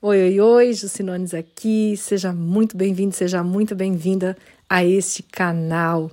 Oi, 0.00 0.16
oi, 0.22 0.40
oi, 0.40 0.72
Jucinones 0.74 1.34
aqui. 1.34 1.96
Seja 1.96 2.32
muito 2.32 2.76
bem-vindo, 2.76 3.12
seja 3.16 3.42
muito 3.42 3.74
bem-vinda 3.74 4.36
a 4.68 4.84
este 4.84 5.24
canal. 5.24 6.08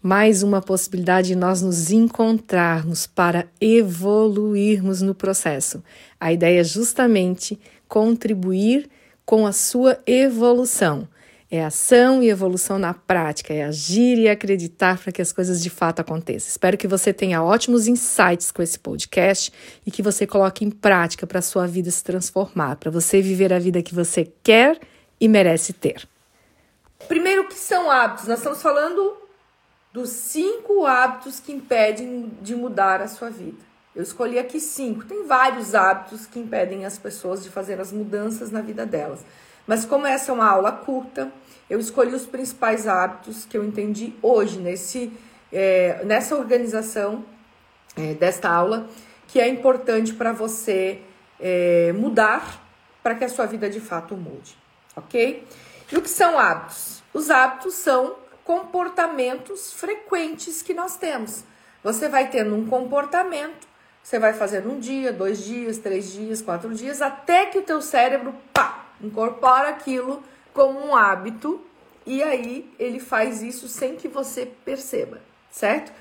Mais 0.00 0.44
uma 0.44 0.62
possibilidade 0.62 1.26
de 1.26 1.34
nós 1.34 1.60
nos 1.60 1.90
encontrarmos 1.90 3.08
para 3.08 3.48
evoluirmos 3.60 5.02
no 5.02 5.16
processo. 5.16 5.82
A 6.20 6.32
ideia 6.32 6.60
é 6.60 6.64
justamente 6.64 7.58
contribuir 7.88 8.88
com 9.26 9.48
a 9.48 9.52
sua 9.52 9.98
evolução. 10.06 11.08
É 11.50 11.64
ação 11.64 12.22
e 12.22 12.28
evolução 12.28 12.78
na 12.78 12.92
prática, 12.92 13.54
é 13.54 13.64
agir 13.64 14.18
e 14.18 14.28
acreditar 14.28 14.98
para 14.98 15.10
que 15.10 15.22
as 15.22 15.32
coisas 15.32 15.62
de 15.62 15.70
fato 15.70 16.00
aconteçam. 16.00 16.50
Espero 16.50 16.76
que 16.76 16.86
você 16.86 17.10
tenha 17.10 17.42
ótimos 17.42 17.86
insights 17.86 18.50
com 18.50 18.60
esse 18.60 18.78
podcast 18.78 19.50
e 19.86 19.90
que 19.90 20.02
você 20.02 20.26
coloque 20.26 20.62
em 20.62 20.70
prática 20.70 21.26
para 21.26 21.38
a 21.38 21.42
sua 21.42 21.66
vida 21.66 21.90
se 21.90 22.04
transformar, 22.04 22.76
para 22.76 22.90
você 22.90 23.22
viver 23.22 23.50
a 23.50 23.58
vida 23.58 23.82
que 23.82 23.94
você 23.94 24.30
quer 24.42 24.78
e 25.18 25.26
merece 25.26 25.72
ter. 25.72 26.06
Primeiro, 27.06 27.44
o 27.44 27.48
que 27.48 27.54
são 27.54 27.90
hábitos? 27.90 28.26
Nós 28.26 28.38
estamos 28.40 28.60
falando 28.60 29.16
dos 29.90 30.10
cinco 30.10 30.84
hábitos 30.84 31.40
que 31.40 31.52
impedem 31.52 32.30
de 32.42 32.54
mudar 32.54 33.00
a 33.00 33.08
sua 33.08 33.30
vida. 33.30 33.56
Eu 33.96 34.02
escolhi 34.02 34.38
aqui 34.38 34.60
cinco. 34.60 35.06
Tem 35.06 35.26
vários 35.26 35.74
hábitos 35.74 36.26
que 36.26 36.38
impedem 36.38 36.84
as 36.84 36.98
pessoas 36.98 37.42
de 37.42 37.48
fazer 37.48 37.80
as 37.80 37.90
mudanças 37.90 38.50
na 38.50 38.60
vida 38.60 38.84
delas. 38.84 39.24
Mas 39.68 39.84
como 39.84 40.06
essa 40.06 40.32
é 40.32 40.34
uma 40.34 40.48
aula 40.48 40.72
curta, 40.72 41.30
eu 41.68 41.78
escolhi 41.78 42.14
os 42.14 42.24
principais 42.24 42.88
hábitos 42.88 43.44
que 43.44 43.58
eu 43.58 43.62
entendi 43.62 44.14
hoje 44.22 44.58
nesse, 44.58 45.12
é, 45.52 46.02
nessa 46.06 46.34
organização 46.34 47.22
é, 47.94 48.14
desta 48.14 48.48
aula, 48.48 48.88
que 49.26 49.38
é 49.38 49.46
importante 49.46 50.14
para 50.14 50.32
você 50.32 51.02
é, 51.38 51.92
mudar 51.92 52.66
para 53.02 53.14
que 53.14 53.24
a 53.24 53.28
sua 53.28 53.44
vida 53.44 53.68
de 53.68 53.78
fato 53.78 54.16
mude, 54.16 54.56
ok? 54.96 55.46
E 55.92 55.96
o 55.96 56.00
que 56.00 56.10
são 56.10 56.38
hábitos? 56.38 57.02
Os 57.12 57.28
hábitos 57.28 57.74
são 57.74 58.16
comportamentos 58.44 59.74
frequentes 59.74 60.62
que 60.62 60.72
nós 60.72 60.96
temos. 60.96 61.44
Você 61.84 62.08
vai 62.08 62.30
tendo 62.30 62.54
um 62.54 62.66
comportamento, 62.66 63.68
você 64.02 64.18
vai 64.18 64.32
fazendo 64.32 64.70
um 64.70 64.78
dia, 64.78 65.12
dois 65.12 65.44
dias, 65.44 65.76
três 65.76 66.10
dias, 66.10 66.40
quatro 66.40 66.74
dias, 66.74 67.02
até 67.02 67.46
que 67.46 67.58
o 67.58 67.62
teu 67.62 67.82
cérebro, 67.82 68.34
pá, 68.54 68.87
incorpora 69.00 69.68
aquilo 69.68 70.22
como 70.52 70.78
um 70.86 70.96
hábito 70.96 71.60
e 72.04 72.22
aí 72.22 72.70
ele 72.78 72.98
faz 72.98 73.42
isso 73.42 73.68
sem 73.68 73.96
que 73.96 74.08
você 74.08 74.46
perceba, 74.64 75.20
certo? 75.50 75.92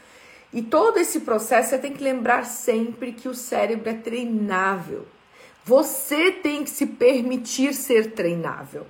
E 0.54 0.62
todo 0.62 0.98
esse 0.98 1.20
processo 1.22 1.70
você 1.70 1.78
tem 1.78 1.94
que 1.94 2.04
lembrar 2.04 2.46
sempre 2.46 3.12
que 3.12 3.28
o 3.28 3.36
cérebro 3.36 3.90
é 3.90 3.94
treinável. 3.94 5.06
Você 5.66 6.32
tem 6.32 6.64
que 6.64 6.70
se 6.70 6.86
permitir 6.86 7.74
ser 7.74 8.12
treinável. 8.12 8.88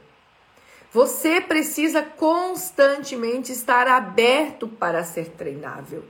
Você 0.94 1.42
precisa 1.42 2.04
constantemente 2.04 3.52
estar 3.52 3.88
aberto 3.88 4.68
para 4.68 5.04
ser 5.04 5.30
treinável. 5.32 6.06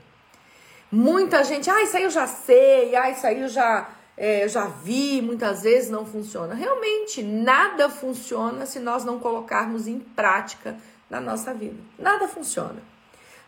Muita 0.91 1.43
gente, 1.43 1.69
ah, 1.69 1.81
isso 1.81 1.97
aí 1.97 2.03
eu 2.03 2.09
já 2.09 2.27
sei, 2.27 2.95
ah, 2.95 3.09
isso 3.09 3.25
aí 3.25 3.41
eu 3.41 3.49
já 3.49 3.89
é, 4.17 4.47
já 4.47 4.65
vi, 4.65 5.21
muitas 5.21 5.61
vezes 5.61 5.91
não 5.91 6.05
funciona. 6.05 6.55
Realmente, 6.55 7.21
nada 7.21 7.87
funciona 7.87 8.65
se 8.65 8.79
nós 8.79 9.05
não 9.05 9.19
colocarmos 9.19 9.87
em 9.87 9.99
prática 9.99 10.75
na 11.07 11.21
nossa 11.21 11.53
vida. 11.53 11.77
Nada 11.99 12.27
funciona. 12.27 12.81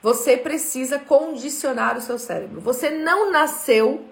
Você 0.02 0.38
precisa 0.38 1.00
condicionar 1.00 1.98
o 1.98 2.02
seu 2.02 2.20
cérebro. 2.20 2.62
Você 2.62 2.92
não 2.92 3.32
nasceu 3.32 4.06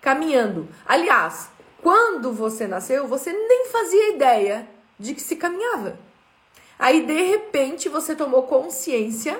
caminhando. 0.00 0.68
Aliás, 0.86 1.50
quando 1.82 2.32
você 2.32 2.66
nasceu, 2.68 3.08
você 3.08 3.32
nem 3.32 3.66
fazia 3.66 4.14
ideia 4.14 4.68
de 4.98 5.12
que 5.14 5.20
se 5.20 5.36
caminhava. 5.36 5.98
Aí, 6.78 7.04
de 7.04 7.20
repente, 7.22 7.88
você 7.88 8.14
tomou 8.14 8.44
consciência 8.44 9.38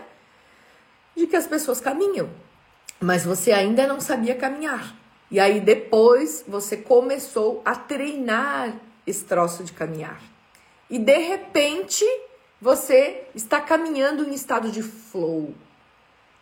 de 1.17 1.27
que 1.27 1.37
as 1.37 1.47
pessoas 1.47 1.81
caminham, 1.81 2.29
mas 2.99 3.25
você 3.25 3.53
ainda 3.53 3.87
não 3.87 4.01
sabia 4.01 4.35
caminhar. 4.35 5.00
E 5.31 5.39
aí 5.39 5.61
depois 5.61 6.45
você 6.47 6.77
começou 6.77 7.63
a 7.65 7.75
treinar 7.75 8.75
esse 9.07 9.25
troço 9.25 9.63
de 9.63 9.73
caminhar. 9.73 10.21
E 10.89 10.99
de 10.99 11.19
repente 11.19 12.05
você 12.61 13.25
está 13.35 13.61
caminhando 13.61 14.29
em 14.29 14.35
estado 14.35 14.71
de 14.71 14.83
flow, 14.83 15.55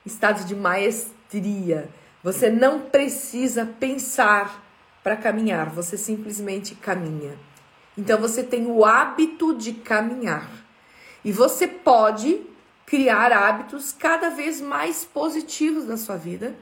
estado 0.07 0.45
de 0.45 0.57
maestria. 0.57 1.89
Você 2.25 2.51
não 2.51 2.81
precisa 2.81 3.67
pensar 3.67 4.65
para 5.03 5.17
caminhar, 5.17 5.69
você 5.69 5.97
simplesmente 5.97 6.75
caminha. 6.75 7.39
Então 7.97 8.19
você 8.19 8.43
tem 8.43 8.67
o 8.67 8.85
hábito 8.85 9.55
de 9.55 9.73
caminhar. 9.75 10.49
E 11.25 11.31
você 11.31 11.69
pode 11.69 12.41
criar 12.87 13.33
hábitos 13.33 13.93
cada 13.93 14.31
vez 14.31 14.61
mais 14.61 15.05
positivos 15.05 15.85
na 15.85 15.99
sua 15.99 16.17
vida, 16.17 16.57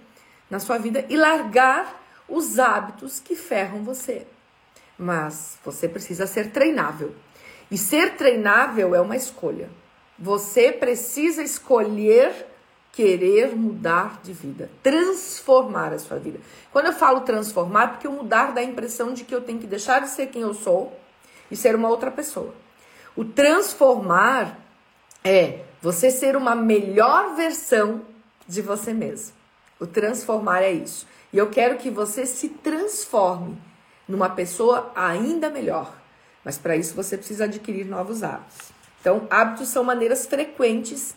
na 0.51 0.59
sua 0.59 0.77
vida 0.77 1.05
e 1.09 1.17
largar 1.17 2.06
os 2.29 2.59
hábitos 2.59 3.21
que 3.21 3.35
ferram 3.35 3.83
você. 3.83 4.27
Mas 4.99 5.59
você 5.65 5.89
precisa 5.89 6.27
ser 6.27 6.51
treinável. 6.51 7.15
E 7.71 7.77
ser 7.77 8.17
treinável 8.17 8.95
é 8.95 9.01
uma 9.01 9.17
escolha. 9.17 9.69
Você 10.19 10.73
precisa 10.73 11.43
escolher 11.43 12.47
querer 12.97 13.55
mudar 13.55 14.21
de 14.23 14.33
vida, 14.33 14.71
transformar 14.83 15.93
a 15.93 15.99
sua 15.99 16.19
vida. 16.19 16.41
Quando 16.73 16.87
eu 16.87 16.95
falo 16.95 17.21
transformar, 17.21 17.89
porque 17.89 18.09
o 18.09 18.13
mudar 18.13 18.55
dá 18.55 18.63
a 18.63 18.65
impressão 18.65 19.13
de 19.13 19.23
que 19.23 19.35
eu 19.35 19.43
tenho 19.43 19.59
que 19.59 19.67
deixar 19.67 20.01
de 20.01 20.09
ser 20.09 20.29
quem 20.29 20.41
eu 20.41 20.55
sou 20.55 20.99
e 21.51 21.57
ser 21.57 21.75
uma 21.75 21.91
outra 21.91 22.11
pessoa. 22.11 22.55
O 23.15 23.23
transformar 23.23 24.59
é 25.23 25.61
você 25.83 26.11
ser 26.11 26.37
uma 26.37 26.55
melhor 26.55 27.35
versão 27.37 28.01
de 28.49 28.63
você 28.63 28.95
mesmo. 28.95 29.35
O 29.79 29.87
transformar 29.87 30.63
é 30.63 30.73
isso. 30.73 31.07
E 31.33 31.39
eu 31.39 31.51
quero 31.51 31.77
que 31.77 31.91
você 31.91 32.25
se 32.25 32.49
transforme 32.49 33.61
numa 34.09 34.29
pessoa 34.29 34.91
ainda 34.95 35.51
melhor. 35.51 35.93
Mas 36.45 36.57
para 36.57 36.77
isso 36.77 36.95
você 36.95 37.17
precisa 37.17 37.45
adquirir 37.45 37.85
novos 37.87 38.23
hábitos. 38.23 38.73
Então, 39.01 39.27
hábitos 39.31 39.69
são 39.69 39.85
maneiras 39.85 40.27
frequentes, 40.27 41.15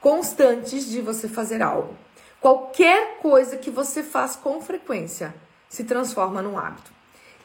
constantes 0.00 0.86
de 0.86 1.00
você 1.00 1.28
fazer 1.28 1.62
algo. 1.62 1.96
Qualquer 2.40 3.18
coisa 3.18 3.56
que 3.56 3.70
você 3.70 4.02
faz 4.02 4.34
com 4.34 4.60
frequência 4.60 5.34
se 5.68 5.84
transforma 5.84 6.40
num 6.40 6.58
hábito. 6.58 6.90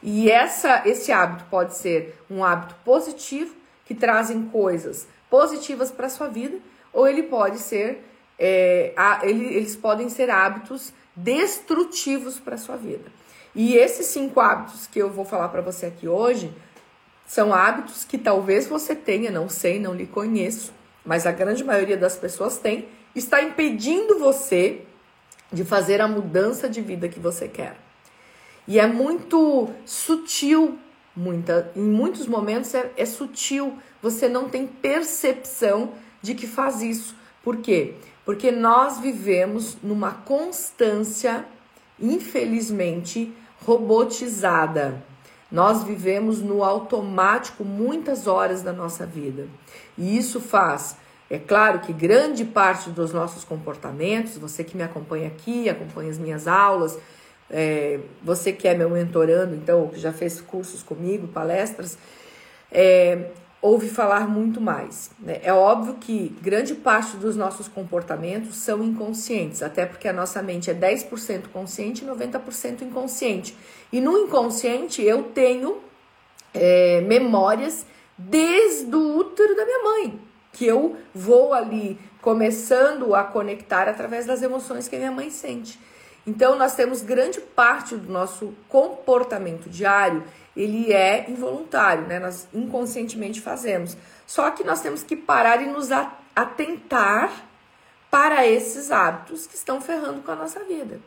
E 0.02 0.30
essa, 0.30 0.82
esse 0.88 1.12
hábito 1.12 1.44
pode 1.50 1.76
ser 1.76 2.18
um 2.30 2.44
hábito 2.44 2.74
positivo, 2.84 3.54
que 3.84 3.94
trazem 3.94 4.46
coisas 4.48 5.06
positivas 5.30 5.90
para 5.90 6.08
sua 6.08 6.28
vida, 6.28 6.58
ou 6.92 7.06
ele 7.06 7.24
pode 7.24 7.58
ser, 7.58 8.04
é, 8.38 8.92
ele, 9.22 9.44
eles 9.44 9.76
podem 9.76 10.08
ser 10.08 10.30
hábitos 10.30 10.92
destrutivos 11.14 12.38
para 12.38 12.56
sua 12.56 12.76
vida. 12.76 13.10
E 13.54 13.74
esses 13.74 14.06
cinco 14.06 14.40
hábitos 14.40 14.86
que 14.86 14.98
eu 14.98 15.10
vou 15.10 15.24
falar 15.24 15.48
para 15.48 15.62
você 15.62 15.86
aqui 15.86 16.06
hoje 16.06 16.52
são 17.26 17.52
hábitos 17.52 18.04
que 18.04 18.18
talvez 18.18 18.66
você 18.66 18.94
tenha, 18.94 19.30
não 19.30 19.48
sei, 19.48 19.80
não 19.80 19.94
lhe 19.94 20.06
conheço, 20.06 20.72
mas 21.04 21.26
a 21.26 21.32
grande 21.32 21.64
maioria 21.64 21.96
das 21.96 22.16
pessoas 22.16 22.58
tem, 22.58 22.86
está 23.14 23.42
impedindo 23.42 24.18
você 24.18 24.82
de 25.50 25.64
fazer 25.64 26.00
a 26.00 26.08
mudança 26.08 26.68
de 26.68 26.80
vida 26.80 27.08
que 27.08 27.18
você 27.18 27.48
quer. 27.48 27.76
E 28.68 28.78
é 28.78 28.86
muito 28.86 29.70
sutil, 29.84 30.78
muita, 31.14 31.70
em 31.74 31.80
muitos 31.80 32.26
momentos 32.26 32.74
é, 32.74 32.92
é 32.96 33.06
sutil, 33.06 33.78
você 34.02 34.28
não 34.28 34.48
tem 34.48 34.66
percepção 34.66 35.92
de 36.20 36.34
que 36.34 36.46
faz 36.46 36.82
isso. 36.82 37.16
Por 37.42 37.58
quê? 37.58 37.94
Porque 38.26 38.50
nós 38.50 39.00
vivemos 39.00 39.78
numa 39.82 40.10
constância, 40.10 41.46
infelizmente, 41.98 43.32
robotizada. 43.64 45.02
Nós 45.50 45.84
vivemos 45.84 46.42
no 46.42 46.62
automático 46.62 47.64
muitas 47.64 48.26
horas 48.26 48.62
da 48.62 48.72
nossa 48.72 49.06
vida. 49.06 49.46
E 49.96 50.18
isso 50.18 50.40
faz, 50.40 50.96
é 51.30 51.38
claro 51.38 51.80
que 51.80 51.92
grande 51.92 52.44
parte 52.44 52.90
dos 52.90 53.12
nossos 53.12 53.44
comportamentos, 53.44 54.36
você 54.38 54.62
que 54.62 54.76
me 54.76 54.82
acompanha 54.82 55.28
aqui, 55.28 55.68
acompanha 55.68 56.10
as 56.10 56.18
minhas 56.18 56.46
aulas, 56.46 56.98
é, 57.50 58.00
você 58.22 58.52
que 58.52 58.68
é 58.68 58.74
meu 58.74 58.90
mentorando, 58.90 59.54
então, 59.54 59.88
que 59.88 59.98
já 59.98 60.12
fez 60.12 60.40
cursos 60.40 60.82
comigo, 60.82 61.26
palestras, 61.28 61.98
é, 62.70 63.30
ouve 63.60 63.88
falar 63.88 64.28
muito 64.28 64.60
mais. 64.60 65.10
Né? 65.18 65.40
É 65.42 65.52
óbvio 65.52 65.94
que 65.94 66.28
grande 66.40 66.74
parte 66.74 67.16
dos 67.16 67.36
nossos 67.36 67.68
comportamentos 67.68 68.56
são 68.56 68.82
inconscientes, 68.82 69.62
até 69.62 69.86
porque 69.86 70.08
a 70.08 70.12
nossa 70.12 70.42
mente 70.42 70.70
é 70.70 70.74
10% 70.74 71.48
consciente 71.52 72.04
e 72.04 72.06
90% 72.06 72.82
inconsciente. 72.82 73.56
E 73.92 74.00
no 74.00 74.16
inconsciente 74.18 75.02
eu 75.02 75.24
tenho 75.24 75.78
é, 76.54 77.00
memórias 77.02 77.86
desde 78.16 78.94
o 78.94 79.16
útero 79.18 79.54
da 79.56 79.64
minha 79.64 79.82
mãe, 79.82 80.20
que 80.52 80.66
eu 80.66 80.96
vou 81.14 81.52
ali 81.52 81.98
começando 82.22 83.14
a 83.14 83.22
conectar 83.22 83.88
através 83.88 84.26
das 84.26 84.42
emoções 84.42 84.88
que 84.88 84.96
a 84.96 84.98
minha 84.98 85.12
mãe 85.12 85.30
sente. 85.30 85.78
Então, 86.26 86.58
nós 86.58 86.74
temos 86.74 87.02
grande 87.02 87.40
parte 87.40 87.94
do 87.94 88.12
nosso 88.12 88.52
comportamento 88.68 89.70
diário 89.70 90.24
ele 90.56 90.92
é 90.92 91.28
involuntário, 91.28 92.06
né? 92.06 92.18
Nós 92.18 92.48
inconscientemente 92.54 93.40
fazemos. 93.40 93.96
Só 94.26 94.50
que 94.50 94.64
nós 94.64 94.80
temos 94.80 95.02
que 95.02 95.14
parar 95.14 95.62
e 95.62 95.66
nos 95.66 95.90
atentar 96.34 97.30
para 98.10 98.46
esses 98.46 98.90
hábitos 98.90 99.46
que 99.46 99.54
estão 99.54 99.80
ferrando 99.80 100.22
com 100.22 100.30
a 100.30 100.36
nossa 100.36 100.64
vida. 100.64 100.98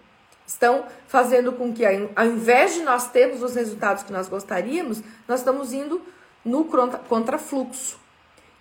Estão 0.46 0.86
fazendo 1.08 1.54
com 1.54 1.74
que, 1.74 1.86
ao 1.86 2.26
invés 2.26 2.76
de 2.76 2.82
nós 2.82 3.10
termos 3.10 3.42
os 3.42 3.56
resultados 3.56 4.04
que 4.04 4.12
nós 4.12 4.28
gostaríamos, 4.28 5.02
nós 5.28 5.40
estamos 5.40 5.74
indo 5.74 6.02
no 6.44 6.66
contrafluxo. 6.66 8.00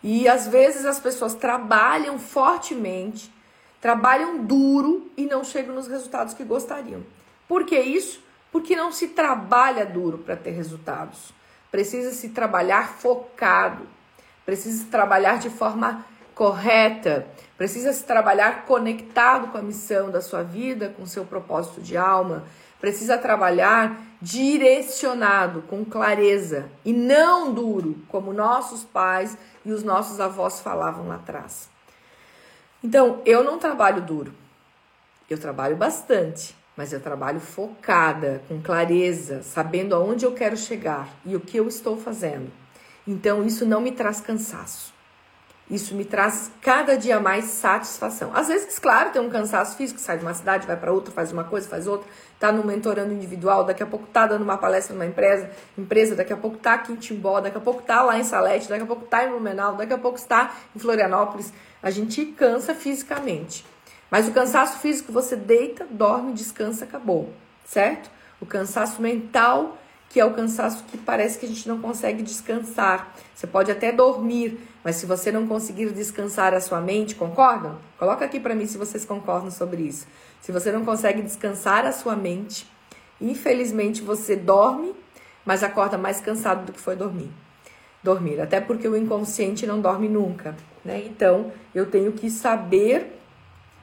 E 0.02 0.28
às 0.28 0.46
vezes 0.46 0.84
as 0.84 1.00
pessoas 1.00 1.34
trabalham 1.34 2.18
fortemente, 2.18 3.32
trabalham 3.80 4.44
duro 4.44 5.10
e 5.16 5.26
não 5.26 5.42
chegam 5.42 5.74
nos 5.74 5.88
resultados 5.88 6.34
que 6.34 6.44
gostariam. 6.44 7.02
Por 7.48 7.64
que 7.64 7.78
isso? 7.78 8.22
Porque 8.50 8.74
não 8.74 8.90
se 8.90 9.08
trabalha 9.08 9.84
duro 9.84 10.18
para 10.18 10.36
ter 10.36 10.50
resultados. 10.50 11.32
Precisa 11.70 12.12
se 12.12 12.30
trabalhar 12.30 12.88
focado, 12.88 13.86
precisa 14.44 14.78
se 14.78 14.86
trabalhar 14.86 15.38
de 15.38 15.50
forma 15.50 16.04
correta, 16.34 17.26
precisa 17.56 17.92
se 17.92 18.04
trabalhar 18.04 18.64
conectado 18.64 19.48
com 19.48 19.58
a 19.58 19.62
missão 19.62 20.10
da 20.10 20.20
sua 20.20 20.42
vida, 20.42 20.94
com 20.96 21.04
seu 21.04 21.24
propósito 21.24 21.82
de 21.82 21.96
alma, 21.96 22.44
precisa 22.80 23.18
trabalhar 23.18 24.00
direcionado, 24.22 25.62
com 25.62 25.84
clareza 25.84 26.70
e 26.84 26.92
não 26.92 27.52
duro, 27.52 27.96
como 28.08 28.32
nossos 28.32 28.84
pais 28.84 29.36
e 29.64 29.72
os 29.72 29.82
nossos 29.82 30.20
avós 30.20 30.60
falavam 30.60 31.08
lá 31.08 31.16
atrás. 31.16 31.68
Então, 32.82 33.20
eu 33.26 33.42
não 33.42 33.58
trabalho 33.58 34.00
duro. 34.02 34.32
Eu 35.28 35.38
trabalho 35.38 35.76
bastante, 35.76 36.56
mas 36.78 36.92
eu 36.92 37.00
trabalho 37.00 37.40
focada, 37.40 38.40
com 38.46 38.62
clareza, 38.62 39.42
sabendo 39.42 39.96
aonde 39.96 40.24
eu 40.24 40.30
quero 40.30 40.56
chegar 40.56 41.08
e 41.26 41.34
o 41.34 41.40
que 41.40 41.56
eu 41.56 41.66
estou 41.66 41.96
fazendo. 41.96 42.52
Então, 43.04 43.44
isso 43.44 43.66
não 43.66 43.80
me 43.80 43.90
traz 43.90 44.20
cansaço. 44.20 44.94
Isso 45.68 45.92
me 45.96 46.04
traz 46.04 46.52
cada 46.62 46.96
dia 46.96 47.18
mais 47.18 47.46
satisfação. 47.46 48.30
Às 48.32 48.46
vezes, 48.46 48.78
claro, 48.78 49.10
tem 49.10 49.20
um 49.20 49.28
cansaço 49.28 49.76
físico, 49.76 49.98
sai 49.98 50.18
de 50.18 50.24
uma 50.24 50.32
cidade, 50.32 50.68
vai 50.68 50.76
para 50.76 50.92
outra, 50.92 51.12
faz 51.12 51.32
uma 51.32 51.42
coisa, 51.42 51.68
faz 51.68 51.88
outra, 51.88 52.08
tá 52.38 52.52
no 52.52 52.64
mentorando 52.64 53.12
individual, 53.12 53.64
daqui 53.64 53.82
a 53.82 53.86
pouco 53.86 54.06
tá 54.06 54.28
dando 54.28 54.42
uma 54.42 54.56
palestra 54.56 54.94
numa 54.94 55.04
empresa, 55.04 55.50
empresa, 55.76 56.14
daqui 56.14 56.32
a 56.32 56.36
pouco 56.36 56.58
tá 56.58 56.74
aqui 56.74 56.92
em 56.92 56.96
Timbó, 56.96 57.40
daqui 57.40 57.58
a 57.58 57.60
pouco 57.60 57.82
tá 57.82 58.02
lá 58.02 58.16
em 58.16 58.24
Salete, 58.24 58.68
daqui 58.68 58.84
a 58.84 58.86
pouco 58.86 59.04
tá 59.04 59.24
em 59.24 59.30
Blumenau, 59.30 59.74
daqui 59.74 59.92
a 59.92 59.98
pouco 59.98 60.16
está 60.16 60.54
em 60.76 60.78
Florianópolis. 60.78 61.52
A 61.82 61.90
gente 61.90 62.24
cansa 62.26 62.72
fisicamente. 62.72 63.66
Mas 64.10 64.26
o 64.28 64.32
cansaço 64.32 64.78
físico 64.78 65.12
você 65.12 65.36
deita, 65.36 65.86
dorme, 65.90 66.32
descansa, 66.32 66.84
acabou, 66.84 67.32
certo? 67.64 68.10
O 68.40 68.46
cansaço 68.46 69.02
mental 69.02 69.76
que 70.08 70.18
é 70.18 70.24
o 70.24 70.32
cansaço 70.32 70.84
que 70.84 70.96
parece 70.96 71.38
que 71.38 71.44
a 71.44 71.48
gente 71.48 71.68
não 71.68 71.80
consegue 71.80 72.22
descansar. 72.22 73.14
Você 73.34 73.46
pode 73.46 73.70
até 73.70 73.92
dormir, 73.92 74.58
mas 74.82 74.96
se 74.96 75.06
você 75.06 75.30
não 75.30 75.46
conseguir 75.46 75.90
descansar 75.90 76.54
a 76.54 76.60
sua 76.60 76.80
mente, 76.80 77.14
concordam? 77.14 77.78
Coloca 77.98 78.24
aqui 78.24 78.40
para 78.40 78.54
mim 78.54 78.66
se 78.66 78.78
vocês 78.78 79.04
concordam 79.04 79.50
sobre 79.50 79.82
isso. 79.82 80.06
Se 80.40 80.50
você 80.50 80.72
não 80.72 80.84
consegue 80.84 81.20
descansar 81.20 81.84
a 81.84 81.92
sua 81.92 82.16
mente, 82.16 82.66
infelizmente 83.20 84.00
você 84.00 84.34
dorme, 84.34 84.94
mas 85.44 85.62
acorda 85.62 85.98
mais 85.98 86.20
cansado 86.20 86.64
do 86.64 86.72
que 86.72 86.80
foi 86.80 86.96
dormir. 86.96 87.30
Dormir, 88.02 88.40
até 88.40 88.60
porque 88.60 88.88
o 88.88 88.96
inconsciente 88.96 89.66
não 89.66 89.80
dorme 89.80 90.08
nunca, 90.08 90.56
né? 90.84 91.02
Então, 91.04 91.52
eu 91.74 91.84
tenho 91.84 92.12
que 92.12 92.30
saber 92.30 93.17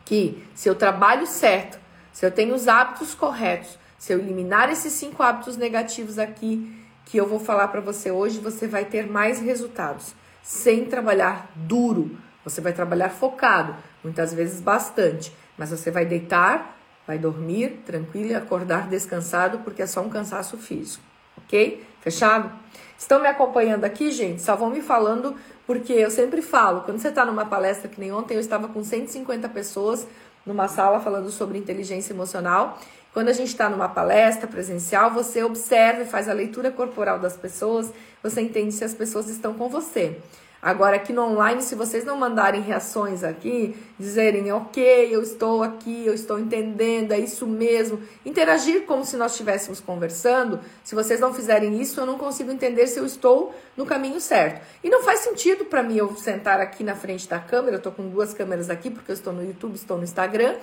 que 0.06 0.48
se 0.54 0.70
eu 0.70 0.76
trabalho 0.76 1.26
certo, 1.28 1.80
se 2.14 2.26
eu 2.26 2.32
tenho 2.32 2.56
os 2.56 2.68
hábitos 2.68 3.14
corretos, 3.14 3.78
se 3.98 4.14
eu 4.14 4.20
eliminar 4.20 4.70
esses 4.70 4.94
cinco 4.94 5.24
hábitos 5.24 5.58
negativos 5.58 6.20
aqui 6.20 6.80
que 7.06 7.18
eu 7.18 7.28
vou 7.28 7.40
falar 7.40 7.68
para 7.68 7.82
você 7.82 8.12
hoje, 8.12 8.40
você 8.40 8.68
vai 8.68 8.86
ter 8.86 9.08
mais 9.10 9.40
resultados 9.40 10.14
sem 10.42 10.86
trabalhar 10.86 11.52
duro. 11.56 12.18
Você 12.44 12.62
vai 12.62 12.72
trabalhar 12.72 13.10
focado, 13.10 13.76
muitas 14.04 14.32
vezes 14.32 14.62
bastante, 14.62 15.36
mas 15.58 15.72
você 15.72 15.90
vai 15.90 16.06
deitar, 16.06 16.78
vai 17.08 17.18
dormir 17.18 17.82
tranquilo 17.86 18.30
e 18.30 18.36
acordar 18.36 18.88
descansado, 18.88 19.60
porque 19.60 19.82
é 19.82 19.88
só 19.88 20.02
um 20.02 20.10
cansaço 20.10 20.56
físico, 20.58 21.04
ok? 21.38 21.84
Fechado? 22.02 22.52
Estão 22.98 23.20
me 23.20 23.28
acompanhando 23.28 23.84
aqui, 23.84 24.12
gente? 24.12 24.42
Só 24.44 24.56
vão 24.56 24.70
me 24.70 24.82
falando, 24.82 25.36
porque 25.66 25.94
eu 25.94 26.12
sempre 26.12 26.42
falo, 26.42 26.82
quando 26.82 27.00
você 27.00 27.10
está 27.10 27.26
numa 27.26 27.46
palestra 27.46 27.90
que 27.90 28.00
nem 28.00 28.12
ontem, 28.12 28.36
eu 28.36 28.40
estava 28.40 28.68
com 28.68 28.84
150 28.84 29.50
pessoas 29.50 30.08
numa 30.46 30.68
sala 30.68 31.00
falando 31.00 31.30
sobre 31.32 31.58
inteligência 31.58 32.14
emocional 32.14 32.78
quando 33.16 33.30
a 33.30 33.34
gente 33.34 33.48
está 33.48 33.70
numa 33.70 33.88
palestra 33.88 34.46
presencial, 34.46 35.10
você 35.10 35.42
observa 35.42 36.02
e 36.02 36.06
faz 36.06 36.28
a 36.28 36.34
leitura 36.34 36.70
corporal 36.70 37.18
das 37.18 37.38
pessoas, 37.38 37.90
você 38.22 38.42
entende 38.42 38.74
se 38.74 38.84
as 38.84 38.94
pessoas 38.94 39.30
estão 39.30 39.54
com 39.54 39.70
você. 39.70 40.18
Agora, 40.66 40.96
aqui 40.96 41.14
no 41.14 41.22
online, 41.22 41.62
se 41.62 41.76
vocês 41.76 42.04
não 42.04 42.18
mandarem 42.18 42.60
reações 42.60 43.24
aqui, 43.24 43.78
dizerem, 44.00 44.52
ok, 44.52 45.16
eu 45.16 45.22
estou 45.22 45.62
aqui, 45.62 46.08
eu 46.08 46.12
estou 46.16 46.40
entendendo, 46.40 47.12
é 47.12 47.20
isso 47.20 47.46
mesmo, 47.46 48.02
interagir 48.26 48.82
como 48.88 49.06
se 49.06 49.16
nós 49.16 49.34
estivéssemos 49.34 49.80
conversando, 49.80 50.60
se 50.84 50.96
vocês 50.96 51.20
não 51.20 51.32
fizerem 51.36 51.80
isso, 51.80 52.00
eu 52.00 52.06
não 52.08 52.18
consigo 52.18 52.52
entender 52.52 52.88
se 52.88 52.98
eu 52.98 53.06
estou 53.06 53.54
no 53.78 53.86
caminho 53.86 54.20
certo. 54.20 54.66
E 54.84 54.90
não 54.90 55.04
faz 55.04 55.20
sentido 55.20 55.66
para 55.66 55.84
mim 55.84 55.98
eu 55.98 56.16
sentar 56.16 56.60
aqui 56.60 56.84
na 56.84 56.96
frente 56.96 57.30
da 57.30 57.38
câmera, 57.38 57.76
eu 57.76 57.78
estou 57.78 57.92
com 57.92 58.10
duas 58.10 58.34
câmeras 58.34 58.68
aqui, 58.68 58.90
porque 58.90 59.12
eu 59.12 59.16
estou 59.16 59.32
no 59.32 59.46
YouTube, 59.46 59.76
estou 59.76 59.98
no 59.98 60.04
Instagram, 60.04 60.56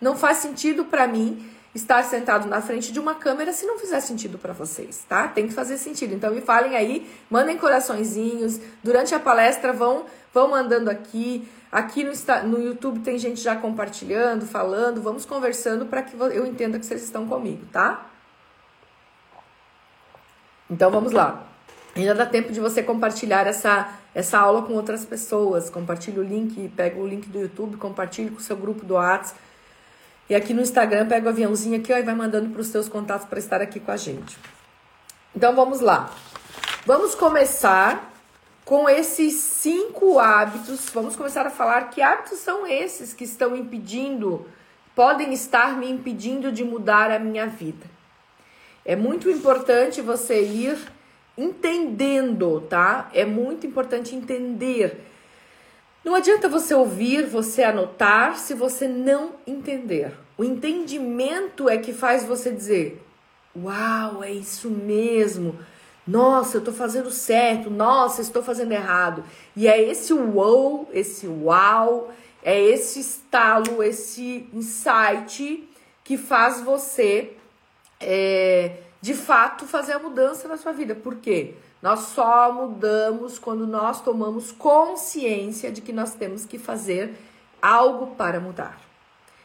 não 0.00 0.16
faz 0.16 0.38
sentido 0.38 0.86
para 0.86 1.06
mim 1.06 1.46
estar 1.74 2.02
sentado 2.02 2.48
na 2.48 2.60
frente 2.60 2.92
de 2.92 2.98
uma 2.98 3.14
câmera 3.14 3.52
se 3.52 3.64
não 3.64 3.78
fizer 3.78 4.00
sentido 4.00 4.38
para 4.38 4.52
vocês, 4.52 5.04
tá? 5.08 5.28
Tem 5.28 5.46
que 5.46 5.54
fazer 5.54 5.78
sentido. 5.78 6.14
Então 6.14 6.34
me 6.34 6.40
falem 6.40 6.76
aí, 6.76 7.08
mandem 7.30 7.56
coraçõezinhos. 7.56 8.60
Durante 8.82 9.14
a 9.14 9.20
palestra 9.20 9.72
vão 9.72 10.06
vão 10.32 10.48
mandando 10.48 10.90
aqui. 10.90 11.48
Aqui 11.70 12.02
no, 12.02 12.12
no 12.48 12.60
YouTube 12.60 13.00
tem 13.00 13.18
gente 13.18 13.40
já 13.40 13.54
compartilhando, 13.54 14.44
falando. 14.46 15.00
Vamos 15.00 15.24
conversando 15.24 15.86
para 15.86 16.02
que 16.02 16.16
eu 16.16 16.44
entenda 16.44 16.78
que 16.78 16.86
vocês 16.86 17.02
estão 17.02 17.26
comigo, 17.26 17.64
tá? 17.72 18.06
Então 20.68 20.90
vamos 20.90 21.12
lá. 21.12 21.46
Ainda 21.94 22.14
dá 22.14 22.26
tempo 22.26 22.52
de 22.52 22.60
você 22.60 22.82
compartilhar 22.82 23.46
essa, 23.46 23.92
essa 24.14 24.38
aula 24.38 24.62
com 24.62 24.74
outras 24.74 25.04
pessoas. 25.04 25.70
Compartilhe 25.70 26.18
o 26.18 26.22
link, 26.22 26.68
pega 26.70 26.98
o 26.98 27.06
link 27.06 27.28
do 27.28 27.40
YouTube, 27.40 27.76
compartilhe 27.76 28.30
com 28.30 28.38
o 28.38 28.40
seu 28.40 28.56
grupo 28.56 28.84
do 28.84 28.94
WhatsApp 28.94 29.38
e 30.30 30.34
aqui 30.36 30.54
no 30.54 30.62
Instagram, 30.62 31.08
pega 31.08 31.26
o 31.26 31.30
aviãozinho 31.30 31.80
aqui 31.80 31.92
ó, 31.92 31.96
e 31.96 32.02
vai 32.02 32.14
mandando 32.14 32.50
para 32.50 32.60
os 32.60 32.68
seus 32.68 32.88
contatos 32.88 33.26
para 33.26 33.40
estar 33.40 33.60
aqui 33.60 33.80
com 33.80 33.90
a 33.90 33.96
gente. 33.96 34.38
Então 35.34 35.56
vamos 35.56 35.80
lá. 35.80 36.08
Vamos 36.86 37.16
começar 37.16 38.14
com 38.64 38.88
esses 38.88 39.34
cinco 39.34 40.20
hábitos. 40.20 40.88
Vamos 40.94 41.16
começar 41.16 41.48
a 41.48 41.50
falar 41.50 41.90
que 41.90 42.00
hábitos 42.00 42.38
são 42.38 42.64
esses 42.64 43.12
que 43.12 43.24
estão 43.24 43.56
impedindo, 43.56 44.46
podem 44.94 45.32
estar 45.32 45.76
me 45.76 45.90
impedindo 45.90 46.52
de 46.52 46.62
mudar 46.62 47.10
a 47.10 47.18
minha 47.18 47.48
vida. 47.48 47.84
É 48.84 48.94
muito 48.94 49.28
importante 49.28 50.00
você 50.00 50.40
ir 50.44 50.78
entendendo, 51.36 52.60
tá? 52.70 53.10
É 53.12 53.24
muito 53.24 53.66
importante 53.66 54.14
entender 54.14 55.10
não 56.02 56.14
adianta 56.14 56.48
você 56.48 56.74
ouvir, 56.74 57.26
você 57.26 57.62
anotar, 57.62 58.38
se 58.38 58.54
você 58.54 58.88
não 58.88 59.32
entender. 59.46 60.12
O 60.40 60.44
entendimento 60.44 61.68
é 61.68 61.76
que 61.76 61.92
faz 61.92 62.24
você 62.24 62.50
dizer: 62.50 63.06
Uau, 63.54 64.24
é 64.24 64.32
isso 64.32 64.70
mesmo. 64.70 65.58
Nossa, 66.06 66.56
eu 66.56 66.60
estou 66.60 66.72
fazendo 66.72 67.10
certo. 67.10 67.68
Nossa, 67.68 68.22
estou 68.22 68.42
fazendo 68.42 68.72
errado. 68.72 69.22
E 69.54 69.68
é 69.68 69.78
esse 69.78 70.14
uau, 70.14 70.88
esse 70.94 71.28
uau, 71.28 72.10
é 72.42 72.58
esse 72.58 73.00
estalo, 73.00 73.82
esse 73.82 74.48
insight 74.54 75.68
que 76.02 76.16
faz 76.16 76.62
você, 76.62 77.36
é, 78.00 78.78
de 78.98 79.12
fato, 79.12 79.66
fazer 79.66 79.92
a 79.92 79.98
mudança 79.98 80.48
na 80.48 80.56
sua 80.56 80.72
vida. 80.72 80.94
Por 80.94 81.16
quê? 81.16 81.52
Nós 81.82 82.00
só 82.14 82.50
mudamos 82.50 83.38
quando 83.38 83.66
nós 83.66 84.00
tomamos 84.00 84.52
consciência 84.52 85.70
de 85.70 85.82
que 85.82 85.92
nós 85.92 86.14
temos 86.14 86.46
que 86.46 86.58
fazer 86.58 87.14
algo 87.60 88.16
para 88.16 88.40
mudar. 88.40 88.89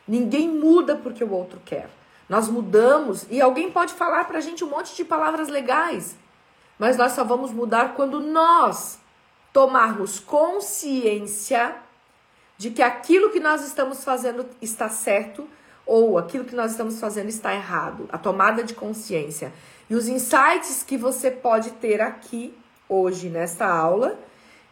Ninguém 0.07 0.49
muda 0.49 0.95
porque 0.95 1.23
o 1.23 1.31
outro 1.31 1.59
quer. 1.65 1.89
Nós 2.27 2.47
mudamos 2.47 3.25
e 3.29 3.41
alguém 3.41 3.71
pode 3.71 3.93
falar 3.93 4.25
para 4.25 4.39
a 4.39 4.41
gente 4.41 4.63
um 4.63 4.69
monte 4.69 4.95
de 4.95 5.05
palavras 5.05 5.47
legais, 5.47 6.15
mas 6.77 6.97
nós 6.97 7.11
só 7.11 7.23
vamos 7.23 7.51
mudar 7.51 7.93
quando 7.93 8.19
nós 8.19 8.99
tomarmos 9.53 10.19
consciência 10.19 11.75
de 12.57 12.71
que 12.71 12.81
aquilo 12.81 13.29
que 13.31 13.39
nós 13.39 13.65
estamos 13.65 14.03
fazendo 14.03 14.45
está 14.61 14.89
certo 14.89 15.47
ou 15.85 16.17
aquilo 16.17 16.45
que 16.45 16.55
nós 16.55 16.71
estamos 16.71 16.99
fazendo 16.99 17.29
está 17.29 17.53
errado. 17.53 18.09
A 18.11 18.17
tomada 18.17 18.63
de 18.63 18.73
consciência. 18.73 19.53
E 19.89 19.95
os 19.95 20.07
insights 20.07 20.83
que 20.83 20.97
você 20.97 21.29
pode 21.29 21.71
ter 21.71 22.01
aqui 22.01 22.57
hoje 22.89 23.29
nesta 23.29 23.67
aula, 23.67 24.19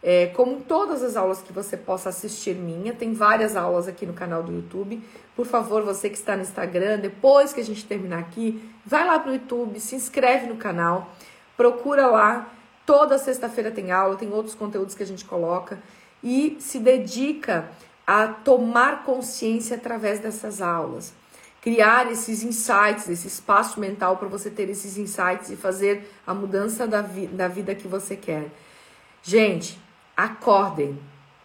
é, 0.06 0.26
como 0.26 0.60
todas 0.60 1.02
as 1.02 1.16
aulas 1.16 1.40
que 1.40 1.50
você 1.50 1.78
possa 1.78 2.10
assistir 2.10 2.54
minha, 2.54 2.92
tem 2.92 3.14
várias 3.14 3.56
aulas 3.56 3.88
aqui 3.88 4.04
no 4.04 4.12
canal 4.12 4.42
do 4.42 4.52
YouTube. 4.52 5.02
Por 5.34 5.46
favor, 5.46 5.82
você 5.82 6.10
que 6.10 6.18
está 6.18 6.36
no 6.36 6.42
Instagram, 6.42 6.98
depois 6.98 7.54
que 7.54 7.60
a 7.62 7.64
gente 7.64 7.86
terminar 7.86 8.18
aqui, 8.18 8.62
vai 8.84 9.06
lá 9.06 9.18
pro 9.18 9.32
YouTube, 9.32 9.80
se 9.80 9.96
inscreve 9.96 10.46
no 10.46 10.56
canal, 10.56 11.10
procura 11.56 12.06
lá. 12.06 12.52
Toda 12.84 13.16
sexta-feira 13.16 13.70
tem 13.70 13.92
aula, 13.92 14.14
tem 14.16 14.30
outros 14.30 14.54
conteúdos 14.54 14.94
que 14.94 15.02
a 15.02 15.06
gente 15.06 15.24
coloca 15.24 15.78
e 16.22 16.58
se 16.60 16.78
dedica 16.78 17.70
a 18.06 18.28
tomar 18.28 19.04
consciência 19.04 19.78
através 19.78 20.20
dessas 20.20 20.60
aulas. 20.60 21.14
Criar 21.62 22.12
esses 22.12 22.42
insights, 22.42 23.08
esse 23.08 23.26
espaço 23.26 23.80
mental 23.80 24.18
para 24.18 24.28
você 24.28 24.50
ter 24.50 24.68
esses 24.68 24.98
insights 24.98 25.48
e 25.48 25.56
fazer 25.56 26.12
a 26.26 26.34
mudança 26.34 26.86
da, 26.86 27.00
vi 27.00 27.26
da 27.26 27.48
vida 27.48 27.74
que 27.74 27.88
você 27.88 28.14
quer. 28.14 28.50
Gente, 29.22 29.82
acordem, 30.16 30.98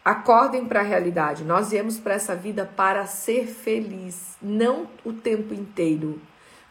acordem 0.03 0.65
para 0.65 0.79
a 0.79 0.83
realidade. 0.83 1.43
Nós 1.43 1.71
viemos 1.71 1.97
para 1.97 2.13
essa 2.13 2.35
vida 2.35 2.65
para 2.65 3.05
ser 3.05 3.47
feliz, 3.47 4.37
não 4.41 4.87
o 5.03 5.13
tempo 5.13 5.53
inteiro, 5.53 6.21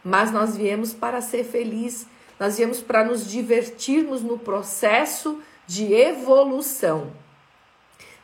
mas 0.03 0.31
nós 0.31 0.55
viemos 0.55 0.93
para 0.93 1.21
ser 1.21 1.43
feliz. 1.43 2.07
Nós 2.39 2.57
viemos 2.57 2.79
para 2.79 3.03
nos 3.03 3.29
divertirmos 3.29 4.21
no 4.21 4.39
processo 4.39 5.41
de 5.67 5.93
evolução. 5.93 7.11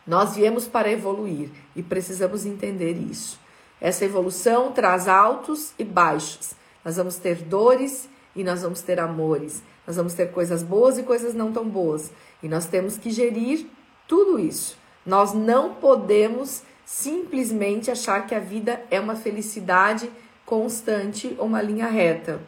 Nós 0.08 0.36
viemos 0.36 0.67
para 0.67 0.89
evoluir 0.89 1.50
e 1.75 1.84
precisamos 1.84 2.46
entender 2.46 2.94
isso. 2.94 3.39
Essa 3.82 4.05
evolução 4.05 4.72
traz 4.72 5.08
altos 5.08 5.74
e 5.77 5.84
baixos. 5.84 6.53
Nós 6.84 6.96
vamos 6.96 7.17
ter 7.17 7.36
dores 7.36 8.08
e 8.36 8.44
nós 8.44 8.62
vamos 8.62 8.82
ter 8.82 9.00
amores. 9.00 9.62
Nós 9.86 9.96
vamos 9.96 10.13
ter 10.13 10.32
coisas 10.32 10.63
boas 10.63 10.98
e 10.98 11.04
coisas 11.04 11.34
não 11.34 11.51
tão 11.51 11.68
boas. 11.68 12.12
E 12.42 12.48
nós 12.48 12.65
temos 12.65 12.98
que 12.98 13.12
gerir 13.12 13.68
tudo 14.08 14.39
isso. 14.39 14.77
Nós 15.06 15.34
não 15.34 15.75
podemos 15.75 16.63
simplesmente 16.86 17.89
achar 17.89 18.25
que 18.25 18.36
a 18.36 18.39
vida 18.39 18.82
é 18.89 19.00
uma 19.00 19.15
felicidade 19.15 20.10
constante 20.46 21.36
ou 21.38 21.46
uma 21.46 21.62
linha 21.62 21.88
reta. 21.88 22.39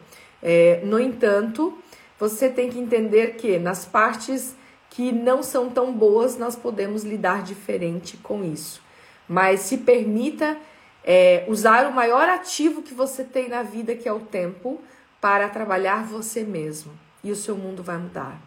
É, 0.42 0.80
no 0.84 0.98
entanto, 0.98 1.76
você 2.18 2.48
tem 2.48 2.70
que 2.70 2.78
entender 2.78 3.34
que 3.34 3.58
nas 3.58 3.84
partes 3.84 4.54
que 4.90 5.12
não 5.12 5.42
são 5.42 5.68
tão 5.68 5.92
boas, 5.92 6.38
nós 6.38 6.56
podemos 6.56 7.04
lidar 7.04 7.42
diferente 7.42 8.16
com 8.16 8.44
isso. 8.44 8.82
Mas 9.28 9.60
se 9.60 9.78
permita 9.78 10.56
é, 11.04 11.44
usar 11.48 11.86
o 11.86 11.92
maior 11.92 12.28
ativo 12.28 12.82
que 12.82 12.94
você 12.94 13.22
tem 13.22 13.48
na 13.48 13.62
vida, 13.62 13.94
que 13.94 14.08
é 14.08 14.12
o 14.12 14.20
tempo, 14.20 14.80
para 15.20 15.48
trabalhar 15.48 16.04
você 16.04 16.42
mesmo. 16.42 16.92
E 17.22 17.30
o 17.30 17.36
seu 17.36 17.56
mundo 17.56 17.82
vai 17.82 17.98
mudar. 17.98 18.40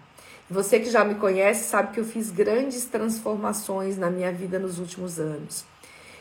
Você 0.49 0.79
que 0.79 0.89
já 0.89 1.05
me 1.05 1.15
conhece 1.15 1.69
sabe 1.69 1.93
que 1.93 1.99
eu 1.99 2.05
fiz 2.05 2.29
grandes 2.29 2.85
transformações 2.85 3.97
na 3.97 4.09
minha 4.09 4.31
vida 4.31 4.59
nos 4.59 4.79
últimos 4.79 5.19
anos. 5.19 5.63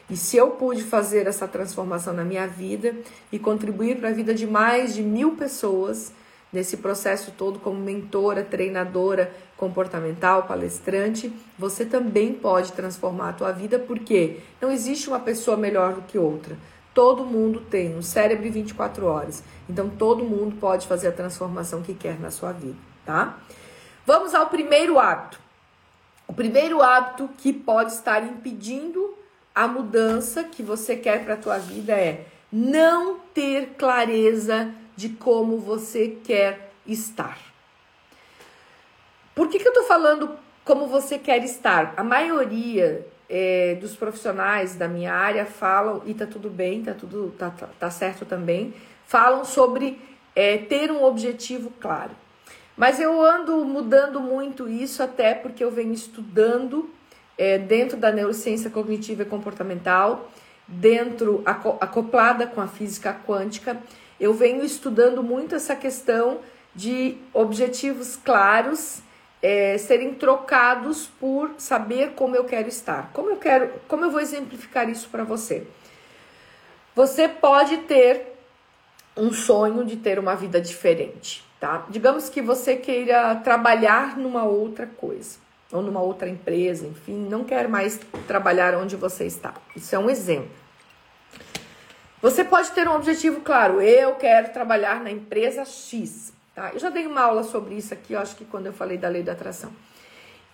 E 0.09 0.17
se 0.17 0.37
eu 0.37 0.51
pude 0.53 0.83
fazer 0.83 1.27
essa 1.27 1.47
transformação 1.47 2.13
na 2.13 2.25
minha 2.25 2.47
vida 2.47 2.95
e 3.31 3.39
contribuir 3.39 3.99
para 3.99 4.09
a 4.09 4.13
vida 4.13 4.35
de 4.35 4.47
mais 4.47 4.95
de 4.95 5.03
mil 5.03 5.37
pessoas 5.37 6.13
nesse 6.53 6.77
processo 6.79 7.33
todo, 7.37 7.61
como 7.61 7.79
mentora, 7.79 8.43
treinadora 8.43 9.33
comportamental, 9.57 10.45
palestrante, 10.45 11.33
você 11.57 11.85
também 11.85 12.33
pode 12.33 12.73
transformar 12.73 13.29
a 13.29 13.33
tua 13.35 13.53
vida, 13.53 13.79
porque 13.79 14.39
não 14.61 14.71
existe 14.71 15.09
uma 15.09 15.21
pessoa 15.21 15.57
melhor 15.57 15.95
do 15.95 16.03
que 16.03 16.19
outra. 16.19 16.57
Todo 16.93 17.25
mundo 17.25 17.61
tem 17.61 17.97
um 17.97 18.03
cérebro 18.03 18.47
em 18.47 18.51
24 18.51 19.07
horas. 19.07 19.43
Então 19.69 19.89
todo 19.89 20.25
mundo 20.25 20.57
pode 20.59 20.87
fazer 20.87 21.09
a 21.09 21.13
transformação 21.13 21.83
que 21.83 21.95
quer 21.95 22.19
na 22.19 22.31
sua 22.31 22.53
vida, 22.53 22.79
tá? 23.07 23.39
Vamos 24.05 24.35
ao 24.35 24.49
primeiro 24.49 24.99
hábito. 24.99 25.39
O 26.27 26.33
primeiro 26.33 26.83
hábito 26.83 27.29
que 27.39 27.53
pode 27.53 27.93
estar 27.93 28.25
impedindo 28.25 29.15
a 29.55 29.67
mudança 29.67 30.45
que 30.45 30.63
você 30.63 30.97
quer 30.97 31.25
para 31.25 31.35
a 31.35 31.37
tua 31.37 31.59
vida 31.59 31.93
é 31.93 32.27
não 32.53 33.19
ter 33.35 33.75
clareza 33.77 34.73
de 34.97 35.09
como 35.11 35.59
você 35.59 36.19
quer 36.25 36.73
estar. 36.87 37.39
Por 39.35 39.49
que, 39.49 39.59
que 39.59 39.67
eu 39.67 39.73
estou 39.73 39.85
falando 39.85 40.37
como 40.65 40.87
você 40.87 41.19
quer 41.19 41.43
estar? 41.45 41.95
A 41.97 42.05
maioria 42.05 43.07
é, 43.31 43.77
dos 43.81 43.95
profissionais 43.95 44.75
da 44.75 44.89
minha 44.89 45.15
área 45.15 45.47
falam, 45.47 46.03
e 46.05 46.13
tá 46.13 46.27
tudo 46.27 46.51
bem, 46.51 46.83
tá 46.83 46.93
tudo 46.93 47.33
tá, 47.39 47.49
tá, 47.51 47.69
tá 47.79 47.91
certo 47.91 48.25
também, 48.25 48.75
falam 49.07 49.45
sobre 49.45 50.01
é, 50.35 50.59
ter 50.59 50.91
um 50.91 51.05
objetivo 51.05 51.73
claro. 51.81 52.11
Mas 52.77 52.99
eu 52.99 53.23
ando 53.23 53.65
mudando 53.65 54.21
muito 54.21 54.69
isso 54.69 55.03
até 55.03 55.35
porque 55.35 55.63
eu 55.63 55.71
venho 55.71 55.93
estudando 55.93 56.91
é, 57.39 57.57
dentro 57.57 57.97
da 57.97 58.11
neurociência 58.11 58.69
cognitiva 58.69 59.23
e 59.23 59.27
comportamental, 59.27 60.31
dentro 60.67 61.43
acoplada 61.45 62.47
com 62.47 62.61
a 62.61 62.67
física 62.67 63.17
quântica, 63.27 63.77
eu 64.19 64.35
venho 64.35 64.65
estudando 64.65 65.23
muito 65.23 65.55
essa 65.55 65.75
questão 65.77 66.39
de 66.75 67.17
objetivos 67.33 68.17
claros 68.17 69.03
é, 69.43 69.79
serem 69.79 70.15
trocados 70.15 71.07
por 71.19 71.55
saber 71.59 72.13
como 72.13 72.37
eu 72.37 72.45
quero 72.45 72.69
estar. 72.69 73.11
Como 73.13 73.31
eu 73.31 73.37
quero, 73.37 73.73
como 73.89 74.05
eu 74.05 74.11
vou 74.11 74.21
exemplificar 74.21 74.89
isso 74.89 75.09
para 75.09 75.25
você? 75.25 75.67
Você 76.95 77.29
pode 77.29 77.79
ter 77.79 78.35
um 79.17 79.33
sonho 79.33 79.85
de 79.85 79.97
ter 79.97 80.19
uma 80.19 80.35
vida 80.35 80.61
diferente, 80.61 81.45
tá? 81.59 81.87
Digamos 81.89 82.29
que 82.29 82.41
você 82.43 82.77
queira 82.77 83.35
trabalhar 83.37 84.17
numa 84.17 84.45
outra 84.45 84.87
coisa 84.87 85.39
ou 85.73 85.83
numa 85.83 86.01
outra 86.01 86.29
empresa, 86.29 86.87
enfim, 86.87 87.15
não 87.29 87.45
quer 87.45 87.69
mais 87.69 88.01
trabalhar 88.27 88.75
onde 88.75 88.97
você 88.97 89.25
está. 89.25 89.55
Isso 89.75 89.95
é 89.95 89.99
um 89.99 90.11
exemplo. 90.11 90.51
Você 92.21 92.45
pode 92.45 92.71
ter 92.73 92.87
um 92.89 92.95
objetivo 92.95 93.41
claro, 93.41 93.81
eu 93.81 94.15
quero 94.17 94.53
trabalhar 94.53 95.01
na 95.01 95.11
empresa 95.11 95.65
X, 95.65 96.33
tá? 96.61 96.73
Eu 96.75 96.79
já 96.79 96.91
dei 96.91 97.07
uma 97.07 97.23
aula 97.23 97.43
sobre 97.43 97.75
isso 97.75 97.95
aqui, 97.95 98.13
eu 98.13 98.21
acho 98.21 98.37
que 98.37 98.45
quando 98.45 98.67
eu 98.67 98.73
falei 98.75 98.99
da 98.99 99.09
lei 99.09 99.23
da 99.23 99.33
atração. 99.33 99.73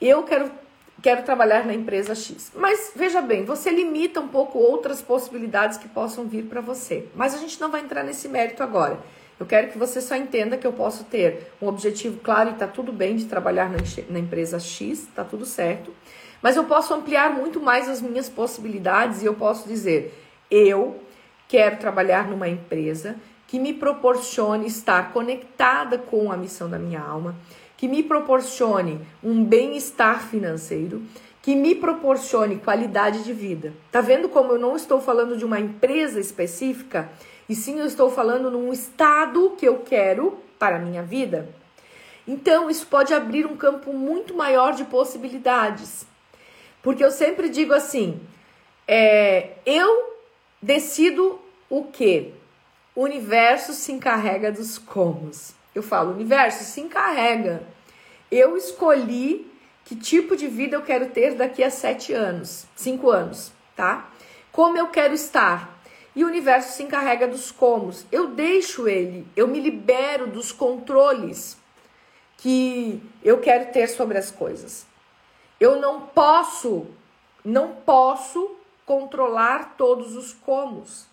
Eu 0.00 0.22
quero 0.22 0.50
quero 1.02 1.24
trabalhar 1.24 1.66
na 1.66 1.74
empresa 1.74 2.14
X. 2.14 2.52
Mas 2.54 2.92
veja 2.96 3.20
bem, 3.20 3.44
você 3.44 3.70
limita 3.70 4.18
um 4.20 4.28
pouco 4.28 4.58
outras 4.58 5.02
possibilidades 5.02 5.76
que 5.76 5.88
possam 5.88 6.26
vir 6.26 6.44
para 6.44 6.60
você. 6.60 7.06
Mas 7.14 7.34
a 7.34 7.38
gente 7.38 7.60
não 7.60 7.70
vai 7.70 7.82
entrar 7.82 8.02
nesse 8.02 8.28
mérito 8.28 8.62
agora. 8.62 8.98
Eu 9.38 9.44
quero 9.44 9.68
que 9.70 9.76
você 9.76 10.00
só 10.00 10.16
entenda 10.16 10.56
que 10.56 10.66
eu 10.66 10.72
posso 10.72 11.04
ter 11.04 11.52
um 11.60 11.66
objetivo 11.66 12.18
claro 12.20 12.50
e 12.50 12.54
tá 12.54 12.66
tudo 12.66 12.92
bem 12.92 13.16
de 13.16 13.26
trabalhar 13.26 13.68
na, 13.68 13.76
na 14.08 14.18
empresa 14.18 14.58
X, 14.58 15.06
tá 15.14 15.22
tudo 15.22 15.44
certo. 15.44 15.92
Mas 16.40 16.56
eu 16.56 16.64
posso 16.64 16.94
ampliar 16.94 17.30
muito 17.30 17.60
mais 17.60 17.88
as 17.88 18.00
minhas 18.00 18.30
possibilidades 18.30 19.22
e 19.22 19.26
eu 19.26 19.34
posso 19.34 19.68
dizer: 19.68 20.14
eu 20.50 20.98
quero 21.46 21.76
trabalhar 21.76 22.26
numa 22.26 22.48
empresa 22.48 23.16
que 23.46 23.58
me 23.58 23.72
proporcione 23.72 24.66
estar 24.66 25.12
conectada 25.12 25.98
com 25.98 26.32
a 26.32 26.36
missão 26.36 26.68
da 26.68 26.78
minha 26.78 27.00
alma, 27.00 27.34
que 27.76 27.86
me 27.86 28.02
proporcione 28.02 29.00
um 29.22 29.44
bem-estar 29.44 30.26
financeiro, 30.26 31.02
que 31.42 31.54
me 31.54 31.74
proporcione 31.74 32.56
qualidade 32.56 33.22
de 33.22 33.32
vida. 33.32 33.72
Tá 33.92 34.00
vendo 34.00 34.28
como 34.28 34.52
eu 34.52 34.58
não 34.58 34.74
estou 34.74 35.00
falando 35.00 35.36
de 35.36 35.44
uma 35.44 35.60
empresa 35.60 36.18
específica? 36.18 37.08
E 37.48 37.54
sim, 37.54 37.78
eu 37.78 37.86
estou 37.86 38.10
falando 38.10 38.50
num 38.50 38.72
estado 38.72 39.54
que 39.56 39.66
eu 39.66 39.78
quero 39.78 40.38
para 40.58 40.76
a 40.76 40.80
minha 40.80 41.02
vida. 41.02 41.48
Então, 42.26 42.68
isso 42.68 42.86
pode 42.88 43.14
abrir 43.14 43.46
um 43.46 43.56
campo 43.56 43.92
muito 43.92 44.34
maior 44.34 44.72
de 44.72 44.84
possibilidades. 44.84 46.04
Porque 46.82 47.04
eu 47.04 47.12
sempre 47.12 47.48
digo 47.48 47.72
assim: 47.72 48.20
é, 48.88 49.50
eu 49.64 50.16
decido 50.60 51.38
o 51.70 51.84
que? 51.84 52.32
O 52.96 53.02
universo 53.02 53.74
se 53.74 53.92
encarrega 53.92 54.50
dos 54.50 54.78
comos. 54.78 55.52
Eu 55.74 55.82
falo, 55.82 56.12
universo 56.12 56.64
se 56.64 56.80
encarrega. 56.80 57.62
Eu 58.30 58.56
escolhi 58.56 59.52
que 59.84 59.94
tipo 59.94 60.34
de 60.34 60.48
vida 60.48 60.76
eu 60.76 60.82
quero 60.82 61.10
ter 61.10 61.34
daqui 61.34 61.62
a 61.62 61.70
sete 61.70 62.14
anos, 62.14 62.64
cinco 62.74 63.10
anos, 63.10 63.52
tá? 63.76 64.08
Como 64.50 64.78
eu 64.78 64.88
quero 64.88 65.12
estar, 65.12 65.78
e 66.14 66.24
o 66.24 66.26
universo 66.26 66.72
se 66.72 66.82
encarrega 66.82 67.28
dos 67.28 67.52
comos. 67.52 68.06
Eu 68.10 68.28
deixo 68.28 68.88
ele, 68.88 69.26
eu 69.36 69.46
me 69.46 69.60
libero 69.60 70.26
dos 70.26 70.50
controles 70.50 71.58
que 72.38 73.02
eu 73.22 73.38
quero 73.38 73.70
ter 73.72 73.88
sobre 73.88 74.16
as 74.16 74.30
coisas. 74.30 74.86
Eu 75.60 75.78
não 75.78 76.00
posso, 76.00 76.86
não 77.44 77.74
posso 77.74 78.56
controlar 78.86 79.74
todos 79.76 80.16
os 80.16 80.32
comos. 80.32 81.06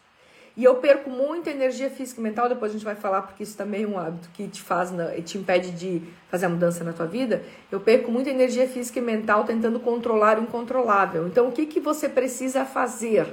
E 0.56 0.64
eu 0.64 0.76
perco 0.76 1.10
muita 1.10 1.50
energia 1.50 1.90
física 1.90 2.22
e 2.22 2.24
mental, 2.24 2.48
depois 2.48 2.72
a 2.72 2.74
gente 2.74 2.86
vai 2.86 2.96
falar, 2.96 3.24
porque 3.24 3.42
isso 3.42 3.58
também 3.58 3.84
é 3.84 3.88
um 3.88 3.98
hábito 3.98 4.30
que 4.34 4.48
te 4.48 4.62
faz, 4.62 4.92
te 5.26 5.38
impede 5.38 5.72
de 5.72 6.02
fazer 6.30 6.46
a 6.46 6.50
mudança 6.50 6.84
na 6.84 6.94
tua 6.94 7.08
vida. 7.08 7.44
Eu 7.72 7.80
perco 7.80 8.12
muita 8.12 8.30
energia 8.30 8.68
física 8.68 9.00
e 9.00 9.02
mental 9.02 9.46
tentando 9.46 9.80
controlar 9.80 10.38
o 10.38 10.44
incontrolável. 10.44 11.28
Então, 11.28 11.48
o 11.48 11.52
que, 11.52 11.66
que 11.66 11.80
você 11.80 12.08
precisa 12.08 12.66
fazer? 12.66 13.26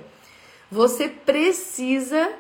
Você 0.71 1.09
precisa 1.09 2.33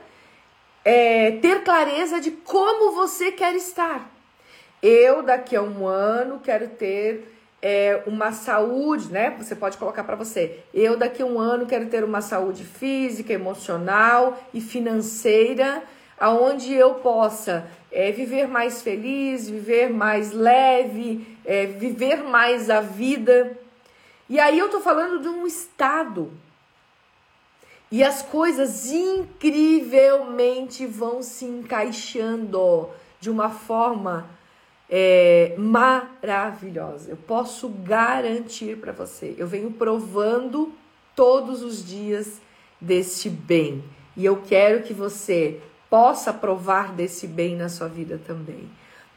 é, 0.82 1.32
ter 1.32 1.62
clareza 1.62 2.18
de 2.18 2.30
como 2.30 2.92
você 2.92 3.32
quer 3.32 3.54
estar. 3.54 4.10
Eu, 4.82 5.22
daqui 5.22 5.54
a 5.56 5.62
um 5.62 5.86
ano, 5.86 6.40
quero 6.40 6.68
ter 6.68 7.39
é, 7.62 8.02
uma 8.06 8.32
saúde, 8.32 9.12
né? 9.12 9.34
Você 9.38 9.54
pode 9.54 9.76
colocar 9.76 10.04
para 10.04 10.16
você. 10.16 10.60
Eu, 10.72 10.96
daqui 10.96 11.22
a 11.22 11.26
um 11.26 11.38
ano, 11.38 11.66
quero 11.66 11.86
ter 11.86 12.04
uma 12.04 12.20
saúde 12.20 12.64
física, 12.64 13.32
emocional 13.32 14.38
e 14.52 14.60
financeira 14.60 15.82
aonde 16.20 16.74
eu 16.74 16.96
possa 16.96 17.66
é, 17.90 18.12
viver 18.12 18.46
mais 18.46 18.82
feliz, 18.82 19.48
viver 19.48 19.88
mais 19.88 20.32
leve, 20.32 21.26
é, 21.46 21.64
viver 21.64 22.22
mais 22.22 22.68
a 22.68 22.82
vida. 22.82 23.58
E 24.28 24.38
aí 24.38 24.58
eu 24.58 24.68
tô 24.68 24.80
falando 24.80 25.22
de 25.22 25.28
um 25.28 25.46
estado. 25.46 26.30
E 27.90 28.04
as 28.04 28.20
coisas 28.22 28.86
incrivelmente 28.92 30.86
vão 30.86 31.22
se 31.22 31.46
encaixando 31.46 32.90
de 33.18 33.30
uma 33.30 33.48
forma 33.50 34.28
é, 34.90 35.54
maravilhosa. 35.56 37.10
Eu 37.10 37.16
posso 37.16 37.68
garantir 37.68 38.76
para 38.78 38.90
você. 38.90 39.36
Eu 39.38 39.46
venho 39.46 39.70
provando 39.70 40.72
todos 41.14 41.62
os 41.62 41.86
dias 41.86 42.40
deste 42.80 43.30
bem. 43.30 43.84
E 44.16 44.24
eu 44.24 44.42
quero 44.44 44.82
que 44.82 44.92
você 44.92 45.60
possa 45.88 46.32
provar 46.32 46.92
desse 46.92 47.28
bem 47.28 47.54
na 47.54 47.68
sua 47.68 47.86
vida 47.86 48.20
também. 48.26 48.68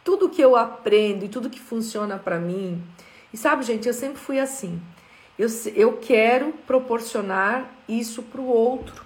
Tudo 0.04 0.30
que 0.30 0.42
eu 0.42 0.56
aprendo 0.56 1.26
e 1.26 1.30
tudo 1.30 1.50
que 1.50 1.60
funciona 1.60 2.20
para 2.20 2.38
mim. 2.38 2.82
E 3.34 3.38
sabe, 3.38 3.64
gente, 3.64 3.88
eu 3.88 3.94
sempre 3.94 4.20
fui 4.20 4.40
assim. 4.40 4.80
Eu, 5.40 5.48
eu 5.76 5.94
quero 5.98 6.54
proporcionar 6.68 7.74
isso 7.88 8.22
para 8.22 8.42
o 8.42 8.48
outro. 8.48 9.04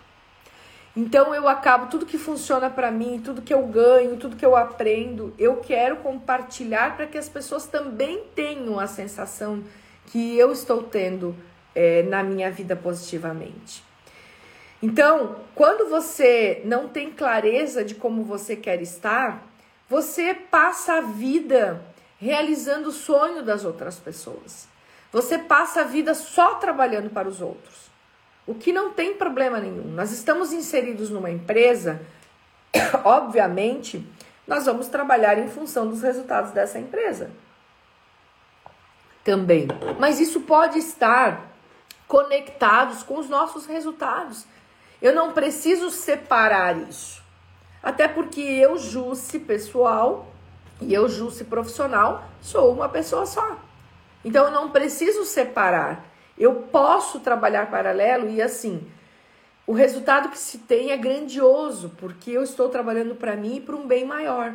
Então 0.98 1.32
eu 1.36 1.48
acabo 1.48 1.92
tudo 1.92 2.08
que 2.08 2.18
funciona 2.18 2.72
para 2.72 2.90
mim, 2.90 3.22
tudo 3.24 3.44
que 3.44 3.54
eu 3.54 3.68
ganho, 3.68 4.18
tudo 4.18 4.36
que 4.36 4.44
eu 4.44 4.56
aprendo, 4.56 5.32
eu 5.38 5.58
quero 5.58 5.98
compartilhar 5.98 6.98
para 6.98 7.06
que 7.06 7.20
as 7.20 7.30
pessoas 7.30 7.68
também 7.68 8.24
tenham 8.34 8.80
a 8.80 8.88
sensação 8.88 9.64
que 10.08 10.36
eu 10.36 10.52
estou 10.52 10.82
tendo 10.82 11.36
é, 11.76 12.02
na 12.02 12.24
minha 12.24 12.50
vida 12.50 12.76
positivamente. 12.76 13.84
Então, 14.82 15.36
quando 15.54 15.88
você 15.88 16.64
não 16.66 16.88
tem 16.88 17.12
clareza 17.12 17.86
de 17.86 17.94
como 17.94 18.24
você 18.24 18.56
quer 18.56 18.82
estar, 18.82 19.48
você 19.88 20.34
passa 20.34 20.94
a 20.94 21.02
vida 21.02 21.80
realizando 22.20 22.90
o 22.90 22.92
sonho 22.92 23.44
das 23.44 23.64
outras 23.64 24.00
pessoas. 24.00 24.68
Você 25.12 25.38
passa 25.38 25.82
a 25.82 25.84
vida 25.84 26.16
só 26.16 26.56
trabalhando 26.56 27.12
para 27.12 27.28
os 27.28 27.40
outros. 27.40 27.87
O 28.48 28.56
que 28.56 28.72
não 28.72 28.92
tem 28.92 29.14
problema 29.14 29.60
nenhum. 29.60 29.84
Nós 29.90 30.12
estamos 30.12 30.54
inseridos 30.54 31.10
numa 31.10 31.30
empresa, 31.30 32.02
obviamente, 33.04 34.04
nós 34.48 34.66
vamos 34.66 34.88
trabalhar 34.88 35.38
em 35.38 35.50
função 35.50 35.86
dos 35.86 36.02
resultados 36.02 36.52
dessa 36.52 36.80
empresa. 36.80 37.30
Também. 39.24 39.68
Mas 40.00 40.22
isso 40.22 40.40
pode 40.42 40.80
estar 40.80 41.52
conectados 42.08 43.04
com 43.04 43.20
os 43.20 43.28
nossos 43.28 43.66
resultados. 43.66 44.46
Eu 45.02 45.14
não 45.14 45.34
preciso 45.34 45.92
separar 45.92 46.78
isso. 46.78 47.22
Até 47.84 48.08
porque 48.08 48.42
eu, 48.42 48.78
Jusce 48.78 49.38
pessoal, 49.40 50.28
e 50.80 50.94
eu, 50.94 51.10
Jusce 51.10 51.44
profissional, 51.44 52.24
sou 52.42 52.72
uma 52.72 52.88
pessoa 52.88 53.26
só. 53.26 53.58
Então 54.24 54.46
eu 54.46 54.52
não 54.52 54.70
preciso 54.72 55.26
separar. 55.26 56.04
Eu 56.38 56.54
posso 56.54 57.20
trabalhar 57.20 57.72
paralelo 57.72 58.30
e 58.30 58.42
assim, 58.42 58.86
o 59.66 59.74
resultado 59.74 60.30
que 60.30 60.38
se 60.38 60.60
tem 60.60 60.92
é 60.92 60.98
grandioso, 60.98 61.92
porque 61.98 62.32
eu 62.32 62.44
estou 62.44 62.70
trabalhando 62.70 63.16
para 63.16 63.36
mim 63.36 63.58
e 63.58 63.62
para 63.62 63.76
um 63.76 63.88
bem 63.88 64.06
maior. 64.06 64.54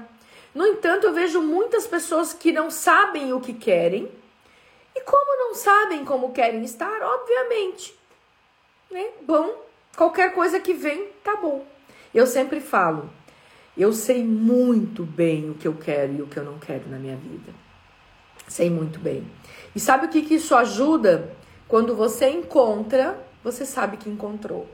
No 0.55 0.67
entanto, 0.67 1.07
eu 1.07 1.13
vejo 1.13 1.43
muitas 1.43 1.87
pessoas 1.87 2.33
que 2.33 2.53
não 2.53 2.71
sabem 2.71 3.33
o 3.33 3.41
que 3.41 3.53
querem. 3.53 4.11
E 4.95 5.01
como 5.01 5.39
não 5.39 5.55
sabem 5.55 6.05
como 6.05 6.33
querem 6.33 6.63
estar, 6.65 7.01
obviamente, 7.03 7.95
né? 8.91 9.07
Bom, 9.23 9.55
qualquer 9.97 10.35
coisa 10.35 10.61
que 10.61 10.75
vem, 10.75 11.09
tá 11.25 11.37
bom. 11.37 11.65
Eu 12.15 12.27
sempre 12.27 12.61
falo, 12.61 13.11
eu 13.77 13.93
sei 13.93 14.23
muito 14.23 15.03
bem 15.03 15.51
o 15.51 15.55
que 15.55 15.67
eu 15.67 15.75
quero 15.75 16.13
e 16.13 16.23
o 16.23 16.27
que 16.27 16.37
eu 16.37 16.45
não 16.45 16.59
quero 16.59 16.89
na 16.89 16.99
minha 16.99 17.17
vida. 17.17 17.53
Sei 18.47 18.69
muito 18.69 18.99
bem. 18.99 19.27
E 19.75 19.81
sabe 19.81 20.07
o 20.07 20.09
que, 20.11 20.23
que 20.23 20.35
isso 20.35 20.55
ajuda? 20.55 21.35
Quando 21.73 21.97
você 21.97 22.29
encontra, 22.29 23.19
você 23.43 23.65
sabe 23.65 23.97
que 23.97 24.07
encontrou. 24.07 24.69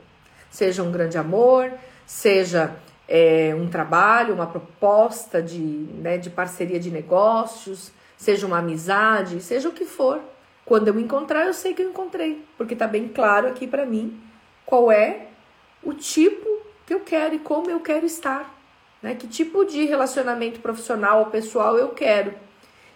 Seja 0.51 0.83
um 0.83 0.91
grande 0.91 1.17
amor, 1.17 1.71
seja 2.05 2.75
é, 3.07 3.55
um 3.55 3.69
trabalho, 3.69 4.33
uma 4.33 4.47
proposta 4.47 5.41
de, 5.41 5.61
né, 5.61 6.17
de 6.17 6.29
parceria 6.29 6.77
de 6.77 6.91
negócios, 6.91 7.89
seja 8.17 8.45
uma 8.45 8.57
amizade, 8.57 9.39
seja 9.39 9.69
o 9.69 9.71
que 9.71 9.85
for. 9.85 10.19
Quando 10.65 10.89
eu 10.89 10.99
encontrar, 10.99 11.45
eu 11.45 11.53
sei 11.53 11.73
que 11.73 11.81
eu 11.81 11.89
encontrei, 11.89 12.43
porque 12.57 12.75
tá 12.75 12.85
bem 12.85 13.07
claro 13.07 13.47
aqui 13.47 13.65
para 13.65 13.85
mim 13.85 14.19
qual 14.65 14.91
é 14.91 15.27
o 15.81 15.93
tipo 15.93 16.49
que 16.85 16.93
eu 16.93 16.99
quero 16.99 17.33
e 17.33 17.39
como 17.39 17.69
eu 17.69 17.79
quero 17.79 18.05
estar, 18.05 18.53
né? 19.01 19.15
Que 19.15 19.25
tipo 19.25 19.63
de 19.63 19.85
relacionamento 19.85 20.59
profissional 20.59 21.19
ou 21.19 21.25
pessoal 21.27 21.77
eu 21.77 21.91
quero 21.91 22.33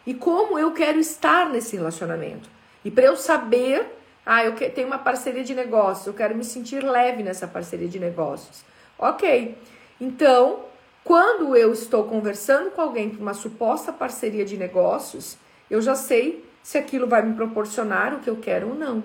e 0.06 0.14
como 0.14 0.60
eu 0.60 0.74
quero 0.74 1.00
estar 1.00 1.50
nesse 1.50 1.78
relacionamento. 1.78 2.52
E 2.86 2.92
para 2.92 3.06
eu 3.06 3.16
saber, 3.16 3.86
ah, 4.26 4.44
eu 4.46 4.54
tenho 4.72 4.88
uma 4.88 5.00
parceria 5.00 5.44
de 5.44 5.54
negócios, 5.54 6.08
eu 6.08 6.14
quero 6.14 6.36
me 6.36 6.44
sentir 6.44 6.84
leve 6.84 7.24
nessa 7.24 7.48
parceria 7.48 7.88
de 7.88 8.00
negócios. 8.00 8.64
Ok, 8.98 9.58
então, 10.00 10.62
quando 11.04 11.56
eu 11.56 11.74
estou 11.74 12.06
conversando 12.06 12.72
com 12.72 12.82
alguém 12.82 13.10
para 13.10 13.22
uma 13.22 13.34
suposta 13.34 13.92
parceria 13.92 14.46
de 14.46 14.56
negócios, 14.56 15.38
eu 15.70 15.82
já 15.82 15.96
sei 15.96 16.46
se 16.62 16.78
aquilo 16.78 17.08
vai 17.08 17.22
me 17.22 17.36
proporcionar 17.36 18.14
o 18.14 18.20
que 18.20 18.30
eu 18.30 18.38
quero 18.38 18.70
ou 18.70 18.76
não. 18.76 19.04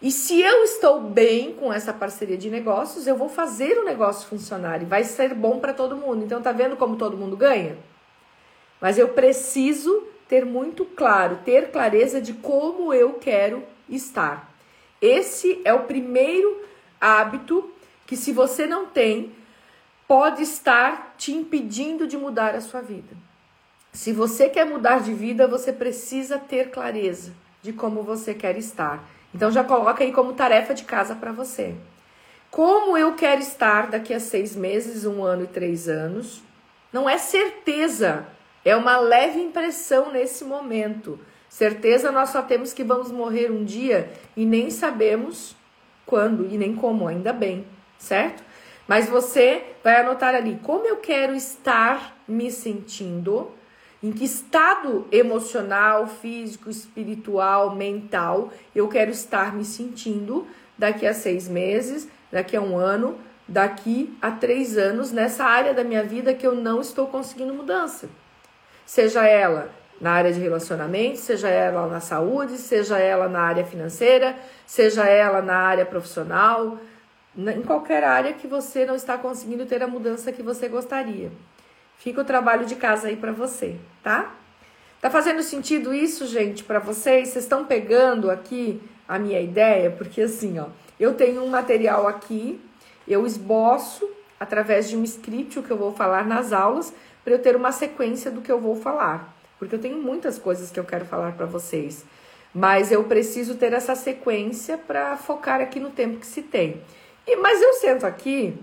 E 0.00 0.10
se 0.10 0.40
eu 0.40 0.64
estou 0.64 1.00
bem 1.00 1.54
com 1.54 1.72
essa 1.72 1.92
parceria 1.92 2.36
de 2.36 2.50
negócios, 2.50 3.06
eu 3.06 3.16
vou 3.16 3.28
fazer 3.28 3.78
o 3.78 3.84
negócio 3.84 4.28
funcionar 4.28 4.82
e 4.82 4.84
vai 4.84 5.04
ser 5.04 5.34
bom 5.34 5.58
para 5.58 5.72
todo 5.72 5.96
mundo. 5.96 6.24
Então, 6.24 6.42
tá 6.42 6.52
vendo 6.52 6.76
como 6.76 6.96
todo 6.96 7.16
mundo 7.16 7.36
ganha? 7.36 7.76
Mas 8.80 8.96
eu 8.96 9.08
preciso 9.08 10.04
ter 10.28 10.44
muito 10.44 10.84
claro, 10.84 11.38
ter 11.44 11.70
clareza 11.70 12.20
de 12.20 12.32
como 12.32 12.94
eu 12.94 13.14
quero 13.14 13.64
estar. 13.88 14.52
Esse 15.00 15.60
é 15.64 15.72
o 15.72 15.84
primeiro 15.84 16.62
hábito 17.00 17.70
que, 18.06 18.16
se 18.16 18.32
você 18.32 18.66
não 18.66 18.86
tem, 18.86 19.32
pode 20.06 20.42
estar 20.42 21.14
te 21.16 21.32
impedindo 21.32 22.06
de 22.06 22.16
mudar 22.16 22.54
a 22.54 22.60
sua 22.60 22.80
vida. 22.80 23.16
Se 23.92 24.12
você 24.12 24.48
quer 24.48 24.64
mudar 24.64 25.00
de 25.00 25.12
vida, 25.12 25.46
você 25.46 25.72
precisa 25.72 26.38
ter 26.38 26.70
clareza 26.70 27.32
de 27.62 27.72
como 27.72 28.02
você 28.02 28.34
quer 28.34 28.56
estar. 28.56 29.04
Então 29.34 29.50
já 29.50 29.62
coloca 29.62 30.02
aí 30.02 30.12
como 30.12 30.32
tarefa 30.32 30.74
de 30.74 30.84
casa 30.84 31.14
para 31.14 31.32
você. 31.32 31.74
Como 32.50 32.96
eu 32.96 33.14
quero 33.14 33.40
estar 33.40 33.88
daqui 33.88 34.14
a 34.14 34.20
seis 34.20 34.56
meses, 34.56 35.04
um 35.04 35.22
ano 35.22 35.44
e 35.44 35.48
três 35.48 35.88
anos? 35.88 36.42
Não 36.92 37.08
é 37.08 37.18
certeza 37.18 38.26
é 38.64 38.74
uma 38.76 38.98
leve 38.98 39.40
impressão 39.40 40.12
nesse 40.12 40.44
momento. 40.44 41.18
Certeza 41.48 42.12
nós 42.12 42.30
só 42.30 42.42
temos 42.42 42.72
que 42.72 42.84
vamos 42.84 43.10
morrer 43.10 43.50
um 43.50 43.64
dia 43.64 44.12
e 44.36 44.44
nem 44.44 44.70
sabemos 44.70 45.56
quando 46.04 46.46
e 46.46 46.56
nem 46.56 46.74
como, 46.74 47.08
ainda 47.08 47.32
bem, 47.32 47.66
certo? 47.98 48.42
Mas 48.86 49.08
você 49.08 49.62
vai 49.82 50.00
anotar 50.00 50.34
ali 50.34 50.58
como 50.62 50.86
eu 50.86 50.96
quero 50.96 51.34
estar 51.34 52.16
me 52.26 52.50
sentindo, 52.50 53.50
em 54.02 54.12
que 54.12 54.24
estado 54.24 55.06
emocional, 55.10 56.06
físico, 56.06 56.70
espiritual, 56.70 57.74
mental 57.74 58.52
eu 58.74 58.88
quero 58.88 59.10
estar 59.10 59.54
me 59.54 59.64
sentindo 59.64 60.46
daqui 60.76 61.06
a 61.06 61.12
seis 61.12 61.48
meses, 61.48 62.08
daqui 62.30 62.56
a 62.56 62.60
um 62.60 62.76
ano, 62.76 63.18
daqui 63.46 64.16
a 64.22 64.30
três 64.30 64.78
anos, 64.78 65.10
nessa 65.10 65.44
área 65.44 65.74
da 65.74 65.82
minha 65.82 66.04
vida 66.04 66.32
que 66.32 66.46
eu 66.46 66.54
não 66.54 66.80
estou 66.80 67.06
conseguindo 67.08 67.52
mudança 67.52 68.08
seja 68.88 69.26
ela 69.26 69.70
na 70.00 70.12
área 70.12 70.32
de 70.32 70.40
relacionamento, 70.40 71.18
seja 71.18 71.48
ela 71.48 71.86
na 71.86 72.00
saúde, 72.00 72.56
seja 72.56 72.98
ela 72.98 73.28
na 73.28 73.40
área 73.40 73.64
financeira, 73.64 74.36
seja 74.66 75.04
ela 75.06 75.42
na 75.42 75.56
área 75.56 75.84
profissional, 75.84 76.78
em 77.36 77.62
qualquer 77.62 78.04
área 78.04 78.32
que 78.32 78.46
você 78.46 78.84
não 78.84 78.94
está 78.94 79.18
conseguindo 79.18 79.66
ter 79.66 79.82
a 79.82 79.86
mudança 79.86 80.32
que 80.32 80.42
você 80.42 80.68
gostaria. 80.68 81.30
Fica 81.98 82.20
o 82.20 82.24
trabalho 82.24 82.64
de 82.64 82.76
casa 82.76 83.08
aí 83.08 83.16
para 83.16 83.32
você, 83.32 83.76
tá? 84.02 84.34
Tá 85.00 85.10
fazendo 85.10 85.42
sentido 85.42 85.94
isso, 85.94 86.26
gente, 86.26 86.64
para 86.64 86.78
vocês? 86.78 87.28
Vocês 87.28 87.44
estão 87.44 87.64
pegando 87.64 88.30
aqui 88.30 88.80
a 89.06 89.18
minha 89.18 89.40
ideia? 89.40 89.90
Porque 89.90 90.22
assim, 90.22 90.58
ó, 90.58 90.66
eu 90.98 91.14
tenho 91.14 91.42
um 91.42 91.48
material 91.48 92.06
aqui, 92.06 92.60
eu 93.06 93.24
esboço 93.26 94.08
através 94.38 94.88
de 94.88 94.96
um 94.96 95.04
script 95.04 95.58
o 95.58 95.62
que 95.62 95.70
eu 95.70 95.76
vou 95.76 95.92
falar 95.92 96.26
nas 96.26 96.52
aulas 96.52 96.92
para 97.24 97.32
eu 97.32 97.38
ter 97.38 97.54
uma 97.56 97.72
sequência 97.72 98.30
do 98.30 98.40
que 98.40 98.50
eu 98.50 98.60
vou 98.60 98.74
falar, 98.74 99.36
porque 99.58 99.74
eu 99.74 99.78
tenho 99.78 99.98
muitas 99.98 100.38
coisas 100.38 100.70
que 100.70 100.78
eu 100.78 100.84
quero 100.84 101.04
falar 101.04 101.32
para 101.32 101.46
vocês, 101.46 102.04
mas 102.54 102.90
eu 102.90 103.04
preciso 103.04 103.56
ter 103.56 103.72
essa 103.72 103.94
sequência 103.94 104.78
para 104.78 105.16
focar 105.16 105.60
aqui 105.60 105.78
no 105.78 105.90
tempo 105.90 106.18
que 106.18 106.26
se 106.26 106.42
tem. 106.42 106.82
E 107.26 107.36
mas 107.36 107.60
eu 107.60 107.74
sento 107.74 108.06
aqui 108.06 108.56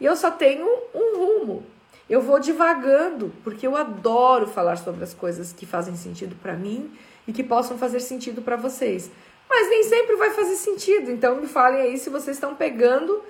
e 0.00 0.04
eu 0.04 0.16
só 0.16 0.30
tenho 0.30 0.66
um 0.94 1.16
rumo. 1.16 1.64
Eu 2.08 2.20
vou 2.20 2.40
divagando, 2.40 3.32
porque 3.44 3.66
eu 3.66 3.76
adoro 3.76 4.46
falar 4.46 4.76
sobre 4.76 5.04
as 5.04 5.14
coisas 5.14 5.52
que 5.52 5.64
fazem 5.64 5.94
sentido 5.94 6.34
para 6.42 6.54
mim 6.54 6.90
e 7.26 7.32
que 7.32 7.44
possam 7.44 7.78
fazer 7.78 8.00
sentido 8.00 8.42
para 8.42 8.56
vocês. 8.56 9.10
Mas 9.48 9.68
nem 9.68 9.84
sempre 9.84 10.16
vai 10.16 10.30
fazer 10.30 10.56
sentido, 10.56 11.10
então 11.10 11.36
me 11.36 11.46
falem 11.46 11.80
aí 11.80 11.98
se 11.98 12.10
vocês 12.10 12.36
estão 12.36 12.54
pegando 12.54 13.22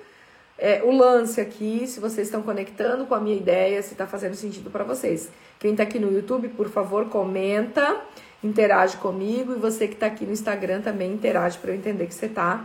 é, 0.61 0.83
o 0.83 0.91
lance 0.91 1.41
aqui, 1.41 1.87
se 1.87 1.99
vocês 1.99 2.27
estão 2.27 2.43
conectando 2.43 3.07
com 3.07 3.15
a 3.15 3.19
minha 3.19 3.35
ideia, 3.35 3.81
se 3.81 3.93
está 3.93 4.05
fazendo 4.05 4.35
sentido 4.35 4.69
para 4.69 4.83
vocês. 4.83 5.31
Quem 5.57 5.71
está 5.71 5.81
aqui 5.81 5.97
no 5.97 6.13
YouTube, 6.13 6.49
por 6.49 6.69
favor, 6.69 7.09
comenta, 7.09 7.99
interage 8.43 8.95
comigo. 8.97 9.53
E 9.53 9.55
você 9.55 9.87
que 9.87 9.95
está 9.95 10.05
aqui 10.05 10.23
no 10.23 10.31
Instagram 10.31 10.81
também 10.81 11.11
interage 11.11 11.57
para 11.57 11.71
eu 11.71 11.75
entender 11.75 12.05
que 12.05 12.13
você 12.13 12.27
está 12.27 12.63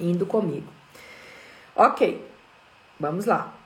indo 0.00 0.26
comigo. 0.26 0.66
Ok, 1.76 2.26
vamos 2.98 3.24
lá. 3.24 3.56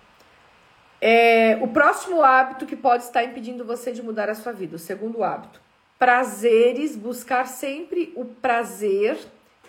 É, 1.00 1.58
o 1.62 1.68
próximo 1.68 2.22
hábito 2.22 2.66
que 2.66 2.76
pode 2.76 3.04
estar 3.04 3.24
impedindo 3.24 3.64
você 3.64 3.90
de 3.90 4.02
mudar 4.02 4.28
a 4.28 4.34
sua 4.34 4.52
vida, 4.52 4.76
o 4.76 4.78
segundo 4.78 5.24
hábito. 5.24 5.62
Prazeres, 5.98 6.94
buscar 6.94 7.46
sempre 7.46 8.12
o 8.16 8.26
prazer 8.26 9.18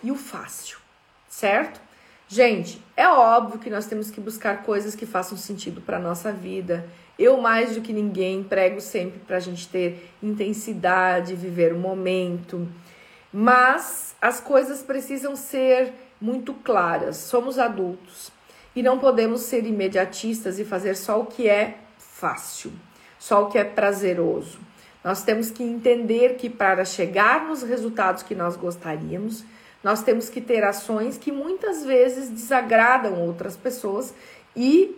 e 0.02 0.10
o 0.10 0.14
fácil, 0.14 0.76
certo? 1.26 1.87
Gente, 2.30 2.84
é 2.94 3.08
óbvio 3.08 3.58
que 3.58 3.70
nós 3.70 3.86
temos 3.86 4.10
que 4.10 4.20
buscar 4.20 4.62
coisas 4.62 4.94
que 4.94 5.06
façam 5.06 5.38
sentido 5.38 5.80
para 5.80 5.98
nossa 5.98 6.30
vida. 6.30 6.86
Eu, 7.18 7.38
mais 7.38 7.74
do 7.74 7.80
que 7.80 7.90
ninguém, 7.90 8.44
prego 8.44 8.82
sempre 8.82 9.18
para 9.18 9.38
a 9.38 9.40
gente 9.40 9.66
ter 9.66 10.12
intensidade, 10.22 11.34
viver 11.34 11.72
o 11.72 11.78
momento. 11.78 12.68
Mas 13.32 14.14
as 14.20 14.40
coisas 14.40 14.82
precisam 14.82 15.34
ser 15.34 15.90
muito 16.20 16.52
claras. 16.52 17.16
Somos 17.16 17.58
adultos 17.58 18.30
e 18.76 18.82
não 18.82 18.98
podemos 18.98 19.40
ser 19.40 19.64
imediatistas 19.64 20.58
e 20.58 20.66
fazer 20.66 20.96
só 20.96 21.20
o 21.20 21.26
que 21.26 21.48
é 21.48 21.78
fácil, 21.96 22.72
só 23.18 23.44
o 23.44 23.48
que 23.48 23.56
é 23.56 23.64
prazeroso. 23.64 24.60
Nós 25.02 25.22
temos 25.22 25.50
que 25.50 25.62
entender 25.62 26.36
que 26.36 26.50
para 26.50 26.84
chegar 26.84 27.46
nos 27.46 27.62
resultados 27.62 28.22
que 28.22 28.34
nós 28.34 28.54
gostaríamos, 28.54 29.44
nós 29.82 30.02
temos 30.02 30.28
que 30.28 30.40
ter 30.40 30.64
ações 30.64 31.16
que 31.16 31.30
muitas 31.30 31.84
vezes 31.84 32.28
desagradam 32.28 33.20
outras 33.20 33.56
pessoas 33.56 34.14
e 34.56 34.96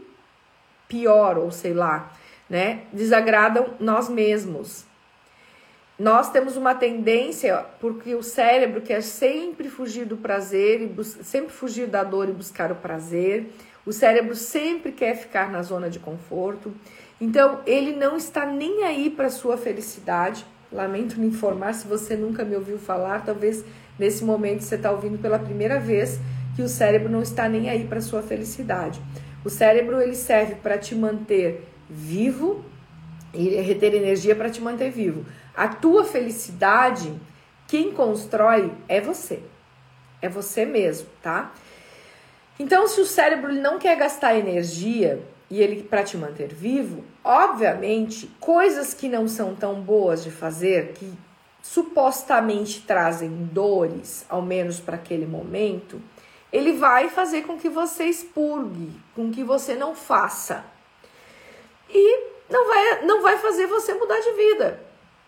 pior, 0.89 1.39
ou 1.39 1.51
sei 1.51 1.73
lá, 1.73 2.13
né, 2.49 2.83
desagradam 2.93 3.75
nós 3.79 4.09
mesmos. 4.09 4.85
Nós 5.99 6.31
temos 6.31 6.57
uma 6.57 6.75
tendência, 6.75 7.67
porque 7.79 8.15
o 8.15 8.23
cérebro 8.23 8.81
quer 8.81 9.03
sempre 9.03 9.69
fugir 9.69 10.07
do 10.07 10.17
prazer, 10.17 10.81
e 10.81 11.05
sempre 11.05 11.53
fugir 11.53 11.87
da 11.87 12.03
dor 12.03 12.27
e 12.27 12.33
buscar 12.33 12.73
o 12.73 12.77
prazer. 12.77 13.53
O 13.85 13.93
cérebro 13.93 14.35
sempre 14.35 14.93
quer 14.93 15.15
ficar 15.15 15.51
na 15.51 15.63
zona 15.63 15.91
de 15.91 15.99
conforto. 15.99 16.73
Então, 17.21 17.61
ele 17.67 17.95
não 17.95 18.17
está 18.17 18.47
nem 18.47 18.85
aí 18.85 19.11
para 19.11 19.29
sua 19.29 19.59
felicidade. 19.59 20.47
Lamento 20.73 21.21
me 21.21 21.27
informar 21.27 21.75
se 21.75 21.87
você 21.87 22.17
nunca 22.17 22.45
me 22.45 22.57
ouviu 22.57 22.79
falar, 22.79 23.23
talvez 23.23 23.63
Nesse 24.01 24.25
momento 24.25 24.63
você 24.63 24.77
está 24.77 24.91
ouvindo 24.91 25.19
pela 25.19 25.39
primeira 25.39 25.79
vez 25.79 26.19
que 26.57 26.63
o 26.63 26.69
cérebro 26.71 27.11
não 27.11 27.21
está 27.21 27.47
nem 27.47 27.69
aí 27.69 27.85
para 27.85 28.01
sua 28.01 28.23
felicidade. 28.23 28.99
O 29.45 29.51
cérebro 29.51 30.01
ele 30.01 30.15
serve 30.15 30.55
para 30.55 30.79
te 30.79 30.95
manter 30.95 31.69
vivo 31.87 32.65
e 33.35 33.51
reter 33.61 33.95
energia 33.95 34.35
para 34.35 34.49
te 34.49 34.63
manter 34.63 34.91
vivo. 34.91 35.27
A 35.55 35.69
tua 35.69 36.03
felicidade, 36.03 37.13
quem 37.69 37.93
constrói 37.93 38.73
é 38.89 39.03
você. 39.03 39.41
É 40.23 40.31
você 40.31 40.65
mesmo, 40.65 41.07
tá? 41.21 41.53
Então, 42.59 42.89
se 42.89 43.03
o 43.03 43.07
cérebro 43.07 43.53
não 43.53 43.79
quer 43.79 43.99
gastar 43.99 44.35
energia 44.35 45.23
e 45.51 45.61
ele 45.61 45.83
para 45.83 46.03
te 46.03 46.17
manter 46.17 46.49
vivo, 46.49 47.05
obviamente, 47.23 48.31
coisas 48.41 48.95
que 48.95 49.11
não 49.11 49.29
são 49.29 49.55
tão 49.55 49.79
boas 49.83 50.25
de 50.25 50.31
fazer, 50.31 50.93
que 50.95 51.13
supostamente 51.63 52.83
trazem 52.83 53.49
dores, 53.53 54.25
ao 54.29 54.43
menos 54.43 54.81
para 54.81 54.97
aquele 54.97 55.27
momento, 55.27 56.01
ele 56.53 56.73
vai 56.73 57.09
fazer 57.09 57.43
com 57.43 57.59
que 57.59 57.69
você 57.69 58.05
expurgue, 58.05 58.91
com 59.15 59.31
que 59.31 59.45
você 59.45 59.75
não 59.75 59.95
faça. 59.95 60.65
E 61.89 62.25
não 62.49 62.67
vai, 62.67 63.03
não 63.05 63.23
vai 63.23 63.39
fazer 63.39 63.67
você 63.67 63.95
mudar 63.95 64.19
de 64.21 64.33
vida. 64.33 64.81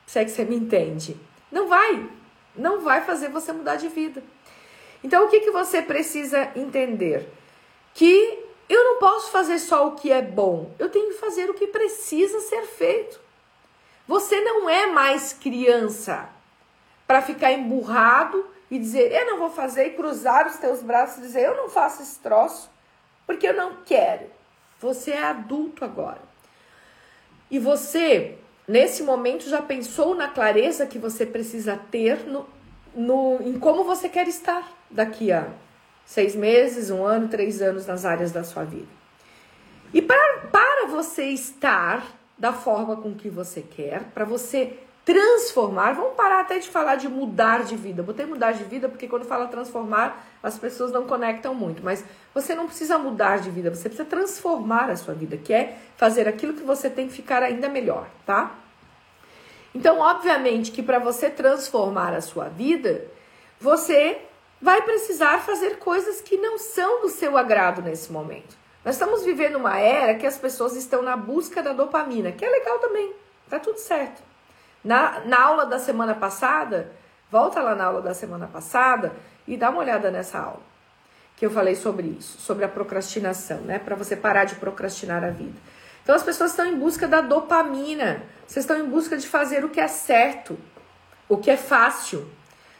Se 0.06 0.18
é 0.18 0.24
que 0.24 0.30
você 0.30 0.44
me 0.44 0.56
entende. 0.56 1.16
Não 1.50 1.68
vai. 1.68 2.08
Não 2.56 2.80
vai 2.80 3.02
fazer 3.02 3.28
você 3.28 3.52
mudar 3.52 3.76
de 3.76 3.88
vida. 3.88 4.22
Então, 5.04 5.24
o 5.24 5.28
que, 5.28 5.40
que 5.40 5.50
você 5.50 5.80
precisa 5.80 6.50
entender? 6.56 7.28
Que 7.94 8.44
eu 8.68 8.84
não 8.84 8.98
posso 8.98 9.30
fazer 9.30 9.58
só 9.58 9.88
o 9.88 9.92
que 9.92 10.10
é 10.10 10.22
bom, 10.22 10.72
eu 10.78 10.88
tenho 10.88 11.08
que 11.08 11.18
fazer 11.18 11.50
o 11.50 11.54
que 11.54 11.66
precisa 11.66 12.40
ser 12.40 12.62
feito. 12.62 13.20
Você 14.06 14.40
não 14.40 14.68
é 14.68 14.86
mais 14.86 15.32
criança 15.32 16.28
para 17.06 17.22
ficar 17.22 17.52
emburrado 17.52 18.46
e 18.70 18.78
dizer 18.78 19.12
eu 19.12 19.26
não 19.26 19.38
vou 19.38 19.50
fazer 19.50 19.86
e 19.86 19.90
cruzar 19.90 20.46
os 20.46 20.56
teus 20.56 20.82
braços 20.82 21.18
e 21.18 21.22
dizer 21.22 21.42
eu 21.46 21.56
não 21.56 21.68
faço 21.68 22.02
esse 22.02 22.18
troço 22.18 22.70
porque 23.26 23.46
eu 23.46 23.54
não 23.54 23.76
quero. 23.84 24.26
Você 24.80 25.12
é 25.12 25.22
adulto 25.22 25.84
agora. 25.84 26.20
E 27.50 27.58
você, 27.58 28.38
nesse 28.66 29.02
momento, 29.02 29.48
já 29.48 29.62
pensou 29.62 30.14
na 30.14 30.28
clareza 30.28 30.86
que 30.86 30.98
você 30.98 31.24
precisa 31.24 31.78
ter 31.90 32.26
no, 32.26 32.48
no, 32.94 33.38
em 33.42 33.58
como 33.58 33.84
você 33.84 34.08
quer 34.08 34.26
estar 34.26 34.66
daqui 34.90 35.30
a 35.30 35.48
seis 36.04 36.34
meses, 36.34 36.90
um 36.90 37.04
ano, 37.04 37.28
três 37.28 37.62
anos 37.62 37.86
nas 37.86 38.04
áreas 38.04 38.32
da 38.32 38.42
sua 38.42 38.64
vida. 38.64 38.88
E 39.94 40.00
para, 40.00 40.46
para 40.50 40.86
você 40.86 41.26
estar 41.26 42.06
da 42.42 42.52
forma 42.52 42.96
com 42.96 43.14
que 43.14 43.28
você 43.28 43.62
quer, 43.62 44.02
para 44.12 44.24
você 44.24 44.76
transformar. 45.04 45.92
Vamos 45.92 46.14
parar 46.16 46.40
até 46.40 46.58
de 46.58 46.68
falar 46.68 46.96
de 46.96 47.08
mudar 47.08 47.62
de 47.62 47.76
vida. 47.76 48.02
Botei 48.02 48.26
mudar 48.26 48.50
de 48.50 48.64
vida 48.64 48.88
porque 48.88 49.06
quando 49.06 49.24
fala 49.24 49.46
transformar, 49.46 50.26
as 50.42 50.58
pessoas 50.58 50.90
não 50.90 51.06
conectam 51.06 51.54
muito. 51.54 51.84
Mas 51.84 52.04
você 52.34 52.52
não 52.52 52.66
precisa 52.66 52.98
mudar 52.98 53.38
de 53.38 53.48
vida, 53.48 53.72
você 53.72 53.88
precisa 53.88 54.04
transformar 54.04 54.90
a 54.90 54.96
sua 54.96 55.14
vida, 55.14 55.36
que 55.36 55.54
é 55.54 55.78
fazer 55.96 56.26
aquilo 56.26 56.54
que 56.54 56.64
você 56.64 56.90
tem 56.90 57.06
que 57.06 57.14
ficar 57.14 57.44
ainda 57.44 57.68
melhor, 57.68 58.08
tá? 58.26 58.50
Então, 59.72 60.00
obviamente 60.00 60.72
que 60.72 60.82
para 60.82 60.98
você 60.98 61.30
transformar 61.30 62.12
a 62.12 62.20
sua 62.20 62.48
vida, 62.48 63.06
você 63.60 64.20
vai 64.60 64.82
precisar 64.82 65.38
fazer 65.42 65.78
coisas 65.78 66.20
que 66.20 66.36
não 66.36 66.58
são 66.58 67.02
do 67.02 67.08
seu 67.08 67.38
agrado 67.38 67.80
nesse 67.82 68.10
momento. 68.10 68.61
Nós 68.84 68.96
estamos 68.96 69.24
vivendo 69.24 69.56
uma 69.56 69.78
era 69.78 70.14
que 70.14 70.26
as 70.26 70.38
pessoas 70.38 70.74
estão 70.74 71.02
na 71.02 71.16
busca 71.16 71.62
da 71.62 71.72
dopamina, 71.72 72.32
que 72.32 72.44
é 72.44 72.50
legal 72.50 72.78
também, 72.78 73.12
tá 73.48 73.58
tudo 73.58 73.78
certo. 73.78 74.22
Na, 74.84 75.20
na 75.20 75.40
aula 75.40 75.66
da 75.66 75.78
semana 75.78 76.14
passada, 76.14 76.90
volta 77.30 77.60
lá 77.60 77.74
na 77.74 77.84
aula 77.84 78.02
da 78.02 78.14
semana 78.14 78.48
passada 78.48 79.12
e 79.46 79.56
dá 79.56 79.70
uma 79.70 79.80
olhada 79.80 80.10
nessa 80.10 80.38
aula 80.38 80.72
que 81.42 81.46
eu 81.46 81.50
falei 81.50 81.74
sobre 81.74 82.06
isso, 82.06 82.40
sobre 82.40 82.64
a 82.64 82.68
procrastinação, 82.68 83.62
né? 83.62 83.76
Para 83.76 83.96
você 83.96 84.14
parar 84.14 84.44
de 84.44 84.54
procrastinar 84.54 85.24
a 85.24 85.30
vida. 85.30 85.58
Então 86.00 86.14
as 86.14 86.22
pessoas 86.22 86.50
estão 86.52 86.64
em 86.64 86.78
busca 86.78 87.08
da 87.08 87.20
dopamina, 87.20 88.22
vocês 88.46 88.64
estão 88.64 88.78
em 88.78 88.88
busca 88.88 89.16
de 89.16 89.26
fazer 89.26 89.64
o 89.64 89.68
que 89.68 89.80
é 89.80 89.88
certo, 89.88 90.56
o 91.28 91.36
que 91.36 91.50
é 91.50 91.56
fácil, 91.56 92.30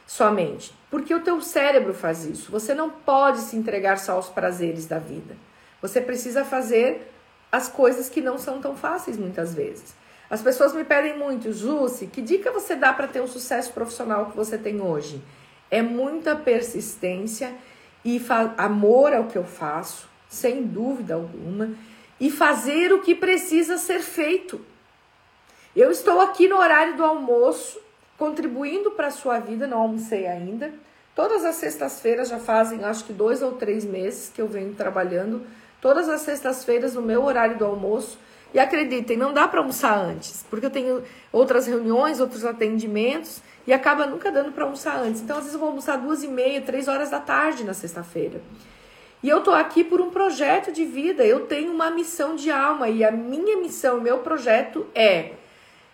somente. 0.07 0.73
Porque 0.89 1.13
o 1.13 1.19
teu 1.19 1.41
cérebro 1.41 1.93
faz 1.93 2.23
isso. 2.23 2.49
Você 2.51 2.73
não 2.73 2.89
pode 2.89 3.39
se 3.39 3.57
entregar 3.57 3.97
só 3.97 4.13
aos 4.13 4.29
prazeres 4.29 4.85
da 4.85 4.97
vida. 4.97 5.35
Você 5.83 5.99
precisa 5.99 6.45
fazer 6.45 7.11
as 7.51 7.67
coisas 7.67 8.07
que 8.07 8.21
não 8.21 8.37
são 8.37 8.61
tão 8.61 8.73
fáceis 8.73 9.17
muitas 9.17 9.53
vezes. 9.53 9.93
As 10.29 10.41
pessoas 10.41 10.73
me 10.73 10.85
pedem 10.85 11.17
muito, 11.17 11.51
Jussi, 11.51 12.07
que 12.07 12.21
dica 12.21 12.51
você 12.51 12.73
dá 12.73 12.93
para 12.93 13.05
ter 13.05 13.19
o 13.19 13.27
sucesso 13.27 13.73
profissional 13.73 14.27
que 14.27 14.35
você 14.37 14.57
tem 14.57 14.79
hoje? 14.81 15.21
É 15.69 15.81
muita 15.81 16.37
persistência 16.37 17.53
e 18.05 18.19
amor 18.57 19.13
ao 19.13 19.25
que 19.25 19.37
eu 19.37 19.43
faço, 19.43 20.07
sem 20.29 20.63
dúvida 20.63 21.15
alguma, 21.15 21.71
e 22.17 22.31
fazer 22.31 22.93
o 22.93 23.01
que 23.01 23.13
precisa 23.13 23.77
ser 23.77 23.99
feito. 23.99 24.61
Eu 25.75 25.91
estou 25.91 26.21
aqui 26.21 26.47
no 26.47 26.55
horário 26.55 26.95
do 26.95 27.03
almoço, 27.03 27.77
contribuindo 28.17 28.91
para 28.91 29.07
a 29.07 29.11
sua 29.11 29.39
vida, 29.39 29.67
não 29.67 29.79
almocei 29.79 30.27
ainda. 30.27 30.73
Todas 31.13 31.43
as 31.43 31.55
sextas-feiras 31.55 32.29
já 32.29 32.39
fazem, 32.39 32.85
acho 32.85 33.03
que 33.03 33.11
dois 33.11 33.41
ou 33.41 33.51
três 33.51 33.83
meses 33.83 34.31
que 34.33 34.41
eu 34.41 34.47
venho 34.47 34.73
trabalhando 34.73 35.45
todas 35.83 36.07
as 36.07 36.21
sextas-feiras 36.21 36.95
no 36.95 37.01
meu 37.01 37.25
horário 37.25 37.57
do 37.57 37.65
almoço. 37.65 38.17
E 38.53 38.59
acreditem, 38.59 39.17
não 39.17 39.33
dá 39.33 39.47
para 39.47 39.59
almoçar 39.59 39.97
antes, 39.97 40.45
porque 40.47 40.67
eu 40.67 40.69
tenho 40.69 41.03
outras 41.31 41.65
reuniões, 41.65 42.19
outros 42.19 42.45
atendimentos 42.45 43.41
e 43.65 43.73
acaba 43.73 44.05
nunca 44.05 44.31
dando 44.31 44.51
para 44.51 44.63
almoçar 44.63 44.99
antes. 44.99 45.21
Então, 45.21 45.35
às 45.35 45.43
vezes 45.43 45.55
eu 45.55 45.59
vou 45.59 45.69
almoçar 45.69 45.97
duas 45.97 46.23
e 46.23 46.27
meia, 46.27 46.61
três 46.61 46.87
horas 46.87 47.09
da 47.09 47.19
tarde 47.19 47.63
na 47.63 47.73
sexta-feira. 47.73 48.39
E 49.23 49.27
eu 49.27 49.41
tô 49.41 49.51
aqui 49.51 49.83
por 49.83 49.99
um 49.99 50.11
projeto 50.11 50.71
de 50.71 50.85
vida. 50.85 51.25
Eu 51.25 51.47
tenho 51.47 51.71
uma 51.73 51.89
missão 51.89 52.35
de 52.35 52.51
alma 52.51 52.89
e 52.89 53.03
a 53.03 53.11
minha 53.11 53.57
missão, 53.57 53.99
meu 53.99 54.19
projeto 54.19 54.85
é 54.93 55.31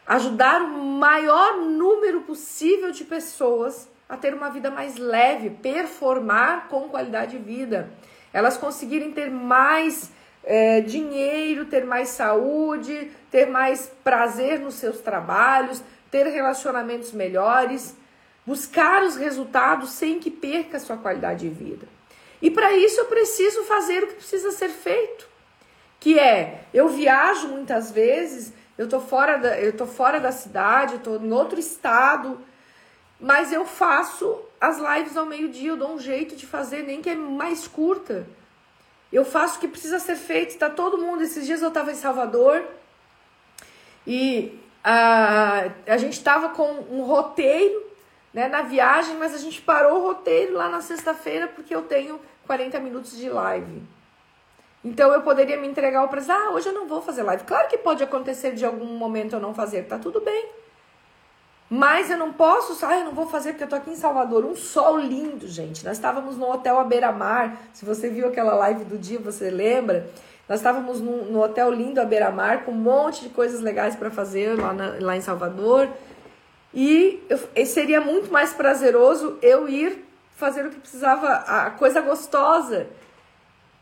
ajudar 0.05 0.61
o 0.61 0.83
maior 0.83 1.61
número 1.61 2.21
possível 2.21 2.91
de 2.91 3.05
pessoas 3.05 3.87
a 4.07 4.17
ter 4.17 4.33
uma 4.33 4.49
vida 4.49 4.69
mais 4.69 4.97
leve, 4.97 5.49
performar 5.49 6.67
com 6.67 6.89
qualidade 6.89 7.37
de 7.37 7.43
vida 7.43 7.89
elas 8.33 8.57
conseguirem 8.57 9.11
ter 9.11 9.29
mais 9.29 10.11
é, 10.43 10.81
dinheiro, 10.81 11.65
ter 11.65 11.85
mais 11.85 12.09
saúde, 12.09 13.11
ter 13.31 13.47
mais 13.47 13.91
prazer 14.03 14.59
nos 14.59 14.75
seus 14.75 14.99
trabalhos, 14.99 15.81
ter 16.09 16.25
relacionamentos 16.27 17.11
melhores, 17.11 17.95
buscar 18.45 19.03
os 19.03 19.15
resultados 19.15 19.91
sem 19.91 20.19
que 20.19 20.31
perca 20.31 20.77
a 20.77 20.79
sua 20.79 20.97
qualidade 20.97 21.47
de 21.47 21.53
vida. 21.53 21.87
E 22.41 22.49
para 22.49 22.73
isso 22.73 22.99
eu 23.01 23.05
preciso 23.05 23.63
fazer 23.63 24.03
o 24.03 24.07
que 24.07 24.15
precisa 24.15 24.51
ser 24.51 24.69
feito. 24.69 25.27
Que 25.99 26.17
é, 26.17 26.61
eu 26.73 26.87
viajo 26.87 27.49
muitas 27.49 27.91
vezes, 27.91 28.53
eu 28.77 28.87
tô 28.87 29.01
fora 29.01 29.37
da, 29.37 29.59
eu 29.59 29.75
tô 29.75 29.85
fora 29.85 30.19
da 30.19 30.31
cidade, 30.31 30.93
eu 30.93 30.99
tô 30.99 31.17
em 31.17 31.31
outro 31.31 31.59
estado, 31.59 32.39
mas 33.19 33.51
eu 33.51 33.65
faço 33.65 34.41
as 34.61 34.77
lives 34.77 35.17
ao 35.17 35.25
meio-dia, 35.25 35.71
eu 35.71 35.77
dou 35.77 35.93
um 35.93 35.99
jeito 35.99 36.35
de 36.35 36.45
fazer, 36.45 36.83
nem 36.83 37.01
que 37.01 37.09
é 37.09 37.15
mais 37.15 37.67
curta. 37.67 38.25
Eu 39.11 39.25
faço 39.25 39.57
o 39.57 39.59
que 39.59 39.67
precisa 39.67 39.99
ser 39.99 40.15
feito, 40.15 40.57
tá 40.57 40.69
todo 40.69 40.97
mundo. 40.97 41.23
Esses 41.23 41.45
dias 41.45 41.61
eu 41.61 41.71
tava 41.71 41.91
em 41.91 41.95
Salvador 41.95 42.63
e 44.05 44.59
a, 44.83 45.69
a 45.87 45.97
gente 45.97 46.23
tava 46.23 46.49
com 46.49 46.69
um 46.89 47.01
roteiro 47.01 47.83
né, 48.33 48.47
na 48.47 48.61
viagem, 48.61 49.17
mas 49.17 49.33
a 49.33 49.37
gente 49.37 49.61
parou 49.61 49.99
o 49.99 50.07
roteiro 50.07 50.53
lá 50.53 50.69
na 50.69 50.81
sexta-feira 50.81 51.47
porque 51.47 51.73
eu 51.73 51.81
tenho 51.81 52.19
40 52.45 52.79
minutos 52.79 53.17
de 53.17 53.29
live. 53.29 53.81
Então 54.83 55.11
eu 55.11 55.21
poderia 55.21 55.57
me 55.57 55.67
entregar 55.67 55.99
ao 55.99 56.07
prazer, 56.07 56.33
ah, 56.33 56.51
hoje 56.51 56.69
eu 56.69 56.73
não 56.73 56.87
vou 56.87 57.01
fazer 57.01 57.23
live. 57.23 57.43
Claro 57.43 57.67
que 57.67 57.77
pode 57.77 58.01
acontecer 58.01 58.53
de 58.53 58.65
algum 58.65 58.85
momento 58.85 59.33
eu 59.33 59.39
não 59.39 59.53
fazer, 59.53 59.83
tá 59.83 59.97
tudo 59.97 60.21
bem. 60.21 60.58
Mas 61.69 62.09
eu 62.09 62.17
não 62.17 62.33
posso, 62.33 62.83
ah, 62.83 62.97
eu 62.97 63.05
não 63.05 63.13
vou 63.13 63.27
fazer 63.27 63.51
porque 63.51 63.63
eu 63.63 63.67
tô 63.67 63.75
aqui 63.75 63.91
em 63.91 63.95
Salvador, 63.95 64.43
um 64.43 64.55
sol 64.55 64.97
lindo, 64.97 65.47
gente. 65.47 65.85
Nós 65.85 65.97
estávamos 65.97 66.35
no 66.35 66.49
hotel 66.49 66.79
à 66.79 66.83
beira-mar. 66.83 67.61
Se 67.73 67.85
você 67.85 68.09
viu 68.09 68.27
aquela 68.27 68.55
live 68.55 68.85
do 68.85 68.97
dia, 68.97 69.19
você 69.19 69.51
lembra? 69.51 70.09
Nós 70.47 70.59
estávamos 70.59 70.99
no, 70.99 71.25
no 71.25 71.43
hotel 71.43 71.71
lindo 71.71 72.01
à 72.01 72.05
beira-mar, 72.05 72.65
com 72.65 72.71
um 72.71 72.75
monte 72.75 73.21
de 73.21 73.29
coisas 73.29 73.61
legais 73.61 73.95
para 73.95 74.09
fazer 74.09 74.59
lá, 74.59 74.73
na, 74.73 74.95
lá 74.99 75.15
em 75.15 75.21
Salvador. 75.21 75.87
E 76.73 77.23
eu, 77.29 77.65
seria 77.67 78.01
muito 78.01 78.31
mais 78.31 78.51
prazeroso 78.51 79.37
eu 79.43 79.69
ir 79.69 80.03
fazer 80.35 80.65
o 80.65 80.71
que 80.71 80.79
precisava, 80.79 81.27
a 81.27 81.69
coisa 81.69 82.01
gostosa. 82.01 82.87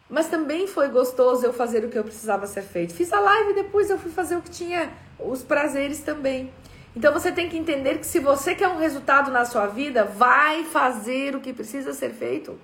Mas 0.10 0.28
também 0.28 0.68
foi 0.68 0.90
gostoso 0.90 1.46
eu 1.46 1.54
fazer 1.54 1.86
o 1.86 1.90
que 1.90 1.98
eu 1.98 2.04
precisava 2.04 2.46
ser 2.48 2.64
feito. 2.64 2.94
Fiz 2.94 3.14
a 3.14 3.20
live 3.20 3.52
e 3.52 3.56
depois 3.56 3.90
eu 3.90 3.98
fui 3.98 4.12
fazer 4.12 4.36
o 4.36 4.42
que 4.42 4.50
tinha 4.50 4.90
os 5.18 5.44
prazeres 5.44 6.02
também. 6.02 6.52
Então 6.98 7.14
você 7.14 7.32
tem 7.32 7.48
que 7.48 7.56
entender 7.56 8.00
que 8.00 8.08
se 8.08 8.20
você 8.20 8.56
quer 8.56 8.70
um 8.70 8.80
resultado 8.80 9.30
na 9.30 9.46
sua 9.46 9.68
vida, 9.68 10.04
vai 10.04 10.64
fazer 10.64 11.36
o 11.36 11.40
que 11.40 11.54
precisa 11.54 11.94
ser 11.94 12.10
feito. 12.10 12.60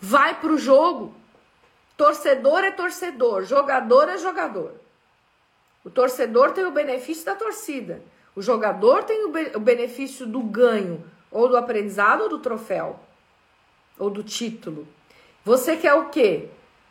Vai 0.00 0.40
pro 0.40 0.58
jogo. 0.58 1.14
Torcedor 1.96 2.64
é 2.64 2.72
torcedor, 2.72 3.44
jogador 3.44 4.08
é 4.08 4.18
jogador. 4.18 4.72
O 5.84 5.90
torcedor 5.90 6.50
tem 6.50 6.64
o 6.64 6.72
benefício 6.72 7.24
da 7.24 7.36
torcida. 7.36 8.02
O 8.34 8.42
jogador 8.42 9.04
tem 9.04 9.26
o, 9.26 9.60
benefício 9.60 10.26
do 10.26 10.40
ganho, 10.40 11.04
ou 11.30 11.48
do 11.48 11.56
aprendizado, 11.56 12.22
ou 12.22 12.28
do 12.28 12.40
troféu, 12.40 12.98
ou 13.96 14.10
do 14.10 14.24
título. 14.24 14.88
Você 15.44 15.76
quer 15.76 15.94
o 15.94 16.08
quê? 16.08 16.48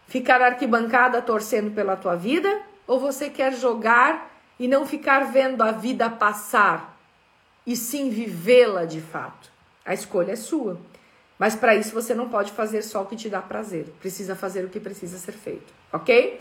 Ficar 0.07 0.41
arquibancada 0.41 1.21
torcendo 1.21 1.75
pela 1.75 1.97
tua 1.97 2.15
vida? 2.15 2.61
Ou 2.87 2.97
você 2.97 3.29
quer 3.29 3.51
jogar 3.55 4.30
e 4.61 4.67
não 4.67 4.85
ficar 4.85 5.31
vendo 5.31 5.63
a 5.63 5.71
vida 5.71 6.07
passar, 6.07 6.95
e 7.65 7.75
sim 7.75 8.11
vivê-la 8.11 8.85
de 8.85 9.01
fato? 9.01 9.51
A 9.83 9.91
escolha 9.91 10.33
é 10.33 10.35
sua. 10.35 10.79
Mas 11.39 11.55
para 11.55 11.73
isso 11.73 11.95
você 11.95 12.13
não 12.13 12.29
pode 12.29 12.51
fazer 12.51 12.83
só 12.83 13.01
o 13.01 13.07
que 13.07 13.15
te 13.15 13.27
dá 13.27 13.41
prazer. 13.41 13.87
Precisa 13.99 14.35
fazer 14.35 14.63
o 14.63 14.69
que 14.69 14.79
precisa 14.79 15.17
ser 15.17 15.31
feito, 15.31 15.73
ok? 15.91 16.39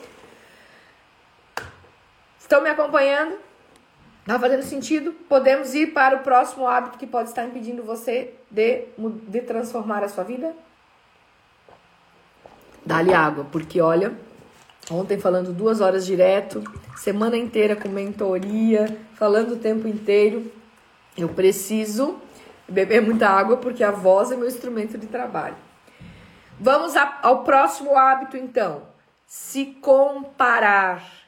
Estão 2.39 2.61
me 2.61 2.69
acompanhando? 2.69 3.39
Tá 4.27 4.39
fazendo 4.39 4.65
sentido? 4.65 5.13
Podemos 5.27 5.75
ir 5.75 5.95
para 5.95 6.17
o 6.17 6.19
próximo 6.21 6.69
hábito 6.69 6.99
que 6.99 7.07
pode 7.07 7.31
estar 7.31 7.47
impedindo 7.47 7.83
você 7.83 8.35
de, 8.51 8.85
de 9.29 9.41
transformar 9.41 10.05
a 10.05 10.11
sua 10.11 10.25
vida? 10.25 10.55
Dá-lhe 12.85 13.15
água, 13.15 13.47
porque 13.51 13.81
olha, 13.81 14.15
ontem 14.91 15.19
falando 15.19 15.53
duas 15.53 15.81
horas 15.81 16.07
direto, 16.07 16.63
semana 16.97 17.37
inteira 17.37 17.75
com 17.75 17.89
mentoria, 17.89 18.99
falando 19.15 19.53
o 19.53 19.59
tempo 19.59 19.89
inteiro, 19.89 20.51
eu 21.17 21.29
preciso 21.29 22.19
beber 22.69 23.03
muita 23.03 23.29
água 23.29 23.57
porque 23.57 23.83
a 23.83 23.91
voz 23.91 24.31
é 24.31 24.37
meu 24.37 24.47
instrumento 24.47 24.97
de 24.97 25.07
trabalho. 25.07 25.57
Vamos 26.59 26.95
ao 27.23 27.43
próximo 27.43 27.97
hábito 27.97 28.37
então. 28.37 28.83
Se 29.27 29.67
comparar. 29.81 31.21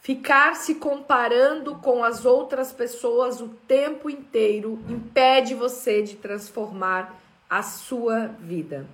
Ficar 0.00 0.54
se 0.56 0.74
comparando 0.74 1.76
com 1.76 2.04
as 2.04 2.26
outras 2.26 2.72
pessoas 2.72 3.40
o 3.40 3.48
tempo 3.48 4.10
inteiro 4.10 4.78
impede 4.88 5.54
você 5.54 6.02
de 6.02 6.16
transformar 6.16 7.18
a 7.48 7.62
sua 7.62 8.26
vida. 8.38 8.86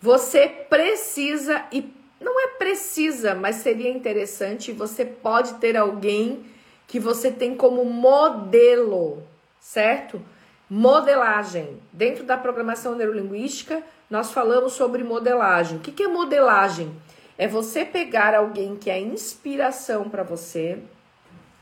Você 0.00 0.48
precisa 0.48 1.64
e 1.70 1.82
não 2.20 2.38
é 2.40 2.48
precisa, 2.48 3.34
mas 3.34 3.56
seria 3.56 3.90
interessante, 3.90 4.72
você 4.72 5.04
pode 5.04 5.54
ter 5.54 5.76
alguém 5.76 6.44
que 6.86 7.00
você 7.00 7.30
tem 7.30 7.54
como 7.56 7.84
modelo, 7.84 9.22
certo? 9.58 10.20
Modelagem. 10.68 11.80
Dentro 11.92 12.24
da 12.24 12.36
programação 12.36 12.94
neurolinguística, 12.94 13.82
nós 14.10 14.32
falamos 14.32 14.74
sobre 14.74 15.02
modelagem. 15.02 15.78
O 15.78 15.80
que 15.80 16.02
é 16.02 16.08
modelagem? 16.08 16.94
É 17.38 17.48
você 17.48 17.84
pegar 17.84 18.34
alguém 18.34 18.76
que 18.76 18.90
é 18.90 19.00
inspiração 19.00 20.10
para 20.10 20.22
você, 20.22 20.78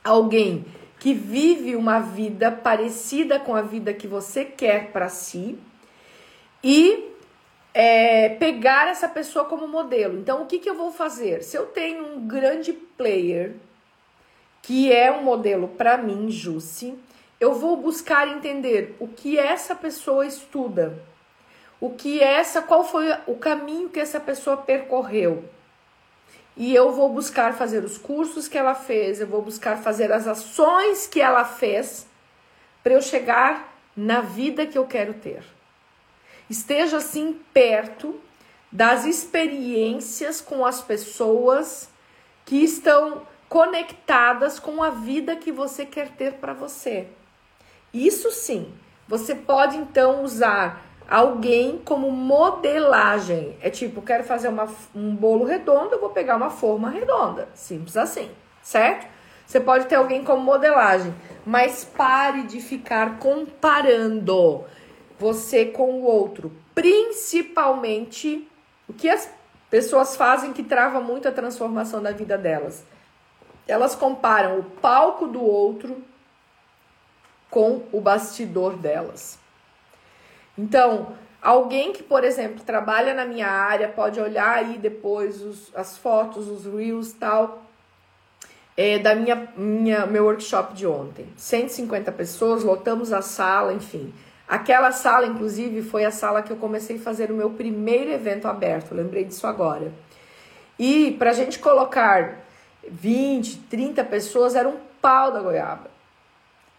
alguém 0.02 0.64
que 0.98 1.14
vive 1.14 1.76
uma 1.76 2.00
vida 2.00 2.50
parecida 2.50 3.38
com 3.38 3.54
a 3.54 3.62
vida 3.62 3.92
que 3.92 4.08
você 4.08 4.44
quer 4.44 4.90
para 4.90 5.08
si 5.08 5.56
e 6.62 7.12
é, 7.72 8.30
pegar 8.30 8.88
essa 8.88 9.08
pessoa 9.08 9.44
como 9.44 9.68
modelo. 9.68 10.18
Então, 10.18 10.42
o 10.42 10.46
que, 10.46 10.58
que 10.58 10.68
eu 10.68 10.74
vou 10.74 10.92
fazer? 10.92 11.42
Se 11.42 11.56
eu 11.56 11.66
tenho 11.66 12.04
um 12.04 12.26
grande 12.26 12.72
player 12.72 13.54
que 14.62 14.92
é 14.92 15.10
um 15.12 15.22
modelo 15.22 15.68
para 15.68 15.96
mim, 15.96 16.30
Jussi, 16.30 16.98
eu 17.40 17.54
vou 17.54 17.76
buscar 17.76 18.28
entender 18.28 18.96
o 18.98 19.06
que 19.06 19.38
essa 19.38 19.74
pessoa 19.74 20.26
estuda, 20.26 20.98
o 21.80 21.90
que 21.90 22.20
essa, 22.20 22.60
qual 22.60 22.84
foi 22.84 23.06
o 23.26 23.36
caminho 23.36 23.88
que 23.88 24.00
essa 24.00 24.18
pessoa 24.18 24.56
percorreu 24.56 25.44
e 26.58 26.74
eu 26.74 26.90
vou 26.90 27.08
buscar 27.08 27.54
fazer 27.54 27.84
os 27.84 27.96
cursos 27.96 28.48
que 28.48 28.58
ela 28.58 28.74
fez, 28.74 29.20
eu 29.20 29.28
vou 29.28 29.40
buscar 29.40 29.78
fazer 29.78 30.10
as 30.10 30.26
ações 30.26 31.06
que 31.06 31.20
ela 31.20 31.44
fez 31.44 32.04
para 32.82 32.94
eu 32.94 33.00
chegar 33.00 33.72
na 33.96 34.20
vida 34.20 34.66
que 34.66 34.76
eu 34.76 34.84
quero 34.84 35.14
ter. 35.14 35.44
Esteja 36.48 36.98
assim 36.98 37.38
perto 37.52 38.18
das 38.70 39.04
experiências 39.04 40.40
com 40.40 40.64
as 40.64 40.80
pessoas 40.80 41.88
que 42.44 42.62
estão 42.62 43.22
conectadas 43.48 44.58
com 44.58 44.82
a 44.82 44.90
vida 44.90 45.36
que 45.36 45.50
você 45.50 45.84
quer 45.84 46.10
ter 46.10 46.34
para 46.34 46.52
você. 46.52 47.08
Isso 47.92 48.30
sim, 48.30 48.72
você 49.06 49.34
pode 49.34 49.76
então 49.76 50.22
usar 50.22 50.82
alguém 51.08 51.78
como 51.82 52.10
modelagem. 52.10 53.56
É 53.60 53.70
tipo, 53.70 54.02
quero 54.02 54.24
fazer 54.24 54.48
uma, 54.48 54.68
um 54.94 55.14
bolo 55.14 55.44
redondo, 55.44 55.94
eu 55.94 56.00
vou 56.00 56.10
pegar 56.10 56.36
uma 56.36 56.50
forma 56.50 56.90
redonda. 56.90 57.48
Simples 57.54 57.96
assim, 57.96 58.30
certo? 58.62 59.06
Você 59.46 59.58
pode 59.58 59.86
ter 59.86 59.94
alguém 59.94 60.22
como 60.22 60.42
modelagem, 60.42 61.14
mas 61.46 61.82
pare 61.82 62.42
de 62.42 62.60
ficar 62.60 63.18
comparando 63.18 64.66
você 65.18 65.66
com 65.66 65.94
o 65.94 66.04
outro. 66.04 66.52
Principalmente 66.74 68.48
o 68.88 68.92
que 68.92 69.08
as 69.08 69.28
pessoas 69.70 70.16
fazem 70.16 70.52
que 70.52 70.62
trava 70.62 71.00
muito 71.00 71.28
a 71.28 71.32
transformação 71.32 72.02
da 72.02 72.12
vida 72.12 72.38
delas. 72.38 72.84
Elas 73.66 73.94
comparam 73.94 74.58
o 74.58 74.64
palco 74.64 75.26
do 75.26 75.42
outro 75.42 76.02
com 77.50 77.82
o 77.92 78.00
bastidor 78.00 78.76
delas. 78.76 79.38
Então, 80.56 81.14
alguém 81.42 81.92
que, 81.92 82.02
por 82.02 82.24
exemplo, 82.24 82.64
trabalha 82.64 83.14
na 83.14 83.24
minha 83.24 83.48
área 83.48 83.88
pode 83.88 84.20
olhar 84.20 84.56
aí 84.56 84.78
depois 84.78 85.42
os, 85.42 85.74
as 85.74 85.96
fotos, 85.98 86.48
os 86.48 86.64
reels 86.64 87.12
tal, 87.12 87.62
é, 88.76 88.98
da 88.98 89.14
minha, 89.14 89.48
minha 89.56 90.06
meu 90.06 90.24
workshop 90.24 90.74
de 90.74 90.86
ontem. 90.86 91.26
150 91.36 92.10
pessoas, 92.12 92.64
lotamos 92.64 93.12
a 93.12 93.20
sala, 93.20 93.72
enfim. 93.72 94.12
Aquela 94.48 94.92
sala, 94.92 95.26
inclusive, 95.26 95.82
foi 95.82 96.06
a 96.06 96.10
sala 96.10 96.42
que 96.42 96.50
eu 96.50 96.56
comecei 96.56 96.96
a 96.96 97.00
fazer 97.00 97.30
o 97.30 97.34
meu 97.34 97.50
primeiro 97.50 98.10
evento 98.10 98.48
aberto, 98.48 98.94
lembrei 98.94 99.24
disso 99.24 99.46
agora. 99.46 99.92
E 100.78 101.12
para 101.18 101.30
a 101.30 101.34
gente 101.34 101.58
colocar 101.58 102.38
20, 102.88 103.58
30 103.68 104.02
pessoas, 104.04 104.54
era 104.54 104.66
um 104.66 104.78
pau 105.02 105.30
da 105.30 105.40
goiaba. 105.40 105.90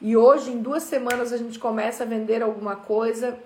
E 0.01 0.17
hoje, 0.17 0.49
em 0.49 0.61
duas 0.61 0.83
semanas, 0.83 1.31
a 1.31 1.37
gente 1.37 1.59
começa 1.59 2.03
a 2.03 2.07
vender 2.07 2.41
alguma 2.41 2.75
coisa, 2.75 3.37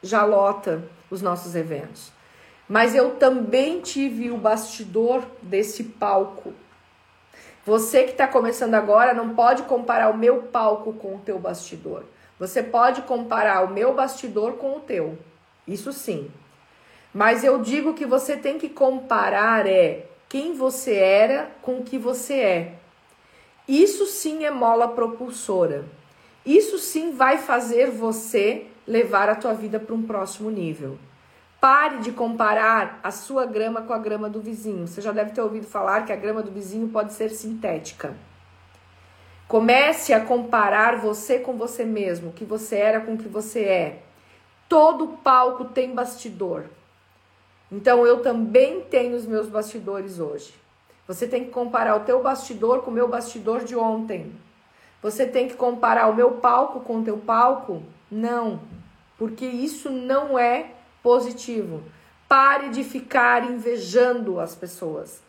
já 0.00 0.24
lota 0.24 0.84
os 1.10 1.20
nossos 1.20 1.56
eventos. 1.56 2.12
Mas 2.68 2.94
eu 2.94 3.16
também 3.16 3.80
tive 3.80 4.30
o 4.30 4.36
bastidor 4.36 5.24
desse 5.42 5.82
palco. 5.82 6.52
Você 7.66 8.04
que 8.04 8.12
está 8.12 8.28
começando 8.28 8.74
agora 8.74 9.12
não 9.12 9.34
pode 9.34 9.64
comparar 9.64 10.08
o 10.08 10.16
meu 10.16 10.42
palco 10.42 10.92
com 10.92 11.16
o 11.16 11.18
teu 11.18 11.38
bastidor. 11.38 12.04
Você 12.40 12.62
pode 12.62 13.02
comparar 13.02 13.62
o 13.62 13.70
meu 13.70 13.94
bastidor 13.94 14.54
com 14.54 14.78
o 14.78 14.80
teu. 14.80 15.18
Isso 15.68 15.92
sim. 15.92 16.30
Mas 17.12 17.44
eu 17.44 17.60
digo 17.60 17.92
que 17.92 18.06
você 18.06 18.34
tem 18.34 18.58
que 18.58 18.70
comparar 18.70 19.66
é 19.66 20.06
quem 20.26 20.54
você 20.54 20.94
era 20.94 21.50
com 21.60 21.80
o 21.80 21.84
que 21.84 21.98
você 21.98 22.34
é. 22.34 22.74
Isso 23.68 24.06
sim 24.06 24.46
é 24.46 24.50
mola 24.50 24.88
propulsora. 24.88 25.84
Isso 26.46 26.78
sim 26.78 27.12
vai 27.12 27.36
fazer 27.36 27.90
você 27.90 28.66
levar 28.86 29.28
a 29.28 29.36
tua 29.36 29.52
vida 29.52 29.78
para 29.78 29.94
um 29.94 30.02
próximo 30.02 30.50
nível. 30.50 30.98
Pare 31.60 31.98
de 31.98 32.10
comparar 32.10 33.00
a 33.02 33.10
sua 33.10 33.44
grama 33.44 33.82
com 33.82 33.92
a 33.92 33.98
grama 33.98 34.30
do 34.30 34.40
vizinho. 34.40 34.88
Você 34.88 35.02
já 35.02 35.12
deve 35.12 35.32
ter 35.32 35.42
ouvido 35.42 35.66
falar 35.66 36.06
que 36.06 36.12
a 36.12 36.16
grama 36.16 36.42
do 36.42 36.50
vizinho 36.50 36.88
pode 36.88 37.12
ser 37.12 37.28
sintética. 37.28 38.16
Comece 39.50 40.12
a 40.12 40.24
comparar 40.24 40.98
você 40.98 41.40
com 41.40 41.54
você 41.54 41.84
mesmo, 41.84 42.30
o 42.30 42.32
que 42.32 42.44
você 42.44 42.76
era 42.76 43.00
com 43.00 43.14
o 43.14 43.18
que 43.18 43.26
você 43.26 43.64
é. 43.64 44.02
Todo 44.68 45.18
palco 45.24 45.64
tem 45.64 45.92
bastidor. 45.92 46.66
Então 47.68 48.06
eu 48.06 48.22
também 48.22 48.82
tenho 48.82 49.16
os 49.16 49.26
meus 49.26 49.48
bastidores 49.48 50.20
hoje. 50.20 50.54
Você 51.04 51.26
tem 51.26 51.46
que 51.46 51.50
comparar 51.50 51.96
o 51.96 52.04
teu 52.04 52.22
bastidor 52.22 52.82
com 52.82 52.92
o 52.92 52.94
meu 52.94 53.08
bastidor 53.08 53.64
de 53.64 53.74
ontem. 53.74 54.32
Você 55.02 55.26
tem 55.26 55.48
que 55.48 55.54
comparar 55.54 56.06
o 56.06 56.14
meu 56.14 56.34
palco 56.34 56.78
com 56.82 57.00
o 57.00 57.04
teu 57.04 57.18
palco? 57.18 57.82
Não, 58.08 58.60
porque 59.18 59.46
isso 59.46 59.90
não 59.90 60.38
é 60.38 60.74
positivo. 61.02 61.82
Pare 62.28 62.68
de 62.68 62.84
ficar 62.84 63.50
invejando 63.50 64.38
as 64.38 64.54
pessoas. 64.54 65.20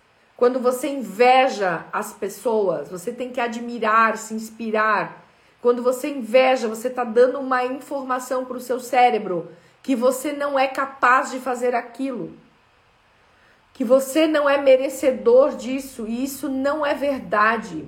Quando 0.41 0.59
você 0.59 0.87
inveja 0.87 1.85
as 1.93 2.13
pessoas, 2.13 2.89
você 2.89 3.11
tem 3.11 3.29
que 3.29 3.39
admirar, 3.39 4.17
se 4.17 4.33
inspirar. 4.33 5.23
Quando 5.61 5.83
você 5.83 6.09
inveja, 6.09 6.67
você 6.67 6.87
está 6.87 7.03
dando 7.03 7.39
uma 7.39 7.63
informação 7.63 8.43
para 8.43 8.57
o 8.57 8.59
seu 8.59 8.79
cérebro 8.79 9.51
que 9.83 9.95
você 9.95 10.33
não 10.33 10.57
é 10.57 10.67
capaz 10.67 11.29
de 11.29 11.37
fazer 11.37 11.75
aquilo, 11.75 12.35
que 13.71 13.83
você 13.83 14.25
não 14.25 14.49
é 14.49 14.59
merecedor 14.59 15.55
disso 15.55 16.07
e 16.07 16.23
isso 16.23 16.49
não 16.49 16.83
é 16.83 16.95
verdade. 16.95 17.87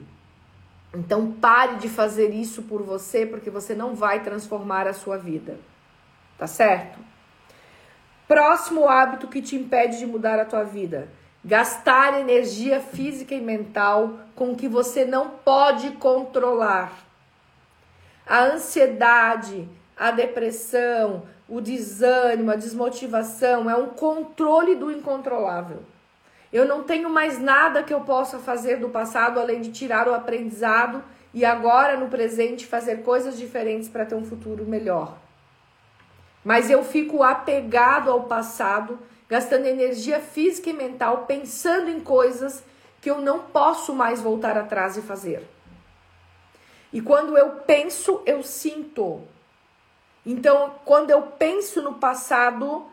Então 0.93 1.31
pare 1.31 1.77
de 1.77 1.89
fazer 1.89 2.29
isso 2.29 2.61
por 2.61 2.83
você, 2.83 3.25
porque 3.25 3.49
você 3.49 3.73
não 3.73 3.95
vai 3.95 4.21
transformar 4.21 4.85
a 4.85 4.93
sua 4.93 5.17
vida. 5.17 5.57
Tá 6.37 6.45
certo? 6.45 6.99
Próximo 8.27 8.87
hábito 8.87 9.27
que 9.27 9.41
te 9.41 9.55
impede 9.55 9.97
de 9.97 10.05
mudar 10.05 10.39
a 10.39 10.45
tua 10.45 10.63
vida: 10.63 11.09
gastar 11.43 12.19
energia 12.19 12.79
física 12.79 13.35
e 13.35 13.41
mental 13.41 14.19
com 14.35 14.51
o 14.51 14.55
que 14.55 14.67
você 14.67 15.03
não 15.03 15.29
pode 15.29 15.91
controlar. 15.91 16.93
A 18.25 18.45
ansiedade, 18.45 19.67
a 19.97 20.11
depressão, 20.11 21.23
o 21.47 21.59
desânimo, 21.59 22.51
a 22.51 22.55
desmotivação 22.55 23.69
é 23.69 23.75
um 23.75 23.87
controle 23.87 24.75
do 24.75 24.89
incontrolável. 24.89 25.83
Eu 26.51 26.65
não 26.65 26.83
tenho 26.83 27.09
mais 27.09 27.39
nada 27.39 27.83
que 27.83 27.93
eu 27.93 28.01
possa 28.01 28.39
fazer 28.39 28.77
do 28.77 28.89
passado 28.89 29.39
além 29.39 29.59
de 29.59 29.71
tirar 29.71 30.07
o 30.07 30.13
aprendizado 30.13 31.03
e 31.33 31.43
agora 31.43 31.97
no 31.97 32.07
presente 32.07 32.65
fazer 32.65 33.01
coisas 33.01 33.37
diferentes 33.37 33.89
para 33.89 34.05
ter 34.05 34.15
um 34.15 34.23
futuro 34.23 34.63
melhor. 34.63 35.17
Mas 36.45 36.69
eu 36.69 36.83
fico 36.83 37.23
apegado 37.23 38.11
ao 38.11 38.23
passado, 38.23 38.99
gastando 39.29 39.65
energia 39.65 40.19
física 40.19 40.69
e 40.69 40.73
mental 40.73 41.25
pensando 41.25 41.89
em 41.89 41.99
coisas 41.99 42.63
que 43.01 43.09
eu 43.09 43.19
não 43.19 43.39
posso 43.39 43.93
mais 43.93 44.21
voltar 44.21 44.57
atrás 44.57 44.95
e 44.95 45.01
fazer. 45.01 45.47
E 46.91 47.01
quando 47.01 47.37
eu 47.37 47.49
penso, 47.65 48.21
eu 48.25 48.43
sinto. 48.43 49.21
Então, 50.25 50.75
quando 50.85 51.09
eu 51.09 51.21
penso 51.23 51.81
no 51.81 51.95
passado, 51.95 52.85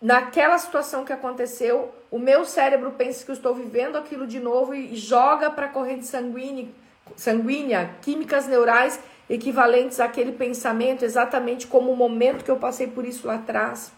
naquela 0.00 0.56
situação 0.56 1.04
que 1.04 1.12
aconteceu, 1.12 1.92
o 2.10 2.18
meu 2.18 2.44
cérebro 2.44 2.92
pensa 2.92 3.24
que 3.24 3.30
eu 3.30 3.34
estou 3.34 3.54
vivendo 3.54 3.96
aquilo 3.96 4.26
de 4.26 4.38
novo 4.38 4.74
e 4.74 4.94
joga 4.96 5.50
para 5.50 5.66
a 5.66 5.68
corrente 5.68 6.06
sanguínea, 6.06 7.90
químicas 8.00 8.46
neurais 8.46 9.00
equivalentes 9.28 10.00
àquele 10.00 10.32
pensamento, 10.32 11.04
exatamente 11.04 11.66
como 11.66 11.90
o 11.90 11.96
momento 11.96 12.44
que 12.44 12.50
eu 12.50 12.56
passei 12.56 12.86
por 12.86 13.04
isso 13.04 13.26
lá 13.26 13.34
atrás. 13.34 13.92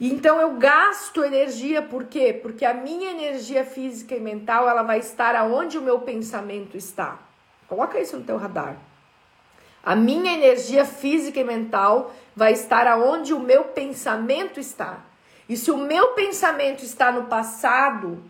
Então 0.00 0.40
eu 0.40 0.54
gasto 0.54 1.24
energia, 1.24 1.82
por 1.82 2.04
quê? 2.04 2.32
Porque 2.32 2.64
a 2.64 2.72
minha 2.72 3.10
energia 3.10 3.64
física 3.64 4.14
e 4.14 4.20
mental, 4.20 4.68
ela 4.68 4.82
vai 4.82 5.00
estar 5.00 5.34
aonde 5.34 5.76
o 5.76 5.82
meu 5.82 6.00
pensamento 6.00 6.76
está. 6.76 7.18
Coloca 7.66 7.98
isso 7.98 8.16
no 8.16 8.24
teu 8.24 8.36
radar. 8.36 8.76
A 9.82 9.96
minha 9.96 10.32
energia 10.32 10.84
física 10.84 11.40
e 11.40 11.44
mental 11.44 12.14
vai 12.34 12.52
estar 12.52 12.86
aonde 12.86 13.34
o 13.34 13.40
meu 13.40 13.64
pensamento 13.64 14.60
está. 14.60 15.00
E 15.48 15.56
se 15.56 15.70
o 15.70 15.78
meu 15.78 16.08
pensamento 16.08 16.84
está 16.84 17.10
no 17.10 17.24
passado, 17.24 18.22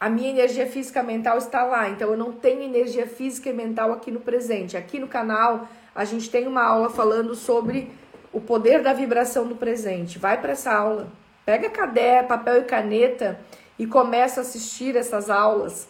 a 0.00 0.08
minha 0.08 0.30
energia 0.30 0.66
física 0.66 1.00
e 1.00 1.02
mental 1.02 1.38
está 1.38 1.64
lá. 1.64 1.88
Então 1.90 2.10
eu 2.10 2.16
não 2.16 2.32
tenho 2.32 2.62
energia 2.62 3.06
física 3.06 3.50
e 3.50 3.52
mental 3.52 3.92
aqui 3.92 4.10
no 4.10 4.20
presente. 4.20 4.76
Aqui 4.76 4.98
no 4.98 5.08
canal 5.08 5.68
a 5.94 6.04
gente 6.04 6.30
tem 6.30 6.46
uma 6.46 6.62
aula 6.62 6.88
falando 6.88 7.34
sobre 7.34 7.90
o 8.34 8.40
poder 8.40 8.82
da 8.82 8.92
vibração 8.92 9.46
do 9.46 9.54
presente. 9.54 10.18
Vai 10.18 10.40
para 10.40 10.52
essa 10.52 10.74
aula. 10.74 11.06
Pega 11.46 11.70
caderno, 11.70 12.28
papel 12.28 12.60
e 12.60 12.64
caneta 12.64 13.40
e 13.78 13.86
começa 13.86 14.40
a 14.40 14.42
assistir 14.42 14.96
essas 14.96 15.30
aulas. 15.30 15.88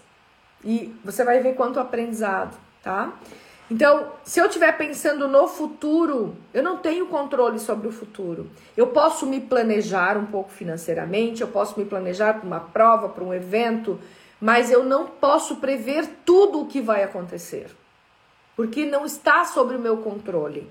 E 0.63 0.95
você 1.03 1.25
vai 1.25 1.41
ver 1.41 1.55
quanto 1.55 1.81
aprendizado, 1.81 2.57
tá? 2.83 3.13
Então, 3.71 4.13
se 4.25 4.41
eu 4.41 4.47
estiver 4.47 4.77
pensando 4.77 5.27
no 5.27 5.49
futuro, 5.49 6.37
eu 6.53 6.63
não 6.63 6.77
tenho 6.77 7.07
controle 7.07 7.59
sobre 7.59 7.89
o 7.89 7.93
futuro. 7.93 8.51
Eu 8.77 8.89
posso 8.89 9.27
me 9.27 9.41
planejar 9.41 10.19
um 10.19 10.27
pouco 10.27 10.51
financeiramente, 10.51 11.41
eu 11.41 11.49
posso 11.49 11.79
me 11.79 11.87
planejar 11.87 12.35
para 12.35 12.47
uma 12.47 12.61
prova, 12.61 13.09
para 13.09 13.25
um 13.25 13.33
evento, 13.33 13.99
mas 14.39 14.71
eu 14.71 14.85
não 14.85 15.07
posso 15.07 15.57
prever 15.57 16.07
tudo 16.27 16.61
o 16.61 16.67
que 16.67 16.83
vai 16.83 17.03
acontecer, 17.03 17.69
porque 18.55 18.85
não 18.85 19.07
está 19.07 19.45
sobre 19.47 19.77
o 19.77 19.81
meu 19.81 19.97
controle. 19.99 20.71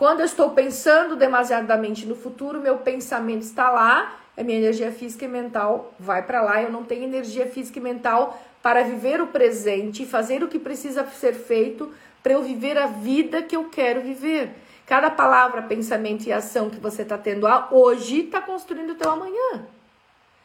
Quando 0.00 0.20
eu 0.20 0.24
estou 0.24 0.52
pensando 0.52 1.14
demasiadamente 1.14 2.06
no 2.06 2.16
futuro, 2.16 2.58
meu 2.58 2.78
pensamento 2.78 3.42
está 3.42 3.70
lá, 3.70 4.18
a 4.34 4.42
minha 4.42 4.56
energia 4.56 4.90
física 4.90 5.26
e 5.26 5.28
mental 5.28 5.92
vai 6.00 6.22
para 6.22 6.40
lá, 6.40 6.62
eu 6.62 6.72
não 6.72 6.82
tenho 6.82 7.04
energia 7.04 7.44
física 7.44 7.78
e 7.78 7.82
mental 7.82 8.42
para 8.62 8.82
viver 8.82 9.20
o 9.20 9.26
presente 9.26 10.02
e 10.04 10.06
fazer 10.06 10.42
o 10.42 10.48
que 10.48 10.58
precisa 10.58 11.06
ser 11.08 11.34
feito 11.34 11.92
para 12.22 12.32
eu 12.32 12.42
viver 12.42 12.78
a 12.78 12.86
vida 12.86 13.42
que 13.42 13.54
eu 13.54 13.68
quero 13.68 14.00
viver. 14.00 14.54
Cada 14.86 15.10
palavra, 15.10 15.60
pensamento 15.60 16.24
e 16.24 16.32
ação 16.32 16.70
que 16.70 16.80
você 16.80 17.02
está 17.02 17.18
tendo 17.18 17.46
hoje 17.70 18.20
está 18.20 18.40
construindo 18.40 18.92
o 18.92 18.94
teu 18.94 19.10
amanhã. 19.10 19.66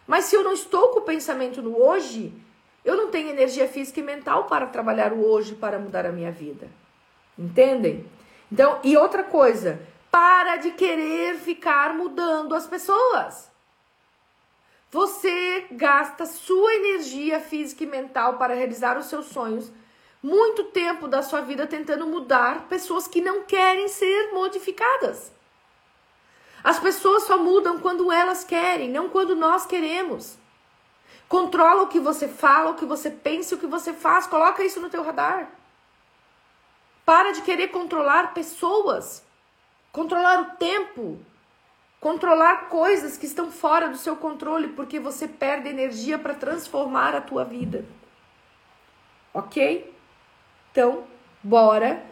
Mas 0.05 0.25
se 0.25 0.35
eu 0.35 0.43
não 0.43 0.51
estou 0.51 0.89
com 0.89 0.99
o 0.99 1.03
pensamento 1.03 1.61
no 1.61 1.81
hoje, 1.81 2.33
eu 2.83 2.97
não 2.97 3.07
tenho 3.07 3.29
energia 3.29 3.69
física 3.69 4.01
e 4.01 4.03
mental 4.03 4.47
para 4.47 4.65
trabalhar 4.65 5.13
o 5.13 5.25
hoje 5.25 5.55
para 5.55 5.79
mudar 5.79 6.05
a 6.05 6.11
minha 6.11 6.29
vida. 6.29 6.67
Entendem? 7.39 8.05
Então, 8.51 8.79
e 8.83 8.95
outra 8.95 9.23
coisa, 9.23 9.79
para 10.11 10.57
de 10.57 10.71
querer 10.71 11.35
ficar 11.37 11.93
mudando 11.93 12.55
as 12.55 12.67
pessoas. 12.67 13.49
Você 14.91 15.65
gasta 15.71 16.25
sua 16.25 16.73
energia 16.75 17.39
física 17.39 17.83
e 17.83 17.87
mental 17.87 18.37
para 18.37 18.53
realizar 18.53 18.97
os 18.97 19.07
seus 19.07 19.25
sonhos 19.25 19.71
muito 20.25 20.63
tempo 20.63 21.07
da 21.07 21.21
sua 21.21 21.41
vida 21.41 21.67
tentando 21.67 22.07
mudar 22.07 22.67
pessoas 22.67 23.07
que 23.07 23.21
não 23.21 23.43
querem 23.43 23.87
ser 23.87 24.31
modificadas. 24.33 25.31
As 26.63 26.79
pessoas 26.79 27.23
só 27.23 27.37
mudam 27.37 27.77
quando 27.77 28.11
elas 28.11 28.43
querem, 28.43 28.89
não 28.89 29.07
quando 29.07 29.35
nós 29.35 29.67
queremos. 29.67 30.35
Controla 31.29 31.83
o 31.83 31.87
que 31.87 31.99
você 31.99 32.27
fala, 32.27 32.71
o 32.71 32.75
que 32.75 32.85
você 32.85 33.11
pensa, 33.11 33.53
o 33.53 33.59
que 33.59 33.67
você 33.67 33.93
faz, 33.93 34.25
coloca 34.25 34.63
isso 34.63 34.81
no 34.81 34.89
teu 34.89 35.03
radar. 35.03 35.47
Para 37.05 37.33
de 37.33 37.43
querer 37.43 37.67
controlar 37.67 38.33
pessoas, 38.33 39.23
controlar 39.91 40.41
o 40.41 40.45
tempo, 40.57 41.19
controlar 41.99 42.67
coisas 42.67 43.15
que 43.15 43.27
estão 43.27 43.51
fora 43.51 43.87
do 43.87 43.97
seu 43.97 44.15
controle, 44.15 44.69
porque 44.69 44.99
você 44.99 45.27
perde 45.27 45.69
energia 45.69 46.17
para 46.17 46.33
transformar 46.33 47.13
a 47.13 47.21
tua 47.21 47.45
vida. 47.45 47.85
OK? 49.31 49.93
Então, 50.71 51.03
bora 51.43 52.03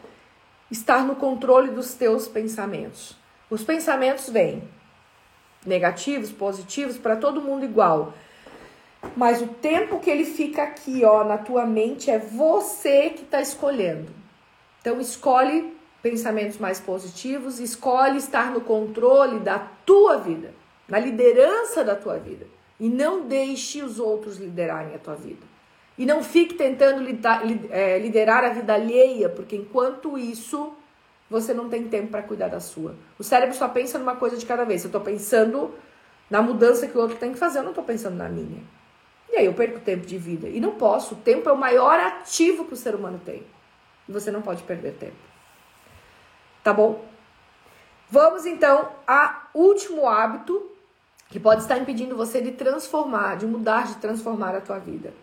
estar 0.70 1.04
no 1.04 1.16
controle 1.16 1.72
dos 1.72 1.96
teus 1.96 2.28
pensamentos. 2.28 3.18
Os 3.50 3.64
pensamentos 3.64 4.30
vêm 4.30 4.68
negativos, 5.66 6.32
positivos, 6.32 6.98
para 6.98 7.16
todo 7.16 7.42
mundo 7.42 7.66
igual. 7.66 8.14
Mas 9.16 9.42
o 9.42 9.48
tempo 9.48 10.00
que 10.00 10.10
ele 10.10 10.26
fica 10.26 10.64
aqui, 10.64 11.04
ó, 11.04 11.24
na 11.24 11.38
tua 11.38 11.66
mente 11.66 12.12
é 12.12 12.20
você 12.20 13.10
que 13.10 13.24
está 13.24 13.42
escolhendo. 13.42 14.23
Então 14.84 15.00
escolhe 15.00 15.74
pensamentos 16.02 16.58
mais 16.58 16.78
positivos, 16.78 17.58
escolhe 17.62 18.18
estar 18.18 18.52
no 18.52 18.60
controle 18.60 19.40
da 19.40 19.58
tua 19.58 20.18
vida, 20.18 20.54
na 20.90 21.00
liderança 21.00 21.86
da 21.86 21.96
tua 21.96 22.20
vida 22.20 22.46
e 22.78 22.90
não 22.90 23.26
deixe 23.26 23.82
os 23.82 23.98
outros 23.98 24.36
liderarem 24.36 24.94
a 24.94 25.00
tua 25.00 25.16
vida. 25.16 25.46
E 25.98 26.06
não 26.06 26.22
fique 26.22 26.56
tentando 26.56 27.02
é, 27.70 27.98
liderar 27.98 28.44
a 28.44 28.50
vida 28.50 28.74
alheia, 28.74 29.30
porque 29.30 29.56
enquanto 29.56 30.18
isso 30.18 30.74
você 31.30 31.54
não 31.54 31.70
tem 31.70 31.88
tempo 31.88 32.10
para 32.10 32.24
cuidar 32.24 32.50
da 32.50 32.60
sua. 32.60 32.94
O 33.18 33.24
cérebro 33.24 33.56
só 33.56 33.70
pensa 33.70 33.98
numa 33.98 34.18
coisa 34.18 34.36
de 34.36 34.46
cada 34.46 34.66
vez. 34.66 34.82
Se 34.82 34.88
eu 34.88 34.90
estou 34.90 35.00
pensando 35.00 35.74
na 36.30 36.42
mudança 36.42 36.86
que 36.86 36.98
o 36.98 37.00
outro 37.00 37.16
tem 37.16 37.32
que 37.32 37.40
fazer, 37.40 37.60
eu 37.60 37.64
não 37.64 37.72
estou 37.72 37.86
pensando 37.86 38.18
na 38.18 38.28
minha. 38.28 38.62
E 39.32 39.38
aí 39.38 39.46
eu 39.46 39.54
perco 39.54 39.80
tempo 39.80 40.06
de 40.06 40.18
vida. 40.18 40.50
E 40.50 40.60
não 40.60 40.72
posso. 40.72 41.14
O 41.14 41.18
tempo 41.20 41.48
é 41.48 41.54
o 41.54 41.58
maior 41.58 41.98
ativo 41.98 42.66
que 42.66 42.74
o 42.74 42.78
ser 42.78 42.96
humano 42.96 43.22
tem. 43.24 43.44
Você 44.08 44.32
não 44.32 44.42
pode 44.42 44.64
perder 44.64 44.94
tempo. 44.94 45.16
Tá 46.64 46.74
bom? 46.74 47.06
Vamos 48.10 48.46
então 48.46 48.92
a 49.08 49.48
último 49.54 50.08
hábito 50.08 50.72
que 51.30 51.40
pode 51.40 51.62
estar 51.62 51.78
impedindo 51.78 52.16
você 52.16 52.42
de 52.42 52.52
transformar, 52.52 53.38
de 53.38 53.48
mudar, 53.48 53.88
de 53.88 53.96
transformar 53.96 54.56
a 54.56 54.62
tua 54.62 54.78
vida. 54.78 55.14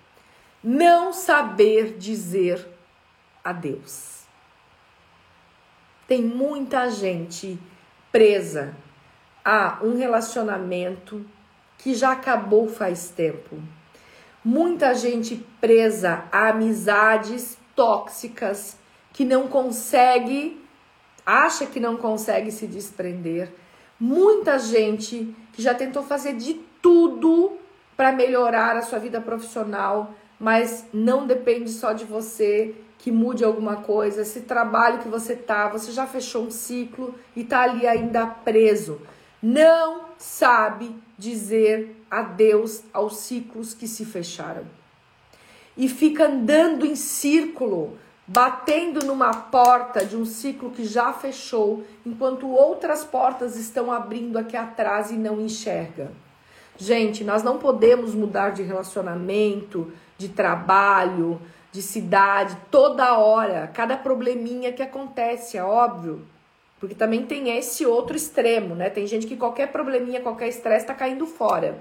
Não 0.63 1.13
saber 1.13 1.97
dizer 1.97 2.67
adeus. 3.45 4.25
Tem 6.09 6.21
muita 6.21 6.91
gente 6.91 7.59
presa 8.11 8.75
a 9.45 9.79
um 9.83 9.97
relacionamento 9.97 11.25
que 11.79 11.95
já 11.95 12.13
acabou 12.13 12.69
faz 12.69 13.11
tempo. 13.11 13.63
Muita 14.45 14.95
gente 14.95 15.37
presa 15.61 16.25
a 16.33 16.49
amizades 16.49 17.57
tóxicas 17.75 18.77
que 19.13 19.25
não 19.25 19.49
consegue, 19.49 20.61
acha 21.25 21.67
que 21.67 21.81
não 21.81 21.97
consegue 21.97 22.51
se 22.51 22.67
desprender. 22.67 23.53
Muita 23.99 24.59
gente 24.59 25.35
que 25.53 25.61
já 25.63 25.75
tentou 25.75 26.03
fazer 26.03 26.35
de 26.35 26.55
tudo 26.81 27.59
para 27.97 28.13
melhorar 28.13 28.77
a 28.77 28.83
sua 28.83 28.99
vida 28.99 29.21
profissional, 29.21 30.15
mas 30.39 30.87
não 30.93 31.27
depende 31.27 31.71
só 31.71 31.93
de 31.93 32.05
você 32.05 32.75
que 32.97 33.11
mude 33.11 33.45
alguma 33.45 33.77
coisa. 33.77 34.23
Esse 34.23 34.41
trabalho 34.41 35.01
que 35.01 35.09
você 35.09 35.37
tá, 35.37 35.69
você 35.69 35.93
já 35.93 36.07
fechou 36.07 36.45
um 36.45 36.51
ciclo 36.51 37.15
e 37.37 37.45
tá 37.45 37.63
ali 37.63 37.87
ainda 37.87 38.27
preso. 38.27 39.01
Não 39.43 40.07
sabe 40.17 40.95
dizer 41.17 42.05
adeus 42.11 42.83
aos 42.93 43.19
ciclos 43.19 43.75
que 43.75 43.87
se 43.87 44.05
fecharam. 44.05 44.80
E 45.77 45.89
fica 45.89 46.27
andando 46.27 46.85
em 46.85 46.97
círculo, 46.97 47.99
batendo 48.27 49.05
numa 49.05 49.33
porta 49.33 50.05
de 50.05 50.17
um 50.17 50.25
ciclo 50.25 50.71
que 50.71 50.85
já 50.85 51.13
fechou, 51.13 51.85
enquanto 52.05 52.49
outras 52.49 53.05
portas 53.05 53.57
estão 53.57 53.91
abrindo 53.91 54.39
aqui 54.39 54.57
atrás 54.57 55.11
e 55.11 55.15
não 55.15 55.41
enxerga. 55.41 56.13
Gente, 56.77 57.25
nós 57.25 57.43
não 57.43 57.59
podemos 57.59 58.15
mudar 58.15 58.51
de 58.51 58.63
relacionamento, 58.63 59.93
de 60.17 60.29
trabalho, 60.29 61.41
de 61.73 61.83
cidade 61.83 62.57
toda 62.71 63.19
hora, 63.19 63.71
cada 63.73 63.97
probleminha 63.97 64.73
que 64.73 64.83
acontece, 64.83 65.57
é 65.57 65.63
óbvio. 65.63 66.27
Porque 66.79 66.95
também 66.95 67.27
tem 67.27 67.57
esse 67.57 67.85
outro 67.85 68.17
extremo, 68.17 68.75
né? 68.75 68.89
Tem 68.89 69.07
gente 69.07 69.27
que 69.27 69.37
qualquer 69.37 69.71
probleminha, 69.71 70.21
qualquer 70.21 70.49
estresse 70.49 70.87
tá 70.87 70.95
caindo 70.95 71.27
fora. 71.27 71.79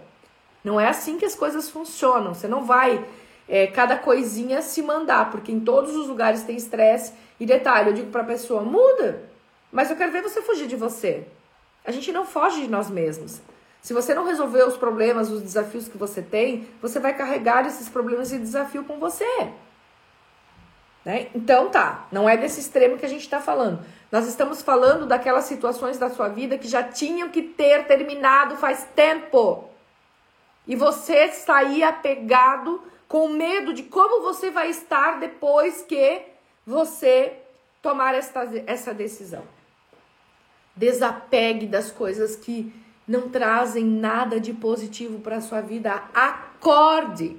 Não 0.64 0.80
é 0.80 0.88
assim 0.90 1.18
que 1.18 1.24
as 1.24 1.36
coisas 1.36 1.70
funcionam. 1.70 2.34
Você 2.34 2.50
não 2.50 2.66
vai 2.66 3.06
é, 3.50 3.66
cada 3.66 3.98
coisinha 3.98 4.62
se 4.62 4.82
mandar, 4.84 5.32
porque 5.32 5.52
em 5.52 5.60
todos 5.60 5.96
os 5.96 6.08
lugares 6.08 6.44
tem 6.44 6.56
estresse. 6.56 7.14
E 7.40 7.46
detalhe, 7.46 7.90
eu 7.90 7.94
digo 7.94 8.12
para 8.12 8.22
a 8.22 8.26
pessoa: 8.26 8.62
muda, 8.62 9.24
mas 9.72 9.90
eu 9.90 9.98
quero 9.98 10.12
ver 10.12 10.22
você 10.22 10.42
fugir 10.42 10.68
de 10.68 10.76
você. 10.76 11.28
A 11.84 11.92
gente 11.92 12.12
não 12.12 12.26
foge 12.26 12.62
de 12.62 12.68
nós 12.68 12.90
mesmos. 12.90 13.42
Se 13.82 13.94
você 13.94 14.14
não 14.14 14.26
resolver 14.26 14.64
os 14.64 14.78
problemas, 14.78 15.32
os 15.32 15.42
desafios 15.42 15.88
que 15.88 15.98
você 15.98 16.22
tem, 16.22 16.68
você 16.82 17.00
vai 17.00 17.16
carregar 17.16 17.66
esses 17.66 17.90
problemas 17.90 18.32
e 18.32 18.38
desafio 18.38 18.84
com 18.84 19.00
você. 19.00 19.26
Né? 21.04 21.28
Então 21.34 21.70
tá, 21.70 22.08
não 22.12 22.30
é 22.30 22.36
desse 22.36 22.60
extremo 22.60 22.98
que 22.98 23.06
a 23.06 23.10
gente 23.10 23.22
está 23.22 23.40
falando. 23.40 23.84
Nós 24.12 24.28
estamos 24.28 24.62
falando 24.62 25.06
daquelas 25.06 25.46
situações 25.46 25.98
da 25.98 26.10
sua 26.10 26.28
vida 26.28 26.58
que 26.58 26.68
já 26.68 26.84
tinham 26.84 27.30
que 27.30 27.42
ter 27.42 27.86
terminado 27.86 28.58
faz 28.58 28.86
tempo. 28.96 29.70
E 30.68 30.76
você 30.76 31.32
aí 31.48 31.82
apegado 31.82 32.84
com 33.10 33.28
medo 33.28 33.74
de 33.74 33.84
como 33.84 34.22
você 34.22 34.52
vai 34.52 34.70
estar 34.70 35.20
depois 35.20 35.82
que 35.82 36.22
você 36.66 37.34
tomar 37.82 38.14
esta, 38.14 38.48
essa 38.68 38.94
decisão. 38.94 39.44
Desapegue 40.76 41.66
das 41.66 41.92
coisas 41.92 42.36
que 42.36 42.72
não 43.08 43.28
trazem 43.28 43.84
nada 43.84 44.40
de 44.40 44.54
positivo 44.54 45.20
para 45.20 45.38
a 45.38 45.42
sua 45.42 45.60
vida. 45.60 46.04
Acorde! 46.14 47.36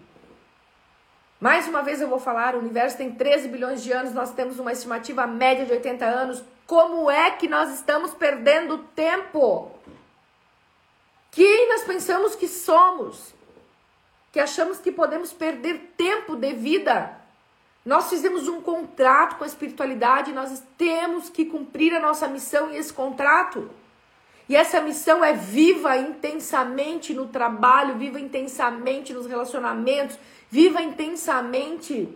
Mais 1.41 1.69
uma 1.69 1.83
vez 1.83 2.01
eu 2.01 2.09
vou 2.09 2.19
falar, 2.19 2.57
o 2.57 2.59
universo 2.59 2.99
tem 2.99 3.13
13 3.13 3.49
bilhões 3.49 3.81
de 3.83 3.93
anos, 3.93 4.13
nós 4.13 4.33
temos 4.33 4.59
uma 4.59 4.73
estimativa 4.73 5.25
média 5.25 5.65
de 5.65 5.73
80 5.73 6.05
anos. 6.05 6.43
Como 6.67 7.09
é 7.09 7.31
que 7.31 7.49
nós 7.49 7.73
estamos 7.73 8.13
perdendo 8.13 8.79
tempo? 8.79 9.71
Quem 11.31 11.69
nós 11.69 11.85
pensamos 11.85 12.35
que 12.35 12.49
somos? 12.49 13.39
Que 14.33 14.41
achamos 14.41 14.79
que 14.79 14.93
podemos 14.93 15.33
perder 15.33 15.93
tempo 15.97 16.37
de 16.37 16.53
vida. 16.53 17.19
Nós 17.85 18.09
fizemos 18.09 18.47
um 18.47 18.61
contrato 18.61 19.37
com 19.37 19.45
a 19.45 19.47
espiritualidade, 19.47 20.33
nós 20.33 20.63
temos 20.77 21.29
que 21.31 21.45
cumprir 21.45 21.95
a 21.95 22.01
nossa 22.01 22.29
missão 22.29 22.71
e 22.71 22.77
esse 22.77 22.93
contrato. 22.93 23.71
E 24.49 24.57
essa 24.57 24.81
missão 24.81 25.25
é 25.25 25.33
viva 25.33 25.97
intensamente 25.97 27.15
no 27.15 27.29
trabalho, 27.29 27.97
viva 27.97 28.21
intensamente 28.21 29.13
nos 29.13 29.27
relacionamentos, 29.27 30.19
viva 30.51 30.83
intensamente 30.83 32.09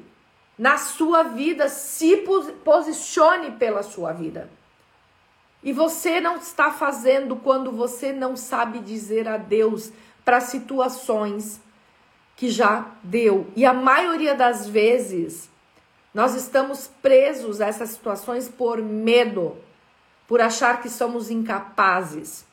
na 0.58 0.76
sua 0.76 1.22
vida, 1.22 1.68
se 1.68 2.24
posicione 2.64 3.52
pela 3.52 3.82
sua 3.82 4.12
vida. 4.12 4.50
E 5.62 5.72
você 5.72 6.20
não 6.20 6.36
está 6.36 6.70
fazendo 6.70 7.36
quando 7.36 7.72
você 7.72 8.12
não 8.12 8.36
sabe 8.36 8.80
dizer 8.80 9.26
adeus 9.26 9.90
para 10.24 10.40
situações 10.40 11.60
que 12.36 12.50
já 12.50 12.90
deu. 13.02 13.46
E 13.54 13.64
a 13.64 13.72
maioria 13.72 14.34
das 14.34 14.66
vezes 14.66 15.48
nós 16.12 16.34
estamos 16.34 16.90
presos 17.02 17.60
a 17.60 17.66
essas 17.66 17.90
situações 17.90 18.48
por 18.48 18.80
medo, 18.80 19.56
por 20.28 20.40
achar 20.40 20.80
que 20.80 20.88
somos 20.88 21.30
incapazes. 21.30 22.44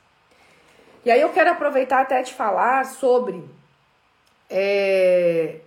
E 1.06 1.12
aí 1.12 1.22
eu 1.22 1.30
quero 1.30 1.52
aproveitar 1.52 2.02
até 2.02 2.22
te 2.24 2.34
falar 2.34 2.86
sobre 2.86 3.44
é, 4.50 5.60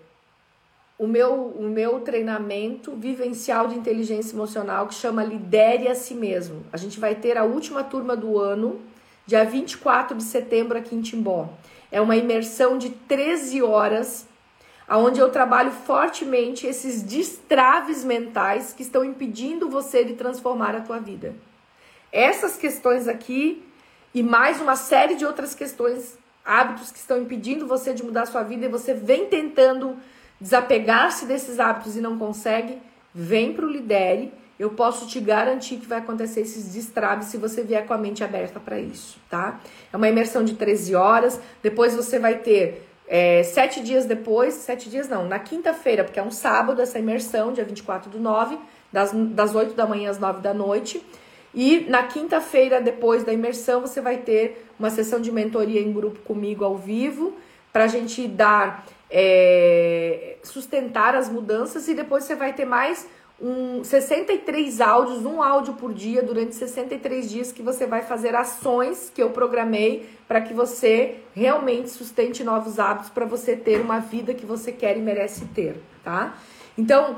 o, 0.98 1.06
meu, 1.06 1.34
o 1.56 1.62
meu 1.62 2.00
treinamento 2.00 2.92
vivencial 2.92 3.68
de 3.68 3.76
inteligência 3.76 4.34
emocional 4.34 4.86
que 4.86 4.94
chama 4.94 5.24
Lidere 5.24 5.88
a 5.88 5.94
Si 5.94 6.14
Mesmo. 6.14 6.64
A 6.72 6.76
gente 6.76 7.00
vai 7.00 7.14
ter 7.14 7.36
a 7.36 7.44
última 7.44 7.82
turma 7.82 8.16
do 8.16 8.38
ano, 8.38 8.80
dia 9.26 9.44
24 9.44 10.16
de 10.16 10.22
setembro, 10.22 10.78
aqui 10.78 10.94
em 10.94 11.00
Timbó. 11.00 11.48
É 11.94 12.00
uma 12.00 12.16
imersão 12.16 12.76
de 12.76 12.90
13 12.90 13.62
horas, 13.62 14.26
onde 14.90 15.20
eu 15.20 15.30
trabalho 15.30 15.70
fortemente 15.70 16.66
esses 16.66 17.04
destraves 17.04 18.02
mentais 18.02 18.72
que 18.72 18.82
estão 18.82 19.04
impedindo 19.04 19.70
você 19.70 20.02
de 20.02 20.14
transformar 20.14 20.74
a 20.74 20.80
tua 20.80 20.98
vida. 20.98 21.36
Essas 22.10 22.56
questões 22.56 23.06
aqui 23.06 23.64
e 24.12 24.24
mais 24.24 24.60
uma 24.60 24.74
série 24.74 25.14
de 25.14 25.24
outras 25.24 25.54
questões, 25.54 26.18
hábitos 26.44 26.90
que 26.90 26.98
estão 26.98 27.22
impedindo 27.22 27.64
você 27.64 27.94
de 27.94 28.02
mudar 28.02 28.22
a 28.22 28.26
sua 28.26 28.42
vida 28.42 28.66
e 28.66 28.68
você 28.68 28.92
vem 28.92 29.26
tentando 29.26 29.96
desapegar-se 30.40 31.26
desses 31.26 31.60
hábitos 31.60 31.96
e 31.96 32.00
não 32.00 32.18
consegue, 32.18 32.76
vem 33.14 33.52
para 33.52 33.66
o 33.66 33.70
Lidere 33.70 34.32
eu 34.58 34.70
posso 34.70 35.06
te 35.06 35.20
garantir 35.20 35.76
que 35.76 35.86
vai 35.86 35.98
acontecer 35.98 36.42
esses 36.42 36.72
destraves 36.72 37.26
se 37.26 37.36
você 37.36 37.62
vier 37.62 37.86
com 37.86 37.94
a 37.94 37.98
mente 37.98 38.22
aberta 38.22 38.60
para 38.60 38.78
isso, 38.78 39.18
tá? 39.28 39.60
É 39.92 39.96
uma 39.96 40.08
imersão 40.08 40.44
de 40.44 40.54
13 40.54 40.94
horas, 40.94 41.40
depois 41.62 41.94
você 41.94 42.18
vai 42.18 42.38
ter 42.38 42.86
é, 43.06 43.42
sete 43.42 43.82
dias 43.82 44.06
depois, 44.06 44.54
sete 44.54 44.88
dias 44.88 45.08
não, 45.08 45.26
na 45.26 45.38
quinta-feira, 45.38 46.04
porque 46.04 46.18
é 46.18 46.22
um 46.22 46.30
sábado 46.30 46.80
essa 46.80 46.98
imersão, 46.98 47.52
dia 47.52 47.64
24 47.64 48.10
do 48.10 48.18
9, 48.18 48.58
das, 48.92 49.12
das 49.12 49.54
8 49.54 49.74
da 49.74 49.86
manhã 49.86 50.10
às 50.10 50.18
9 50.18 50.40
da 50.40 50.54
noite. 50.54 51.04
E 51.52 51.86
na 51.88 52.04
quinta-feira, 52.04 52.80
depois 52.80 53.22
da 53.22 53.32
imersão, 53.32 53.80
você 53.80 54.00
vai 54.00 54.18
ter 54.18 54.66
uma 54.78 54.90
sessão 54.90 55.20
de 55.20 55.30
mentoria 55.30 55.80
em 55.80 55.92
grupo 55.92 56.20
comigo 56.20 56.64
ao 56.64 56.76
vivo, 56.76 57.34
para 57.72 57.84
a 57.84 57.88
gente 57.88 58.26
dar, 58.26 58.86
é, 59.10 60.36
sustentar 60.42 61.14
as 61.14 61.28
mudanças, 61.28 61.86
e 61.88 61.94
depois 61.94 62.24
você 62.24 62.34
vai 62.34 62.52
ter 62.52 62.64
mais 62.64 63.06
um 63.40 63.82
63 63.82 64.80
áudios, 64.80 65.26
um 65.26 65.42
áudio 65.42 65.74
por 65.74 65.92
dia 65.92 66.22
durante 66.22 66.54
63 66.54 67.28
dias 67.28 67.52
que 67.52 67.62
você 67.62 67.86
vai 67.86 68.02
fazer 68.02 68.34
ações 68.34 69.10
que 69.12 69.22
eu 69.22 69.30
programei 69.30 70.08
para 70.28 70.40
que 70.40 70.54
você 70.54 71.16
realmente 71.34 71.90
sustente 71.90 72.44
novos 72.44 72.78
hábitos 72.78 73.10
para 73.10 73.26
você 73.26 73.56
ter 73.56 73.80
uma 73.80 73.98
vida 73.98 74.34
que 74.34 74.46
você 74.46 74.70
quer 74.70 74.96
e 74.96 75.00
merece 75.00 75.46
ter, 75.46 75.76
tá? 76.02 76.34
Então, 76.78 77.16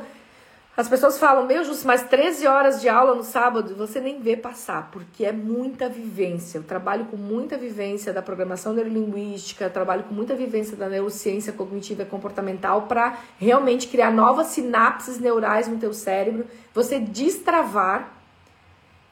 as 0.76 0.90
pessoas 0.90 1.18
falam, 1.18 1.46
meu 1.46 1.64
Justo, 1.64 1.86
mas 1.86 2.02
13 2.02 2.46
horas 2.46 2.82
de 2.82 2.88
aula 2.88 3.14
no 3.14 3.22
sábado 3.22 3.74
você 3.74 3.98
nem 3.98 4.20
vê 4.20 4.36
passar, 4.36 4.90
porque 4.92 5.24
é 5.24 5.32
muita 5.32 5.88
vivência. 5.88 6.58
Eu 6.58 6.64
trabalho 6.64 7.06
com 7.06 7.16
muita 7.16 7.56
vivência 7.56 8.12
da 8.12 8.20
programação 8.20 8.74
neurolinguística, 8.74 9.70
trabalho 9.70 10.04
com 10.04 10.12
muita 10.12 10.34
vivência 10.34 10.76
da 10.76 10.86
neurociência 10.86 11.50
cognitiva 11.50 12.02
e 12.02 12.06
comportamental 12.06 12.82
para 12.82 13.18
realmente 13.38 13.88
criar 13.88 14.10
novas 14.10 14.48
sinapses 14.48 15.18
neurais 15.18 15.66
no 15.66 15.78
teu 15.78 15.94
cérebro, 15.94 16.44
você 16.74 17.00
destravar 17.00 18.12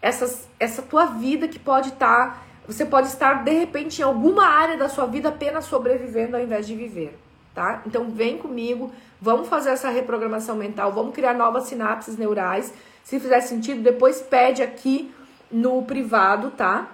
essas, 0.02 0.46
essa 0.60 0.82
tua 0.82 1.06
vida 1.06 1.48
que 1.48 1.58
pode 1.58 1.88
estar. 1.88 2.34
Tá, 2.34 2.42
você 2.66 2.84
pode 2.84 3.08
estar, 3.08 3.42
de 3.42 3.52
repente, 3.52 4.00
em 4.00 4.04
alguma 4.04 4.46
área 4.46 4.76
da 4.76 4.88
sua 4.88 5.06
vida 5.06 5.30
apenas 5.30 5.64
sobrevivendo 5.64 6.36
ao 6.36 6.42
invés 6.42 6.66
de 6.66 6.74
viver. 6.74 7.18
Tá? 7.55 7.82
Então 7.86 8.11
vem 8.11 8.36
comigo, 8.36 8.90
vamos 9.20 9.46
fazer 9.48 9.70
essa 9.70 9.88
reprogramação 9.88 10.57
mental, 10.57 10.90
vamos 10.92 11.14
criar 11.14 11.34
novas 11.34 11.64
sinapses 11.64 12.16
neurais. 12.16 12.74
Se 13.05 13.20
fizer 13.20 13.40
sentido, 13.42 13.80
depois 13.80 14.20
pede 14.20 14.61
aqui 14.61 15.14
no 15.52 15.82
privado, 15.84 16.50
tá? 16.50 16.90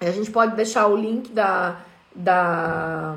A 0.00 0.10
gente 0.12 0.30
pode 0.30 0.54
deixar 0.54 0.86
o 0.86 0.96
link 0.96 1.32
da, 1.32 1.80
da, 2.14 3.16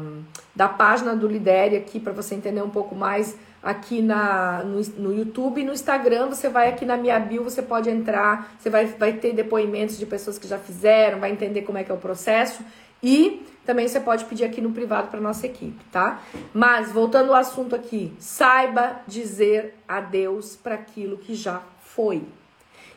da 0.55 0.67
página 0.67 1.15
do 1.15 1.27
Lidere 1.27 1.75
aqui 1.75 1.99
para 1.99 2.13
você 2.13 2.33
entender 2.33 2.63
um 2.63 2.69
pouco 2.69 2.95
mais 2.95 3.37
aqui 3.61 4.01
na, 4.01 4.63
no, 4.63 4.81
no 4.97 5.15
YouTube 5.15 5.61
e 5.61 5.63
no 5.63 5.73
Instagram. 5.73 6.29
Você 6.29 6.49
vai 6.49 6.69
aqui 6.69 6.83
na 6.83 6.97
minha 6.97 7.19
bio, 7.19 7.43
você 7.43 7.61
pode 7.61 7.91
entrar, 7.91 8.55
você 8.57 8.71
vai, 8.71 8.85
vai 8.85 9.13
ter 9.13 9.33
depoimentos 9.33 9.99
de 9.99 10.05
pessoas 10.07 10.39
que 10.39 10.47
já 10.47 10.57
fizeram, 10.57 11.19
vai 11.19 11.31
entender 11.31 11.61
como 11.61 11.77
é 11.77 11.83
que 11.83 11.91
é 11.91 11.93
o 11.93 11.99
processo. 11.99 12.63
E 13.03 13.45
também 13.65 13.87
você 13.87 13.99
pode 13.99 14.25
pedir 14.25 14.43
aqui 14.43 14.59
no 14.61 14.71
privado 14.71 15.09
para 15.09 15.21
nossa 15.21 15.45
equipe, 15.45 15.83
tá? 15.91 16.21
Mas 16.53 16.91
voltando 16.91 17.29
ao 17.29 17.39
assunto 17.39 17.75
aqui, 17.75 18.13
saiba 18.19 19.01
dizer 19.07 19.75
adeus 19.87 20.55
para 20.55 20.75
aquilo 20.75 21.17
que 21.17 21.35
já 21.35 21.61
foi. 21.81 22.23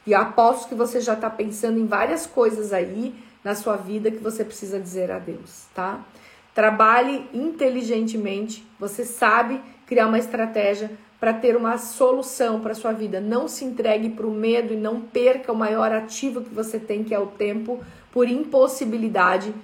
E 0.06 0.14
aposto 0.14 0.68
que 0.68 0.74
você 0.74 1.00
já 1.00 1.14
está 1.14 1.30
pensando 1.30 1.78
em 1.78 1.86
várias 1.86 2.26
coisas 2.26 2.72
aí 2.72 3.14
na 3.42 3.54
sua 3.54 3.76
vida 3.76 4.10
que 4.10 4.18
você 4.18 4.44
precisa 4.44 4.80
dizer 4.80 5.10
adeus, 5.10 5.66
tá? 5.74 6.00
Trabalhe 6.54 7.28
inteligentemente, 7.32 8.64
você 8.78 9.04
sabe 9.04 9.60
criar 9.86 10.06
uma 10.06 10.18
estratégia 10.18 10.90
para 11.18 11.32
ter 11.32 11.56
uma 11.56 11.78
solução 11.78 12.60
para 12.60 12.74
sua 12.74 12.92
vida. 12.92 13.20
Não 13.20 13.48
se 13.48 13.64
entregue 13.64 14.10
para 14.10 14.26
o 14.26 14.30
medo 14.30 14.72
e 14.72 14.76
não 14.76 15.00
perca 15.00 15.52
o 15.52 15.56
maior 15.56 15.90
ativo 15.90 16.42
que 16.42 16.54
você 16.54 16.78
tem, 16.78 17.02
que 17.02 17.14
é 17.14 17.18
o 17.18 17.26
tempo, 17.26 17.82
por 18.12 18.28
impossibilidade, 18.28 19.54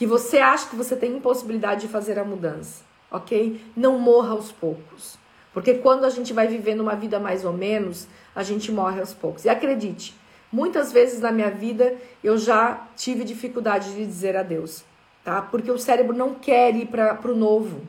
que 0.00 0.06
você 0.06 0.38
acha 0.38 0.66
que 0.70 0.76
você 0.76 0.96
tem 0.96 1.14
impossibilidade 1.14 1.82
de 1.82 1.88
fazer 1.88 2.18
a 2.18 2.24
mudança, 2.24 2.82
ok? 3.10 3.60
Não 3.76 3.98
morra 3.98 4.30
aos 4.30 4.50
poucos. 4.50 5.18
Porque 5.52 5.74
quando 5.74 6.06
a 6.06 6.08
gente 6.08 6.32
vai 6.32 6.46
vivendo 6.46 6.80
uma 6.80 6.96
vida 6.96 7.20
mais 7.20 7.44
ou 7.44 7.52
menos, 7.52 8.08
a 8.34 8.42
gente 8.42 8.72
morre 8.72 8.98
aos 8.98 9.12
poucos. 9.12 9.44
E 9.44 9.50
acredite, 9.50 10.16
muitas 10.50 10.90
vezes 10.90 11.20
na 11.20 11.30
minha 11.30 11.50
vida 11.50 11.98
eu 12.24 12.38
já 12.38 12.86
tive 12.96 13.24
dificuldade 13.24 13.92
de 13.92 14.06
dizer 14.06 14.38
adeus, 14.38 14.84
tá? 15.22 15.42
Porque 15.42 15.70
o 15.70 15.76
cérebro 15.76 16.16
não 16.16 16.34
quer 16.34 16.74
ir 16.74 16.86
para 16.86 17.30
o 17.30 17.36
novo. 17.36 17.82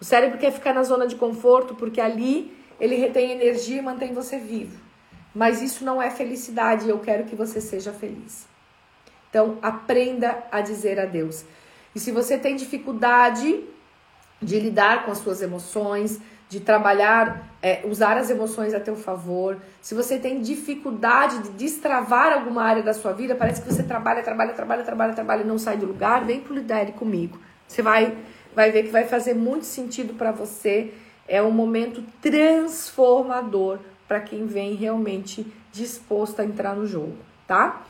O 0.00 0.04
cérebro 0.04 0.38
quer 0.38 0.52
ficar 0.52 0.72
na 0.72 0.84
zona 0.84 1.08
de 1.08 1.16
conforto 1.16 1.74
porque 1.74 2.00
ali 2.00 2.56
ele 2.78 2.94
retém 2.94 3.32
energia 3.32 3.78
e 3.80 3.82
mantém 3.82 4.14
você 4.14 4.38
vivo. 4.38 4.78
Mas 5.34 5.60
isso 5.60 5.84
não 5.84 6.00
é 6.00 6.08
felicidade 6.08 6.88
eu 6.88 7.00
quero 7.00 7.24
que 7.24 7.34
você 7.34 7.60
seja 7.60 7.92
feliz. 7.92 8.46
Então, 9.30 9.58
aprenda 9.62 10.44
a 10.50 10.60
dizer 10.60 10.98
adeus. 10.98 11.44
E 11.94 12.00
se 12.00 12.10
você 12.10 12.38
tem 12.38 12.56
dificuldade 12.56 13.64
de 14.40 14.60
lidar 14.60 15.04
com 15.04 15.10
as 15.10 15.18
suas 15.18 15.42
emoções, 15.42 16.20
de 16.48 16.60
trabalhar, 16.60 17.46
é, 17.60 17.82
usar 17.84 18.16
as 18.16 18.30
emoções 18.30 18.72
a 18.72 18.80
teu 18.80 18.96
favor, 18.96 19.58
se 19.82 19.94
você 19.94 20.18
tem 20.18 20.40
dificuldade 20.40 21.42
de 21.42 21.50
destravar 21.50 22.32
alguma 22.32 22.62
área 22.62 22.82
da 22.82 22.94
sua 22.94 23.12
vida, 23.12 23.34
parece 23.34 23.60
que 23.60 23.68
você 23.70 23.82
trabalha, 23.82 24.22
trabalha, 24.22 24.54
trabalha, 24.54 24.82
trabalha, 24.82 25.12
trabalha 25.12 25.42
e 25.42 25.46
não 25.46 25.58
sai 25.58 25.76
do 25.76 25.86
lugar, 25.86 26.24
vem 26.24 26.40
pro 26.40 26.54
Lidere 26.54 26.92
comigo. 26.92 27.38
Você 27.66 27.82
vai, 27.82 28.16
vai 28.54 28.72
ver 28.72 28.84
que 28.84 28.90
vai 28.90 29.04
fazer 29.04 29.34
muito 29.34 29.66
sentido 29.66 30.14
para 30.14 30.32
você. 30.32 30.94
É 31.26 31.42
um 31.42 31.50
momento 31.50 32.02
transformador 32.22 33.78
para 34.06 34.20
quem 34.20 34.46
vem 34.46 34.74
realmente 34.74 35.46
disposto 35.70 36.40
a 36.40 36.44
entrar 36.44 36.74
no 36.74 36.86
jogo, 36.86 37.16
tá? 37.46 37.82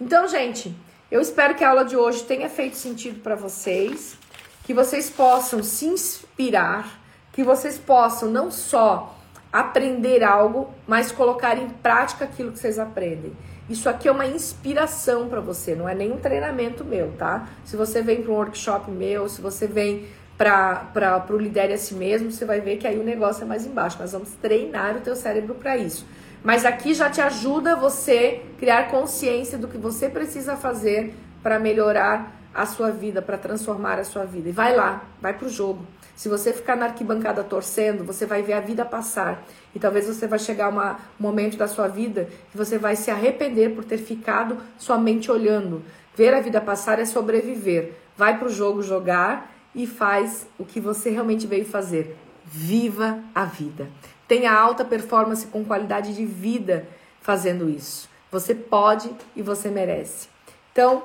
Então, 0.00 0.26
gente, 0.26 0.74
eu 1.10 1.20
espero 1.20 1.54
que 1.54 1.62
a 1.62 1.70
aula 1.70 1.84
de 1.84 1.96
hoje 1.96 2.24
tenha 2.24 2.48
feito 2.48 2.76
sentido 2.76 3.20
para 3.20 3.34
vocês, 3.34 4.16
que 4.64 4.72
vocês 4.72 5.10
possam 5.10 5.62
se 5.62 5.86
inspirar 5.86 7.00
que 7.32 7.44
vocês 7.44 7.78
possam 7.78 8.30
não 8.30 8.50
só 8.50 9.16
aprender 9.52 10.22
algo, 10.22 10.72
mas 10.86 11.10
colocar 11.10 11.58
em 11.58 11.68
prática 11.68 12.24
aquilo 12.24 12.52
que 12.52 12.58
vocês 12.58 12.78
aprendem. 12.78 13.32
Isso 13.68 13.88
aqui 13.88 14.08
é 14.08 14.12
uma 14.12 14.26
inspiração 14.26 15.28
para 15.28 15.40
você, 15.40 15.74
não 15.74 15.88
é 15.88 15.94
nenhum 15.94 16.18
treinamento 16.18 16.84
meu, 16.84 17.12
tá? 17.12 17.48
Se 17.64 17.76
você 17.76 18.02
vem 18.02 18.22
para 18.22 18.32
um 18.32 18.34
workshop 18.34 18.90
meu, 18.90 19.28
se 19.28 19.40
você 19.40 19.66
vem 19.66 20.06
para 20.36 21.24
o 21.30 21.36
Lidere 21.36 21.72
a 21.72 21.78
si 21.78 21.94
mesmo, 21.94 22.30
você 22.30 22.44
vai 22.44 22.60
ver 22.60 22.78
que 22.78 22.86
aí 22.86 22.98
o 22.98 23.04
negócio 23.04 23.42
é 23.42 23.46
mais 23.46 23.66
embaixo. 23.66 23.98
Nós 24.00 24.12
vamos 24.12 24.30
treinar 24.40 24.96
o 24.96 25.00
teu 25.00 25.14
cérebro 25.14 25.54
para 25.54 25.76
isso. 25.76 26.06
Mas 26.42 26.64
aqui 26.64 26.94
já 26.94 27.10
te 27.10 27.20
ajuda 27.20 27.76
você 27.76 28.42
criar 28.58 28.90
consciência 28.90 29.58
do 29.58 29.68
que 29.68 29.76
você 29.76 30.08
precisa 30.08 30.56
fazer 30.56 31.14
para 31.42 31.58
melhorar 31.58 32.40
a 32.54 32.66
sua 32.66 32.90
vida, 32.90 33.22
para 33.22 33.38
transformar 33.38 33.98
a 33.98 34.04
sua 34.04 34.24
vida. 34.24 34.48
E 34.48 34.52
vai 34.52 34.74
lá, 34.74 35.04
vai 35.20 35.34
pro 35.34 35.48
jogo. 35.48 35.86
Se 36.16 36.28
você 36.28 36.52
ficar 36.52 36.76
na 36.76 36.86
arquibancada 36.86 37.42
torcendo, 37.42 38.04
você 38.04 38.26
vai 38.26 38.42
ver 38.42 38.54
a 38.54 38.60
vida 38.60 38.84
passar. 38.84 39.42
E 39.74 39.78
talvez 39.78 40.06
você 40.06 40.26
vai 40.26 40.38
chegar 40.38 40.66
a 40.66 40.68
um 40.68 41.22
momento 41.22 41.56
da 41.56 41.66
sua 41.66 41.88
vida 41.88 42.28
que 42.50 42.58
você 42.58 42.76
vai 42.76 42.96
se 42.96 43.10
arrepender 43.10 43.74
por 43.74 43.84
ter 43.84 43.98
ficado 43.98 44.58
somente 44.76 45.30
olhando. 45.30 45.82
Ver 46.14 46.34
a 46.34 46.40
vida 46.40 46.60
passar 46.60 46.98
é 46.98 47.04
sobreviver. 47.04 47.94
Vai 48.16 48.38
pro 48.38 48.50
jogo 48.50 48.82
jogar 48.82 49.50
e 49.74 49.86
faz 49.86 50.46
o 50.58 50.64
que 50.64 50.80
você 50.80 51.10
realmente 51.10 51.46
veio 51.46 51.64
fazer. 51.64 52.16
Viva 52.44 53.20
a 53.34 53.44
vida. 53.44 53.88
Tenha 54.30 54.52
alta 54.52 54.84
performance 54.84 55.44
com 55.48 55.64
qualidade 55.64 56.14
de 56.14 56.24
vida 56.24 56.86
fazendo 57.20 57.68
isso. 57.68 58.08
Você 58.30 58.54
pode 58.54 59.10
e 59.34 59.42
você 59.42 59.68
merece. 59.68 60.28
Então, 60.70 61.02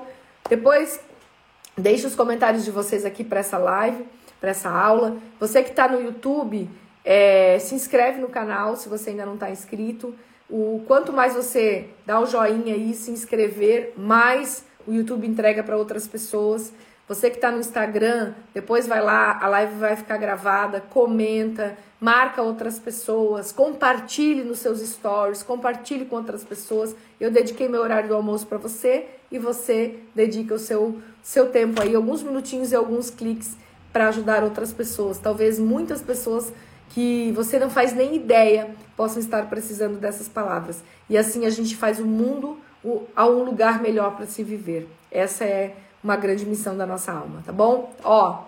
depois 0.48 1.00
deixe 1.76 2.06
os 2.06 2.14
comentários 2.14 2.64
de 2.64 2.70
vocês 2.70 3.04
aqui 3.04 3.24
para 3.24 3.40
essa 3.40 3.58
live 3.58 4.06
para 4.40 4.50
essa 4.50 4.70
aula. 4.70 5.16
Você 5.40 5.60
que 5.60 5.70
está 5.70 5.88
no 5.88 6.00
YouTube, 6.00 6.70
é, 7.04 7.58
se 7.58 7.74
inscreve 7.74 8.20
no 8.20 8.28
canal 8.28 8.76
se 8.76 8.88
você 8.88 9.10
ainda 9.10 9.26
não 9.26 9.34
está 9.34 9.50
inscrito. 9.50 10.14
O 10.48 10.84
quanto 10.86 11.12
mais 11.12 11.34
você 11.34 11.90
dá 12.06 12.20
o 12.20 12.26
joinha 12.26 12.74
aí, 12.74 12.94
se 12.94 13.10
inscrever, 13.10 13.92
mais 13.96 14.64
o 14.86 14.92
YouTube 14.92 15.26
entrega 15.26 15.64
para 15.64 15.76
outras 15.76 16.06
pessoas. 16.06 16.72
Você 17.08 17.30
que 17.30 17.36
está 17.36 17.52
no 17.52 17.60
Instagram, 17.60 18.34
depois 18.52 18.88
vai 18.88 19.00
lá, 19.00 19.38
a 19.40 19.46
live 19.46 19.74
vai 19.76 19.94
ficar 19.94 20.16
gravada, 20.16 20.80
comenta, 20.80 21.78
marca 22.00 22.42
outras 22.42 22.80
pessoas, 22.80 23.52
compartilhe 23.52 24.42
nos 24.42 24.58
seus 24.58 24.80
stories, 24.80 25.40
compartilhe 25.40 26.04
com 26.04 26.16
outras 26.16 26.42
pessoas. 26.42 26.96
Eu 27.20 27.30
dediquei 27.30 27.68
meu 27.68 27.80
horário 27.80 28.08
do 28.08 28.14
almoço 28.16 28.44
para 28.48 28.58
você 28.58 29.06
e 29.30 29.38
você 29.38 30.00
dedica 30.16 30.54
o 30.54 30.58
seu, 30.58 31.00
seu 31.22 31.48
tempo 31.50 31.80
aí, 31.80 31.94
alguns 31.94 32.24
minutinhos 32.24 32.72
e 32.72 32.76
alguns 32.76 33.08
cliques 33.08 33.56
para 33.92 34.08
ajudar 34.08 34.42
outras 34.42 34.72
pessoas. 34.72 35.18
Talvez 35.18 35.60
muitas 35.60 36.02
pessoas 36.02 36.52
que 36.90 37.30
você 37.36 37.56
não 37.56 37.70
faz 37.70 37.92
nem 37.92 38.16
ideia 38.16 38.70
possam 38.96 39.20
estar 39.20 39.48
precisando 39.48 39.98
dessas 39.98 40.28
palavras. 40.28 40.82
E 41.08 41.16
assim 41.16 41.46
a 41.46 41.50
gente 41.50 41.76
faz 41.76 42.00
o 42.00 42.04
mundo 42.04 42.58
a 43.14 43.26
um 43.26 43.44
lugar 43.44 43.80
melhor 43.80 44.16
para 44.16 44.26
se 44.26 44.42
viver. 44.42 44.88
Essa 45.10 45.44
é 45.44 45.76
uma 46.06 46.14
grande 46.14 46.46
missão 46.46 46.76
da 46.76 46.86
nossa 46.86 47.10
alma, 47.10 47.42
tá 47.44 47.50
bom? 47.50 47.92
Ó, 48.04 48.44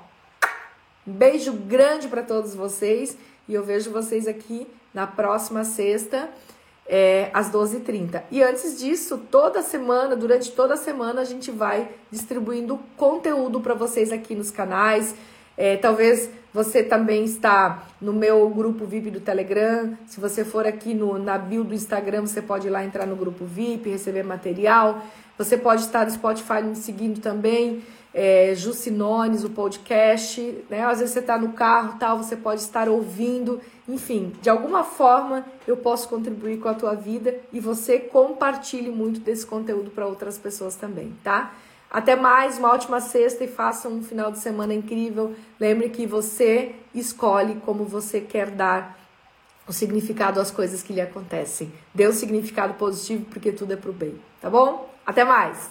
um 1.04 1.12
beijo 1.12 1.52
grande 1.52 2.06
para 2.06 2.22
todos 2.22 2.54
vocês 2.54 3.18
e 3.48 3.54
eu 3.54 3.64
vejo 3.64 3.90
vocês 3.90 4.28
aqui 4.28 4.64
na 4.94 5.08
próxima 5.08 5.64
sexta. 5.64 6.28
É, 6.90 7.28
às 7.34 7.50
12h30. 7.50 8.22
E 8.30 8.42
antes 8.42 8.78
disso, 8.78 9.18
toda 9.30 9.60
semana, 9.60 10.16
durante 10.16 10.50
toda 10.52 10.72
a 10.72 10.76
semana, 10.78 11.20
a 11.20 11.24
gente 11.24 11.50
vai 11.50 11.86
distribuindo 12.10 12.80
conteúdo 12.96 13.60
para 13.60 13.74
vocês 13.74 14.10
aqui 14.10 14.34
nos 14.34 14.50
canais. 14.50 15.14
É, 15.54 15.76
talvez 15.76 16.30
você 16.52 16.82
também 16.82 17.24
está 17.24 17.84
no 18.00 18.12
meu 18.12 18.48
grupo 18.48 18.86
VIP 18.86 19.10
do 19.10 19.20
Telegram. 19.20 19.96
Se 20.06 20.20
você 20.20 20.44
for 20.44 20.66
aqui 20.66 20.94
no, 20.94 21.18
na 21.18 21.36
bio 21.36 21.62
do 21.62 21.74
Instagram, 21.74 22.22
você 22.22 22.40
pode 22.40 22.66
ir 22.66 22.70
lá 22.70 22.84
entrar 22.84 23.06
no 23.06 23.16
grupo 23.16 23.44
VIP, 23.44 23.90
receber 23.90 24.22
material. 24.22 25.02
Você 25.36 25.56
pode 25.56 25.82
estar 25.82 26.06
no 26.06 26.10
Spotify 26.10 26.62
me 26.62 26.74
seguindo 26.74 27.20
também. 27.20 27.82
É, 28.14 28.54
Jucinones, 28.56 29.44
o 29.44 29.50
podcast, 29.50 30.40
né? 30.70 30.82
Às 30.84 30.98
vezes 30.98 31.12
você 31.12 31.20
está 31.20 31.38
no 31.38 31.52
carro, 31.52 31.98
tal, 31.98 32.16
você 32.16 32.34
pode 32.34 32.62
estar 32.62 32.88
ouvindo, 32.88 33.60
enfim, 33.86 34.32
de 34.40 34.48
alguma 34.48 34.82
forma 34.82 35.44
eu 35.66 35.76
posso 35.76 36.08
contribuir 36.08 36.58
com 36.58 36.68
a 36.68 36.74
tua 36.74 36.94
vida 36.94 37.36
e 37.52 37.60
você 37.60 37.98
compartilhe 37.98 38.90
muito 38.90 39.20
desse 39.20 39.46
conteúdo 39.46 39.90
para 39.90 40.06
outras 40.06 40.38
pessoas 40.38 40.74
também, 40.74 41.14
tá? 41.22 41.52
Até 41.90 42.14
mais, 42.14 42.58
uma 42.58 42.72
ótima 42.72 43.00
sexta 43.00 43.44
e 43.44 43.48
faça 43.48 43.88
um 43.88 44.02
final 44.02 44.30
de 44.30 44.38
semana 44.38 44.74
incrível. 44.74 45.34
Lembre 45.58 45.88
que 45.88 46.06
você 46.06 46.74
escolhe 46.94 47.56
como 47.64 47.84
você 47.84 48.20
quer 48.20 48.50
dar 48.50 48.98
o 49.66 49.72
significado 49.72 50.40
às 50.40 50.50
coisas 50.50 50.82
que 50.82 50.92
lhe 50.92 51.00
acontecem. 51.00 51.72
Dê 51.94 52.06
um 52.08 52.12
significado 52.12 52.74
positivo 52.74 53.24
porque 53.26 53.52
tudo 53.52 53.72
é 53.72 53.76
pro 53.76 53.92
bem, 53.92 54.20
tá 54.40 54.50
bom? 54.50 54.88
Até 55.04 55.24
mais! 55.24 55.70